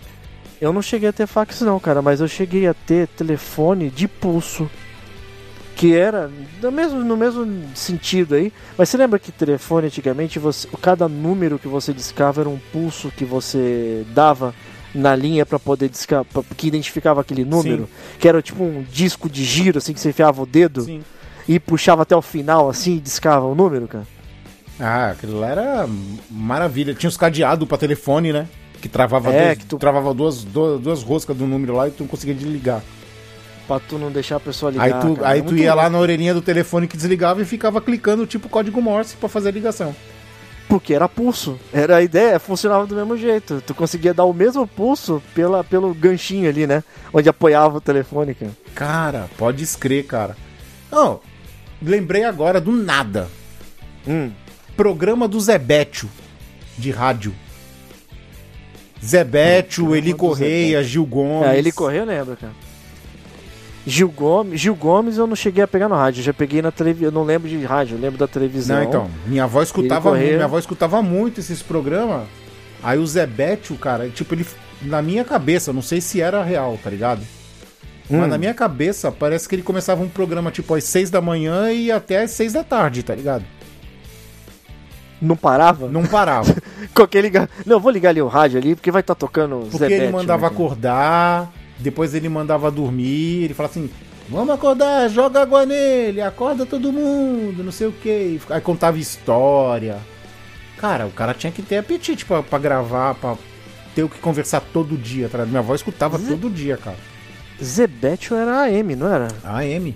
[0.62, 4.06] Eu não cheguei a ter fax não, cara, mas eu cheguei a ter telefone de
[4.06, 4.70] pulso.
[5.74, 6.30] Que era
[6.62, 7.44] no mesmo, no mesmo
[7.74, 8.52] sentido aí.
[8.78, 13.10] Mas você lembra que telefone antigamente, você, cada número que você discava era um pulso
[13.10, 14.55] que você dava
[14.94, 17.89] na linha pra poder discar, pra- que identificava aquele número?
[18.20, 21.02] Que era tipo um disco de giro, assim, que você enfiava o dedo Sim.
[21.48, 24.06] e puxava até o final, assim, e discava o número, cara?
[24.78, 25.89] Ah, aquilo lá era
[26.30, 26.94] maravilha.
[26.94, 28.47] Tinha os cadeados pra telefone, né?
[28.82, 31.90] Que travava, É, dois, que tu- travava duas, duas, duas roscas do número lá e
[31.92, 32.82] tu não conseguia desligar.
[33.66, 34.84] Pra tu não deixar a pessoa ligar.
[34.84, 35.28] aí tu, cara.
[35.28, 35.92] aí É tu ia lá louco.
[35.96, 39.52] na orelhinha do telefone que desligava e ficava clicando tipo código Morse pra fazer a
[39.52, 39.94] ligação.
[40.68, 41.59] Porque era pulso.
[41.72, 43.62] Era a ideia, funcionava do mesmo jeito.
[43.64, 46.82] Tu conseguia dar o mesmo pulso pela, pelo ganchinho ali, né?
[47.12, 48.52] Onde apoiava o telefone, cara.
[48.74, 50.36] Cara, pode escrever, cara.
[50.90, 51.20] Não,
[51.80, 53.28] lembrei agora do nada.
[54.09, 54.30] Hum.
[54.76, 56.09] Programa do Zebétio,
[56.76, 57.32] de rádio.
[59.05, 61.49] Zebétio, Eli do Correia, Gil Gomes.
[61.49, 62.53] É, ele correu, lembra, cara.
[63.85, 66.70] Gil Gomes, Gil Gomes eu não cheguei a pegar no rádio, eu já peguei na
[66.70, 68.77] televisão, eu não lembro de rádio, eu lembro da televisão.
[68.77, 70.35] Não, então, minha avó escutava, Correia.
[70.35, 72.23] minha avó escutava muito esses programas
[72.83, 74.45] Aí o Zebetio, cara, tipo, ele.
[74.83, 77.20] Na minha cabeça, não sei se era real, tá ligado?
[78.11, 78.27] Mas Hum.
[78.27, 81.93] na minha cabeça, parece que ele começava um programa tipo às 6 da manhã e
[81.93, 83.45] até às 6 da tarde, tá ligado?
[85.23, 85.89] Não parava?
[85.89, 86.55] Não parava.
[86.94, 87.49] Aquele ligar.
[87.65, 90.43] Não, vou ligar ali o rádio ali, porque vai estar tocando Porque Zebete, ele mandava
[90.43, 93.89] né, acordar, depois ele mandava dormir, ele falava assim:
[94.28, 98.40] vamos acordar, joga água nele, acorda todo mundo, não sei o que.
[98.51, 99.99] Aí contava história.
[100.77, 103.36] Cara, o cara tinha que ter apetite pra, pra gravar, pra
[103.94, 105.47] ter o que conversar todo dia, tá?
[105.47, 106.97] Minha avó escutava Ze- todo dia, cara.
[107.62, 109.28] Zebetio era AM, não era?
[109.44, 109.94] AM.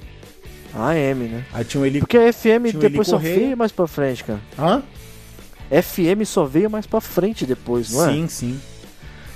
[0.73, 1.45] AM, né?
[1.53, 1.99] Aí tinha um ele.
[1.99, 4.41] Porque a FM Tinha depois só Eli veio mais pra frente, cara.
[4.59, 4.83] Hã?
[5.71, 8.13] FM só veio mais pra frente depois, não é?
[8.13, 8.61] Sim, sim.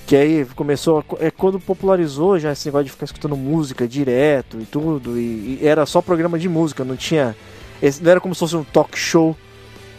[0.06, 4.58] Que aí começou, a- é quando popularizou já esse negócio de ficar escutando música direto
[4.60, 7.36] e tudo, e, e era só programa de música, não tinha.
[7.82, 9.36] esse- não era como se fosse um talk show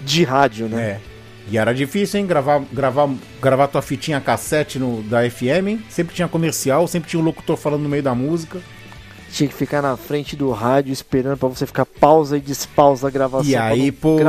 [0.01, 0.81] de rádio, né?
[0.83, 0.99] É.
[1.49, 2.27] E era difícil, hein?
[2.27, 3.09] Gravar, gravar,
[3.41, 5.83] gravar tua fitinha cassete no, da FM, hein?
[5.89, 8.59] Sempre tinha comercial, sempre tinha um locutor falando no meio da música.
[9.31, 13.11] Tinha que ficar na frente do rádio esperando pra você ficar pausa e despausa a
[13.11, 13.49] gravação.
[13.49, 14.19] E aí, por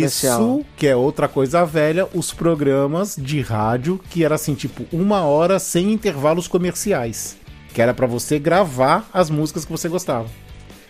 [0.00, 5.22] isso, que é outra coisa velha, os programas de rádio, que era assim, tipo, uma
[5.22, 7.36] hora sem intervalos comerciais.
[7.72, 10.26] Que era pra você gravar as músicas que você gostava.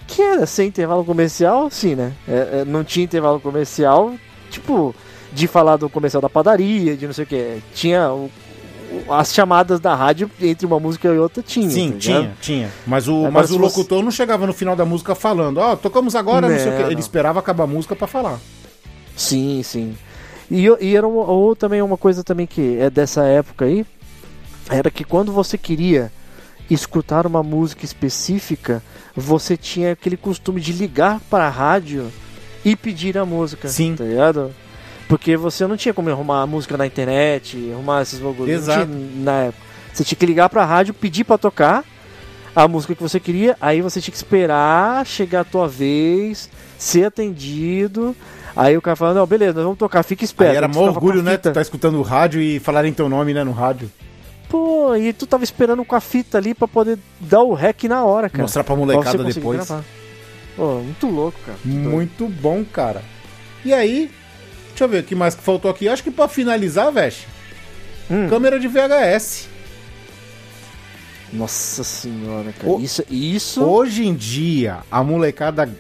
[0.09, 2.13] Que era sem intervalo comercial, sim, né?
[2.27, 4.13] É, é, não tinha intervalo comercial,
[4.51, 4.93] tipo,
[5.33, 7.59] de falar do comercial da padaria, de não sei o que.
[7.73, 8.29] Tinha o-
[9.09, 11.69] as chamadas da rádio entre uma música e outra, tinha.
[11.71, 12.71] Sim, tá tinha, tinha.
[12.87, 16.15] Mas o, mas o você- locutor não chegava no final da música falando, ó, tocamos
[16.15, 16.83] agora, não, sei o Não, quê.
[16.85, 17.01] Ele não.
[17.01, 18.39] esperava acabar a música pra falar.
[19.17, 19.97] Sim, sim.
[20.51, 23.85] E, e era uma, ou também uma coisa também que é dessa época aí,
[24.71, 26.13] era que quando você queria
[26.71, 28.83] escutar uma música específica,
[29.15, 32.11] você tinha aquele costume de ligar para a rádio
[32.65, 33.69] e pedir a música.
[33.69, 33.95] Sim.
[33.97, 34.51] Tá ligado?
[35.13, 38.63] Porque você não tinha como arrumar a música na internet, arrumar esses bagulhos.
[38.63, 38.87] Exato.
[38.87, 39.63] tinha na época.
[39.93, 41.85] Você tinha que ligar pra rádio, pedir pra tocar
[42.57, 46.49] a música que você queria, aí você tinha que esperar chegar a tua vez,
[46.79, 48.17] ser atendido.
[48.57, 50.53] Aí o cara falava, não, beleza, nós vamos tocar, fica esperto.
[50.53, 51.37] Aí era mó orgulho, né?
[51.37, 53.93] Tu tá escutando o rádio e falarem teu nome, né, no rádio.
[54.49, 58.03] Pô, e tu tava esperando com a fita ali pra poder dar o rec na
[58.03, 58.45] hora, cara.
[58.45, 59.59] Mostrar pra Pra molecada conseguir depois.
[59.67, 59.85] gravar.
[60.57, 61.59] Pô, muito louco, cara.
[61.63, 61.91] Muito.
[61.91, 63.03] Muito bom, cara.
[63.63, 64.11] E aí,
[64.73, 65.89] deixa eu ver o que mais que faltou aqui.
[65.89, 67.27] Acho que pra finalizar, Veste,
[68.11, 68.29] Hum.
[68.29, 69.49] câmera de VHS.
[71.33, 72.73] Nossa senhora, cara.
[72.73, 73.63] O- Isso, isso.
[73.65, 75.71] Hoje em dia, a molecada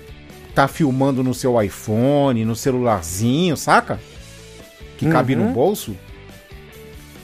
[0.54, 4.00] tá filmando no seu iPhone, no celularzinho, saca?
[4.96, 5.46] Que cabe Uhum.
[5.48, 5.94] no bolso.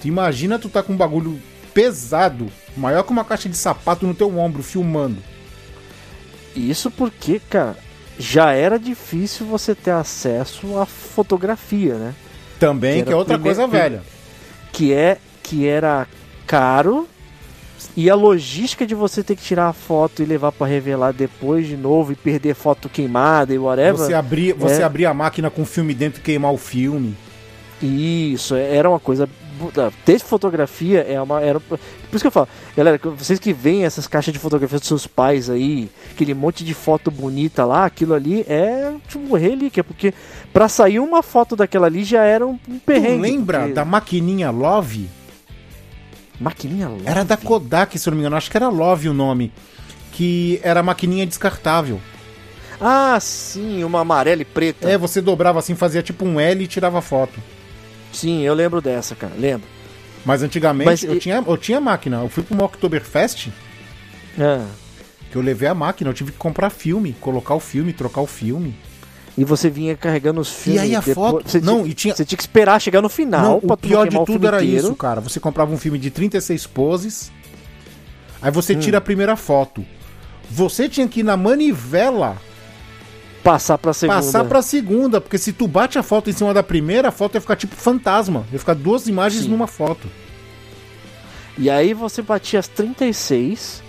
[0.03, 1.41] Tu imagina tu tá com um bagulho
[1.73, 5.19] pesado, maior que uma caixa de sapato no teu ombro, filmando.
[6.55, 7.77] Isso porque, cara,
[8.19, 12.15] já era difícil você ter acesso à fotografia, né?
[12.59, 14.03] Também, Que que, é outra coisa velha.
[14.73, 16.07] Que é que era
[16.47, 17.09] caro
[17.97, 21.67] e a logística de você ter que tirar a foto e levar pra revelar depois
[21.67, 23.97] de novo e perder foto queimada e whatever.
[23.97, 24.85] Você abrir, você É.
[24.85, 27.17] abrir a máquina com filme dentro e queimar o filme.
[27.81, 29.29] Isso, é- era uma coisa.
[30.05, 31.41] Ter fotografia é uma.
[31.41, 31.79] Era, por
[32.13, 35.51] isso que eu falo, galera, vocês que veem essas caixas de fotografia dos seus pais
[35.51, 40.15] aí, aquele monte de foto bonita lá, aquilo ali é tipo relíquia, porque
[40.53, 43.17] pra sair uma foto daquela ali já era um, um perrengue.
[43.19, 45.09] Tu lembra porque- da maquininha Love?
[46.41, 47.03] maquininha Love?
[47.07, 48.37] Era da Kodak, se eu não me engano.
[48.37, 49.53] Acho que era Love o nome.
[50.13, 52.01] Que era maquininha descartável.
[52.81, 54.89] Ah, sim, uma amarela e preta.
[54.89, 57.41] É, você dobrava assim, fazia tipo um L e tirava foto.
[58.13, 59.67] Sim, eu lembro dessa, cara, lembro.
[60.25, 62.19] Mas antigamente Mas eu, e- tinha, eu tinha máquina.
[62.23, 63.49] Eu fui pra uma Oktoberfest
[64.39, 64.67] Ah,
[65.31, 66.11] que eu levei a máquina.
[66.11, 68.75] Eu tive que comprar filme, colocar o filme, trocar o filme.
[69.37, 70.83] e você vinha carregando os filmes.
[70.83, 73.09] aí a depois- foto- Você não, tinha, e tinha- você tinha que esperar chegar no
[73.09, 74.87] final Não, o pior de tudo era inteiro.
[74.89, 75.21] isso, cara.
[75.21, 77.31] Você comprava um filme de 36 poses.
[78.43, 78.81] Aí você Hum.
[78.81, 79.85] tira a primeira foto.
[80.51, 82.37] Você tinha que ir na manivela
[83.53, 84.17] Passar pra segunda.
[84.21, 87.35] passar pra segunda, porque se tu bate a foto em cima da primeira, a foto
[87.37, 88.45] ia ficar tipo fantasma.
[88.53, 89.49] Ia ficar duas imagens Sim.
[89.51, 90.07] numa foto.
[91.57, 93.83] E aí você batia as 36.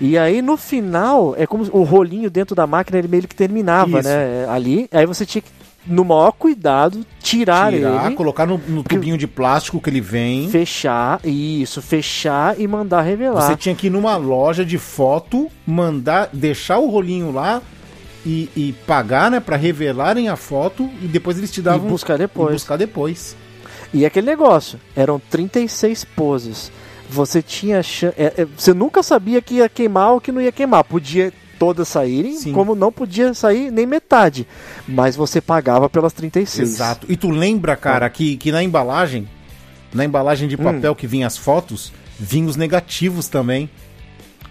[0.00, 3.98] E aí no final, é como o rolinho dentro da máquina ele meio que terminava,
[3.98, 4.08] Isso.
[4.08, 4.46] né?
[4.48, 4.88] Ali.
[4.92, 5.48] Aí você tinha que,
[5.86, 10.48] no maior cuidado, tirar, Tirar, ele, colocar no, no tubinho de plástico que ele vem.
[10.48, 13.42] fechar, isso, fechar e mandar revelar.
[13.42, 17.60] Você tinha que ir numa loja de foto, mandar, deixar o rolinho lá
[18.24, 22.16] e, e pagar, né, pra revelarem a foto e depois eles te davam e buscar
[22.18, 22.50] depois.
[22.50, 23.36] e buscar depois.
[23.92, 26.72] E aquele negócio, eram 36 poses.
[27.08, 27.80] Você tinha
[28.16, 30.82] é, é, você nunca sabia que ia queimar ou que não ia queimar.
[30.84, 32.52] Podia todas saírem, Sim.
[32.52, 34.46] como não podia sair nem metade.
[34.88, 36.68] Mas você pagava pelas 36.
[36.68, 37.06] Exato.
[37.08, 39.28] E tu lembra, cara, que, que na embalagem
[39.92, 40.48] na embalagem Hum.
[40.48, 43.70] de papel que vinha as fotos, vinha os negativos também.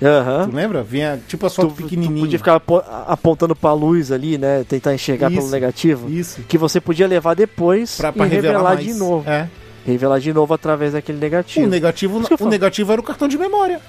[0.04, 0.50] Aham.
[0.50, 0.84] Tu lembra?
[0.84, 4.64] Vinha tipo as Tu, fotos tu podia ficar apo- apontando pra luz ali, né?
[4.68, 6.10] Tentar enxergar pelo Isso, negativo.
[6.10, 6.42] Isso.
[6.44, 9.30] Que você podia levar depois Pra, pra e revelar, revelar, de novo.
[9.30, 9.48] É.
[9.86, 11.66] Revelar de novo através daquele negativo.
[11.66, 13.80] O negativo, o negativo era o cartão de memória,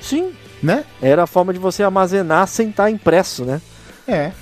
[0.00, 0.32] Sim.
[0.62, 0.84] né?
[1.00, 3.60] Era a forma de você armazenar sem estar impresso, né?
[4.06, 4.32] É.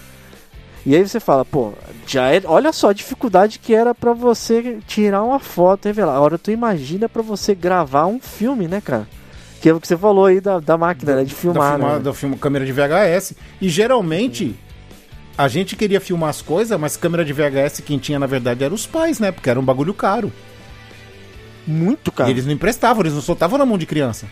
[0.86, 1.72] E aí você fala, pô,
[2.06, 6.16] já é, olha só a dificuldade que era pra você tirar uma foto e revelar.
[6.16, 9.06] Agora tu imagina pra você gravar um filme, né, cara?
[9.64, 11.24] Que o que você falou aí da, da máquina, né?
[11.24, 12.00] De filmar, da, filma- né?
[12.00, 13.32] da filma- câmera de VHS.
[13.62, 14.54] E geralmente
[15.38, 18.74] a gente queria filmar as coisas, mas câmera de VHS quem tinha na verdade eram
[18.74, 19.32] os pais, né?
[19.32, 20.30] Porque era um bagulho caro.
[21.66, 22.28] Muito, cara.
[22.28, 24.26] E eles não emprestavam, eles não soltavam na mão de criança.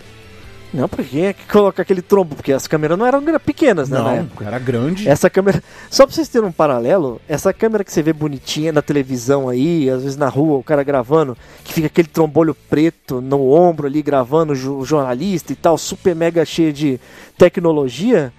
[0.73, 2.35] Não, porque quem é que coloca aquele trombo?
[2.35, 3.99] Porque as câmeras não eram pequenas, né?
[3.99, 4.44] não, época.
[4.47, 5.07] era grande.
[5.07, 5.62] Essa câmera.
[5.90, 9.90] Só pra vocês terem um paralelo, essa câmera que você vê bonitinha na televisão aí,
[9.90, 14.01] às vezes na rua, o cara gravando, que fica aquele trombolho preto no ombro ali,
[14.03, 16.99] gravando o jo- jornalista e tal, super mega cheia de
[17.36, 18.32] tecnologia,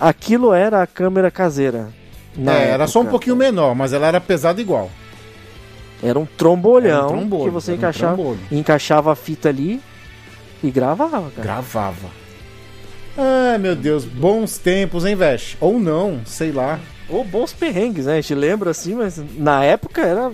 [0.00, 1.88] aquilo era a câmera caseira.
[2.46, 3.10] É, era só um época.
[3.10, 4.88] pouquinho menor, mas ela era pesada igual.
[6.02, 8.38] Era um trombolhão Era um trombolho, que você um encaixava, trombolho.
[8.50, 9.80] encaixava a fita ali
[10.62, 11.42] e gravava, cara.
[11.42, 12.22] Gravava.
[13.16, 15.56] Ai, meu Deus, bons tempos, hein, Vesh?
[15.60, 16.80] Ou não, sei lá.
[17.08, 18.14] Ou bons perrengues, né?
[18.14, 20.32] A gente lembra assim, mas na época era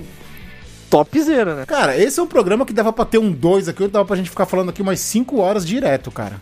[0.88, 1.66] topzera, né?
[1.66, 4.30] Cara, esse é um programa que dava pra ter um dois aqui, dava pra gente
[4.30, 6.40] ficar falando aqui umas 5 horas direto, cara.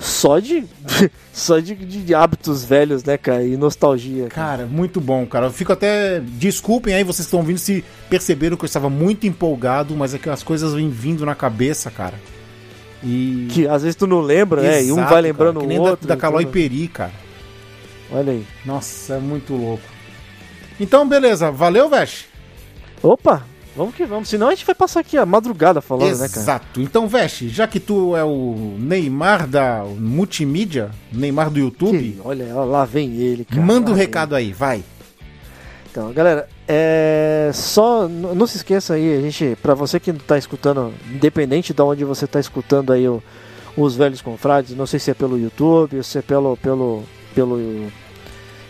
[0.00, 0.64] Só de
[1.32, 3.44] só de, de hábitos velhos, né, cara?
[3.44, 4.26] E nostalgia.
[4.26, 5.46] Cara, muito bom, cara.
[5.46, 6.20] Eu fico até.
[6.20, 10.28] Desculpem aí, vocês estão ouvindo se perceberam que eu estava muito empolgado, mas é que
[10.28, 12.14] as coisas vêm vindo na cabeça, cara.
[13.04, 13.48] E.
[13.50, 14.82] Que às vezes tu não lembra, né?
[14.82, 16.06] E um Exato, vai lembrando cara, que o nem outro.
[16.06, 16.52] Da, da Calói tudo.
[16.52, 17.12] Peri, cara.
[18.10, 18.46] Olha aí.
[18.64, 19.82] Nossa, é muito louco.
[20.80, 21.50] Então, beleza.
[21.50, 22.26] Valeu, Vesh?
[23.02, 23.44] Opa,
[23.76, 24.28] vamos que vamos.
[24.28, 26.40] Senão a gente vai passar aqui a madrugada falando, né, cara?
[26.40, 26.80] Exato.
[26.80, 32.54] Então, Vesh, já que tu é o Neymar da multimídia, Neymar do YouTube, Que- olha,
[32.54, 33.60] lá vem ele, cara.
[33.60, 34.82] manda o vem recado aí, vai.
[35.94, 40.92] Então, galera, é só não se esqueça aí, a gente, para você que tá escutando,
[41.08, 43.22] independente de onde você tá escutando aí o-
[43.76, 47.86] os velhos confrades, não sei se é pelo YouTube, ou se é pelo pelo pelo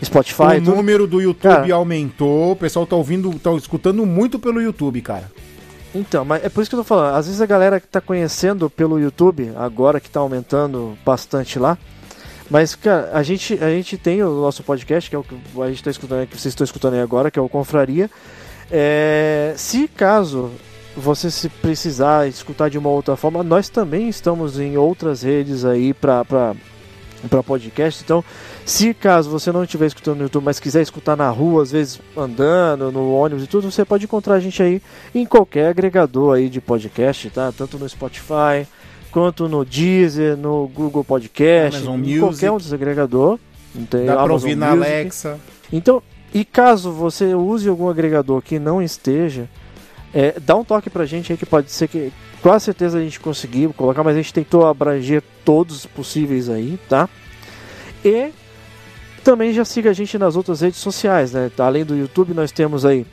[0.03, 0.75] Spotify, o tudo.
[0.75, 1.73] número do YouTube Cara.
[1.73, 5.31] aumentou, o pessoal tá ouvindo, tá escutando muito pelo YouTube, cara.
[5.95, 7.15] Então, mas é por isso que eu tô falando.
[7.15, 11.75] Às vezes a galera que tá conhecendo pelo YouTube, agora que tá aumentando bastante lá.
[12.49, 15.67] Mas, cara, a gente, a gente tem o nosso podcast, que é o que a
[15.67, 18.09] gente tá escutando, que vocês estão escutando aí agora, que é o Confraria.
[18.71, 20.51] É, se caso
[20.95, 25.93] você se precisar escutar de uma outra forma, nós também estamos em outras redes aí
[25.93, 26.55] para
[27.29, 28.03] para podcast.
[28.03, 28.23] Então,
[28.65, 31.99] se caso você não estiver escutando no YouTube, mas quiser escutar na rua, às vezes
[32.15, 34.81] andando, no ônibus e tudo, você pode encontrar a gente aí
[35.13, 37.51] em qualquer agregador aí de podcast, tá?
[37.51, 38.67] Tanto no Spotify,
[39.11, 43.39] quanto no Deezer, no Google Podcast, Amazon em qualquer um dos agregadores.
[43.89, 44.71] Tem Dá pra Amazon ouvir na.
[44.71, 45.39] Alexa.
[45.71, 46.01] Então,
[46.33, 49.49] e caso você use algum agregador que não esteja,
[50.15, 52.09] é, dá um toque pra gente aí que pode ser que
[52.41, 56.79] com certeza a gente conseguiu colocar, mas a gente tentou abranger todos os possíveis aí,
[56.87, 57.09] tá?
[58.03, 58.31] E
[59.25, 61.51] também já siga a gente nas outras redes sociais, né?
[61.57, 63.05] Além do YouTube, nós temos aí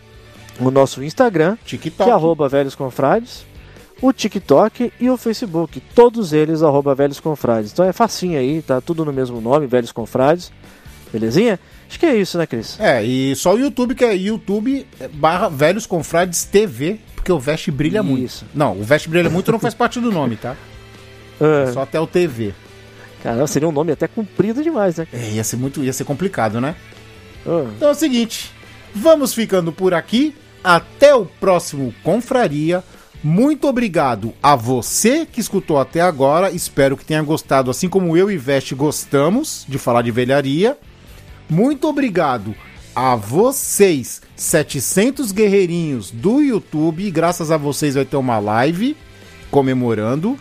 [0.61, 2.05] o nosso Instagram, TikTok.
[2.05, 3.45] que é arroba Velhos Confrades,
[4.01, 7.73] o TikTok e o Facebook, todos eles arroba Velhos Confrades.
[7.73, 10.53] Então é facinho aí, tá tudo no mesmo nome, Velhos Confrades,
[11.13, 11.59] belezinha?
[11.93, 12.81] Acho que é isso, né, Cris?
[12.81, 17.71] É, e só o YouTube, que é YouTube barra Velhos Confrades TV, porque o Veste
[17.71, 18.25] brilha muito.
[18.25, 18.47] Isso.
[18.55, 20.57] Não, o Veste brilha muito não faz parte do nome, tá?
[21.39, 22.55] É Ah, só até o TV.
[23.23, 25.07] Caramba, seria um nome até comprido demais, né?
[25.13, 26.75] É, ia ser muito, ia ser complicado, né?
[27.47, 28.51] Ah, Então é o seguinte,
[28.95, 30.35] vamos ficando por aqui.
[30.65, 32.83] Até o próximo Confraria.
[33.23, 36.51] Muito obrigado a você que escutou até agora.
[36.51, 40.79] Espero que tenha gostado, assim como eu e Veste gostamos de falar de velharia.
[41.53, 42.55] Muito obrigado
[42.97, 47.11] a vocês, 700 guerreirinhos do YouTube.
[47.11, 48.97] Graças a vocês vai ter uma live
[49.51, 50.39] comemorando.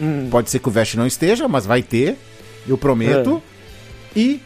[0.00, 2.16] hum, Pode ser que o Veste não esteja, mas vai ter.
[2.66, 3.40] Eu prometo.
[4.16, 4.40] E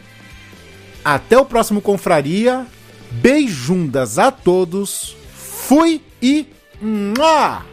[1.03, 2.67] até o próximo Confraria.
[3.09, 5.17] Beijundas a todos.
[5.33, 6.45] Fui e.
[6.79, 7.65] Mua!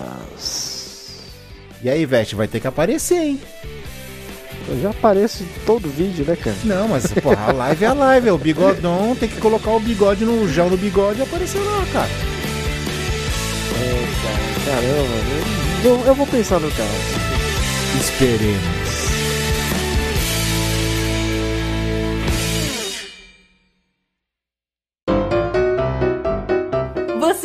[0.00, 0.70] abraço.
[1.82, 3.40] E aí, Veste, vai ter que aparecer, hein?
[4.70, 6.56] Eu já apareço em todo vídeo, né, cara?
[6.64, 9.80] Não, mas porra, a live é a live, é o bigodão, tem que colocar o
[9.80, 12.08] bigode no gel no bigode e aparecer lá, cara.
[13.80, 15.14] É, cara, caramba,
[15.84, 16.88] eu, eu- eu vou pensar no cara.
[18.00, 18.89] Esperemos.